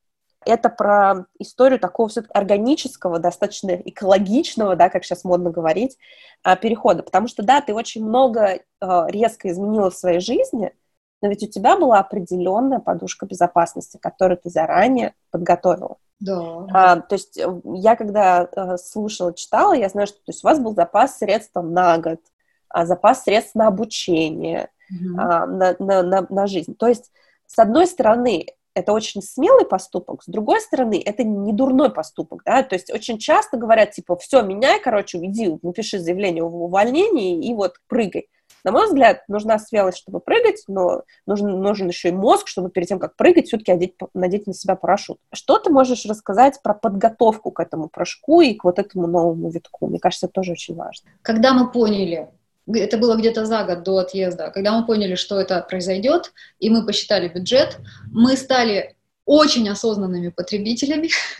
это 0.45 0.69
про 0.69 1.25
историю 1.39 1.79
такого 1.79 2.09
все 2.09 2.23
органического, 2.33 3.19
достаточно 3.19 3.71
экологичного, 3.71 4.75
да, 4.75 4.89
как 4.89 5.03
сейчас 5.03 5.23
модно 5.23 5.51
говорить, 5.51 5.97
э, 6.45 6.55
перехода. 6.57 7.03
Потому 7.03 7.27
что, 7.27 7.43
да, 7.43 7.61
ты 7.61 7.73
очень 7.73 8.05
много 8.05 8.41
э, 8.41 8.59
резко 9.07 9.49
изменила 9.49 9.89
в 9.89 9.95
своей 9.95 10.19
жизни, 10.19 10.73
но 11.21 11.29
ведь 11.29 11.43
у 11.43 11.47
тебя 11.47 11.77
была 11.77 11.99
определенная 11.99 12.79
подушка 12.79 13.25
безопасности, 13.25 13.97
которую 14.01 14.37
ты 14.37 14.49
заранее 14.49 15.13
подготовила. 15.31 15.97
Да. 16.19 16.67
А, 16.73 16.99
то 16.99 17.15
есть 17.15 17.37
э, 17.37 17.47
я 17.75 17.95
когда 17.95 18.41
а, 18.41 18.77
слушала, 18.77 19.33
читала, 19.33 19.73
я 19.73 19.87
знаю, 19.89 20.07
что 20.07 20.17
то 20.17 20.31
есть 20.31 20.43
у 20.43 20.47
вас 20.47 20.59
был 20.59 20.75
запас 20.75 21.17
средств 21.17 21.53
там, 21.53 21.73
на 21.73 21.97
год, 21.97 22.19
а, 22.67 22.85
запас 22.85 23.23
средств 23.23 23.55
на 23.55 23.67
обучение, 23.67 24.69
mm-hmm. 24.91 25.15
а, 25.17 25.45
на, 25.45 25.75
на, 25.79 26.03
на, 26.03 26.27
на 26.29 26.47
жизнь. 26.47 26.75
То 26.75 26.87
есть, 26.87 27.11
с 27.45 27.57
одной 27.57 27.87
стороны, 27.87 28.47
это 28.73 28.91
очень 28.93 29.21
смелый 29.21 29.65
поступок, 29.65 30.23
с 30.23 30.27
другой 30.27 30.61
стороны, 30.61 31.01
это 31.03 31.23
не 31.23 31.53
дурной 31.53 31.91
поступок, 31.91 32.43
да, 32.45 32.63
то 32.63 32.75
есть 32.75 32.93
очень 32.93 33.17
часто 33.17 33.57
говорят, 33.57 33.91
типа, 33.91 34.15
все, 34.17 34.41
меняй, 34.41 34.79
короче, 34.81 35.17
иди, 35.17 35.57
напиши 35.61 35.99
заявление 35.99 36.43
о 36.43 36.47
увольнении 36.47 37.45
и 37.45 37.53
вот 37.53 37.77
прыгай. 37.87 38.29
На 38.63 38.71
мой 38.71 38.87
взгляд, 38.87 39.23
нужна 39.27 39.59
смелость, 39.59 39.99
чтобы 39.99 40.19
прыгать, 40.19 40.63
но 40.67 41.03
нужен, 41.25 41.61
нужен 41.61 41.87
еще 41.87 42.09
и 42.09 42.13
мозг, 42.13 42.47
чтобы 42.47 42.69
перед 42.69 42.87
тем, 42.87 42.99
как 42.99 43.15
прыгать, 43.15 43.47
все-таки 43.47 43.71
одеть, 43.71 43.95
надеть 44.13 44.47
на 44.47 44.53
себя 44.53 44.75
парашют. 44.75 45.17
Что 45.33 45.57
ты 45.57 45.69
можешь 45.69 46.05
рассказать 46.05 46.61
про 46.61 46.73
подготовку 46.73 47.51
к 47.51 47.59
этому 47.59 47.89
прыжку 47.89 48.41
и 48.41 48.53
к 48.53 48.63
вот 48.63 48.79
этому 48.79 49.07
новому 49.07 49.49
витку? 49.49 49.87
Мне 49.87 49.99
кажется, 49.99 50.25
это 50.25 50.33
тоже 50.33 50.53
очень 50.53 50.75
важно. 50.75 51.09
Когда 51.21 51.53
мы 51.53 51.71
поняли, 51.71 52.29
это 52.67 52.97
было 52.97 53.15
где-то 53.15 53.45
за 53.45 53.63
год 53.63 53.83
до 53.83 53.99
отъезда, 53.99 54.51
когда 54.51 54.77
мы 54.77 54.85
поняли, 54.85 55.15
что 55.15 55.39
это 55.39 55.61
произойдет, 55.61 56.33
и 56.59 56.69
мы 56.69 56.85
посчитали 56.85 57.27
бюджет, 57.27 57.77
мы 58.11 58.35
стали 58.35 58.95
очень 59.25 59.69
осознанными 59.69 60.29
потребителями. 60.29 61.09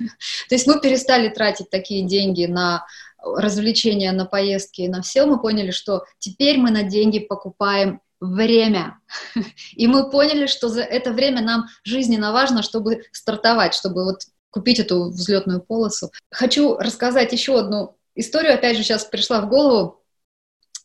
То 0.50 0.56
есть 0.56 0.68
мы 0.68 0.80
перестали 0.80 1.28
тратить 1.30 1.72
такие 1.72 2.06
деньги 2.06 2.46
на 2.46 2.86
развлечения, 3.24 4.12
на 4.12 4.26
поездки, 4.26 4.84
на 4.84 5.02
все, 5.02 5.26
мы 5.26 5.42
поняли, 5.42 5.72
что 5.72 6.06
теперь 6.20 6.58
мы 6.58 6.72
на 6.72 6.84
деньги 6.84 7.20
покупаем 7.20 8.02
время. 8.20 9.00
И 9.74 9.88
мы 9.88 10.10
поняли, 10.10 10.48
что 10.48 10.70
за 10.70 10.82
это 10.82 11.12
время 11.12 11.42
нам 11.42 11.66
жизненно 11.84 12.32
важно, 12.32 12.64
чтобы 12.64 13.04
стартовать, 13.12 13.74
чтобы 13.74 14.04
вот 14.04 14.22
купить 14.52 14.80
эту 14.80 15.10
взлетную 15.10 15.62
полосу. 15.62 16.12
Хочу 16.32 16.78
рассказать 16.78 17.32
еще 17.32 17.60
одну 17.60 17.98
историю, 18.16 18.54
опять 18.54 18.78
же, 18.78 18.84
сейчас 18.84 19.06
пришла 19.06 19.42
в 19.42 19.50
голову. 19.50 20.04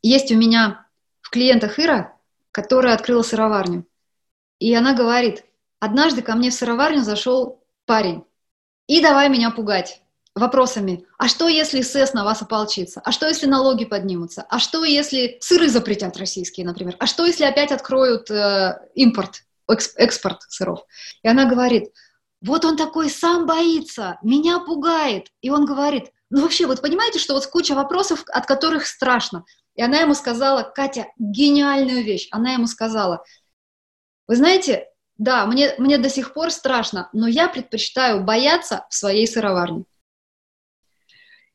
Есть 0.03 0.31
у 0.31 0.37
меня 0.37 0.87
в 1.21 1.31
клиентах 1.31 1.79
Ира, 1.79 2.17
которая 2.53 2.95
открыла 2.95 3.23
сыроварню. 3.23 3.87
И 4.59 4.73
она 4.75 4.95
говорит, 4.95 5.45
однажды 5.81 6.23
ко 6.23 6.35
мне 6.35 6.51
в 6.51 6.55
сыроварню 6.55 7.03
зашел 7.03 7.65
парень 7.87 8.25
и 8.87 9.01
давай 9.01 9.29
меня 9.29 9.51
пугать 9.51 10.04
вопросами, 10.35 11.07
а 11.19 11.29
что 11.29 11.49
если 11.49 11.81
СЭС 11.83 12.13
на 12.13 12.25
вас 12.25 12.43
ополчится? 12.43 13.01
А 13.05 13.13
что 13.13 13.29
если 13.29 13.47
налоги 13.47 13.85
поднимутся? 13.85 14.45
А 14.49 14.59
что 14.59 14.85
если 14.85 15.39
сыры 15.41 15.69
запретят 15.69 16.17
российские, 16.17 16.67
например? 16.67 16.97
А 16.99 17.07
что 17.07 17.25
если 17.25 17.45
опять 17.45 17.71
откроют 17.71 18.31
э, 18.31 18.79
импорт, 18.95 19.45
эксп, 19.71 19.95
экспорт 19.97 20.43
сыров? 20.49 20.85
И 21.23 21.29
она 21.29 21.45
говорит, 21.45 21.93
вот 22.41 22.65
он 22.65 22.77
такой 22.77 23.11
сам 23.11 23.47
боится, 23.47 24.19
меня 24.23 24.59
пугает. 24.59 25.29
И 25.41 25.51
он 25.51 25.65
говорит, 25.67 26.11
ну 26.31 26.43
вообще, 26.43 26.67
вот 26.67 26.83
понимаете, 26.83 27.19
что 27.19 27.35
вот 27.35 27.47
куча 27.47 27.75
вопросов, 27.75 28.25
от 28.27 28.47
которых 28.47 28.87
страшно. 28.87 29.45
И 29.77 29.83
она 29.83 30.01
ему 30.01 30.15
сказала, 30.15 30.63
Катя, 30.63 31.07
гениальную 31.19 32.03
вещь. 32.03 32.29
Она 32.33 32.55
ему 32.55 32.67
сказала, 32.67 33.25
вы 34.27 34.37
знаете, 34.37 34.89
да, 35.17 35.47
мне, 35.47 35.75
мне 35.79 35.97
до 35.97 36.09
сих 36.09 36.35
пор 36.35 36.51
страшно, 36.51 37.09
но 37.13 37.29
я 37.29 37.49
предпочитаю 37.49 38.25
бояться 38.25 38.85
в 38.91 38.95
своей 38.95 39.29
сыроварне. 39.29 39.85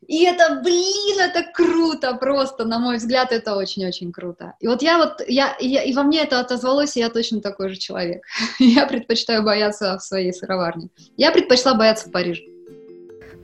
И 0.09 0.23
это, 0.23 0.59
блин, 0.63 1.19
это 1.19 1.43
круто 1.43 2.15
просто, 2.15 2.65
на 2.65 2.79
мой 2.79 2.97
взгляд, 2.97 3.31
это 3.31 3.55
очень-очень 3.55 4.11
круто. 4.11 4.55
И 4.59 4.67
вот 4.67 4.81
я 4.81 4.97
вот, 4.97 5.21
я, 5.27 5.55
я, 5.59 5.83
и 5.83 5.93
во 5.93 6.01
мне 6.01 6.23
это 6.23 6.39
отозвалось, 6.39 6.97
и 6.97 6.99
я 6.99 7.09
точно 7.09 7.41
такой 7.41 7.69
же 7.69 7.75
человек. 7.75 8.23
Я 8.59 8.87
предпочитаю 8.87 9.43
бояться 9.43 9.99
в 9.99 10.03
своей 10.03 10.33
сыроварне. 10.33 10.89
Я 11.15 11.31
предпочла 11.31 11.75
бояться 11.75 12.09
в 12.09 12.11
Париже. 12.11 12.41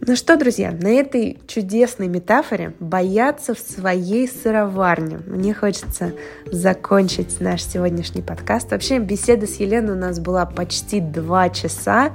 Ну 0.01 0.15
что, 0.15 0.37
друзья, 0.37 0.71
на 0.71 0.89
этой 0.89 1.39
чудесной 1.47 2.07
метафоре 2.07 2.73
«бояться 2.79 3.55
в 3.55 3.59
своей 3.59 4.27
сыроварне» 4.27 5.19
мне 5.25 5.53
хочется 5.53 6.11
закончить 6.51 7.39
наш 7.39 7.63
сегодняшний 7.63 8.21
подкаст. 8.21 8.71
Вообще, 8.71 8.99
беседа 8.99 9.47
с 9.47 9.55
Еленой 9.55 9.93
у 9.95 9.99
нас 9.99 10.19
была 10.19 10.45
почти 10.45 10.99
два 10.99 11.49
часа, 11.49 12.11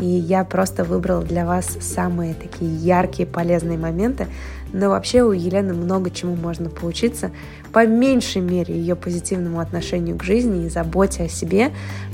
и 0.00 0.04
я 0.04 0.44
просто 0.44 0.84
выбрала 0.84 1.22
для 1.22 1.46
вас 1.46 1.78
самые 1.80 2.34
такие 2.34 2.74
яркие, 2.74 3.26
полезные 3.26 3.78
моменты. 3.78 4.26
Но 4.72 4.90
вообще 4.90 5.22
у 5.22 5.32
Елены 5.32 5.72
много 5.72 6.10
чему 6.10 6.36
можно 6.36 6.68
поучиться, 6.68 7.30
по 7.72 7.86
меньшей 7.86 8.42
мере 8.42 8.74
ее 8.74 8.96
позитивному 8.96 9.60
отношению 9.60 10.18
к 10.18 10.24
жизни 10.24 10.66
и 10.66 10.68
заботе 10.68 11.24
о 11.24 11.28
себе, 11.28 11.70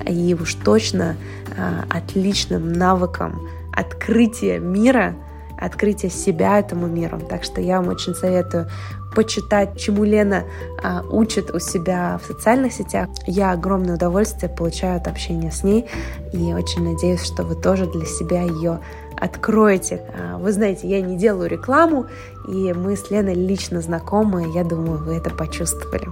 и 0.07 0.37
уж 0.41 0.55
точно 0.55 1.17
э, 1.57 1.83
отличным 1.91 2.73
навыкам 2.73 3.41
открытия 3.77 4.59
мира, 4.59 5.15
открытия 5.59 6.11
себя 6.11 6.59
этому 6.59 6.87
миру. 6.87 7.21
Так 7.21 7.45
что 7.45 7.61
я 7.61 7.81
вам 7.81 7.89
очень 7.89 8.15
советую 8.15 8.69
почитать, 9.15 9.79
чему 9.81 10.05
Лена 10.05 10.45
а, 10.83 11.03
учит 11.03 11.51
у 11.51 11.59
себя 11.59 12.21
в 12.23 12.27
социальных 12.27 12.73
сетях. 12.75 13.09
Я 13.27 13.53
огромное 13.53 13.95
удовольствие 13.95 14.51
получаю 14.55 14.99
от 14.99 15.09
общения 15.09 15.51
с 15.51 15.65
ней 15.65 15.87
и 16.35 16.53
очень 16.53 16.85
надеюсь, 16.85 17.23
что 17.23 17.43
вы 17.43 17.55
тоже 17.55 17.87
для 17.87 18.05
себя 18.05 18.43
ее 18.43 18.81
откроете. 19.17 20.03
А, 20.19 20.37
вы 20.37 20.53
знаете, 20.53 20.87
я 20.87 21.01
не 21.01 21.17
делаю 21.17 21.49
рекламу, 21.49 22.07
и 22.47 22.75
мы 22.75 22.95
с 22.95 23.11
Леной 23.11 23.35
лично 23.35 23.81
знакомы, 23.81 24.53
я 24.55 24.65
думаю, 24.65 24.99
вы 24.99 25.17
это 25.17 25.31
почувствовали. 25.31 26.09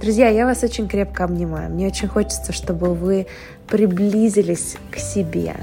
Друзья, 0.00 0.28
я 0.28 0.46
вас 0.46 0.62
очень 0.62 0.86
крепко 0.86 1.24
обнимаю. 1.24 1.72
Мне 1.72 1.88
очень 1.88 2.06
хочется, 2.06 2.52
чтобы 2.52 2.94
вы 2.94 3.26
приблизились 3.66 4.76
к 4.92 4.98
себе. 4.98 5.56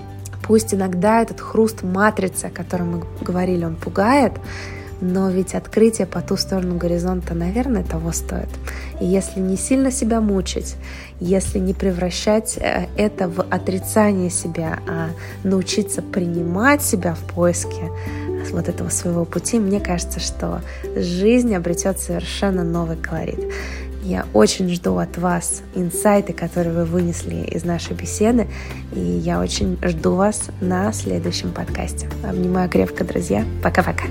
Пусть 0.43 0.73
иногда 0.73 1.21
этот 1.21 1.39
хруст 1.39 1.83
матрицы, 1.83 2.45
о 2.45 2.49
котором 2.49 2.91
мы 2.91 3.03
говорили, 3.21 3.65
он 3.65 3.75
пугает, 3.75 4.33
но 5.01 5.29
ведь 5.29 5.53
открытие 5.53 6.07
по 6.07 6.21
ту 6.21 6.37
сторону 6.37 6.77
горизонта, 6.77 7.33
наверное, 7.33 7.83
того 7.83 8.11
стоит. 8.11 8.49
И 9.01 9.05
если 9.05 9.39
не 9.39 9.57
сильно 9.57 9.91
себя 9.91 10.21
мучить, 10.21 10.75
если 11.19 11.59
не 11.59 11.73
превращать 11.73 12.57
э, 12.57 12.87
это 12.95 13.27
в 13.27 13.41
отрицание 13.41 14.29
себя, 14.29 14.79
а 14.87 15.09
научиться 15.43 16.01
принимать 16.01 16.81
себя 16.81 17.15
в 17.15 17.33
поиске 17.33 17.89
вот 18.51 18.69
этого 18.69 18.89
своего 18.89 19.25
пути, 19.25 19.59
мне 19.59 19.79
кажется, 19.79 20.19
что 20.19 20.61
жизнь 20.95 21.53
обретет 21.53 21.99
совершенно 21.99 22.63
новый 22.63 22.97
колорит. 22.97 23.51
Я 24.03 24.25
очень 24.33 24.69
жду 24.69 24.97
от 24.97 25.17
вас 25.17 25.63
инсайты, 25.75 26.33
которые 26.33 26.73
вы 26.73 26.83
вынесли 26.83 27.35
из 27.35 27.63
нашей 27.63 27.95
беседы, 27.95 28.47
и 28.93 28.99
я 28.99 29.39
очень 29.39 29.77
жду 29.81 30.15
вас 30.15 30.49
на 30.59 30.91
следующем 30.91 31.53
подкасте. 31.53 32.09
Обнимаю 32.21 32.69
крепко, 32.69 33.05
друзья. 33.05 33.45
Пока-пока. 33.63 34.05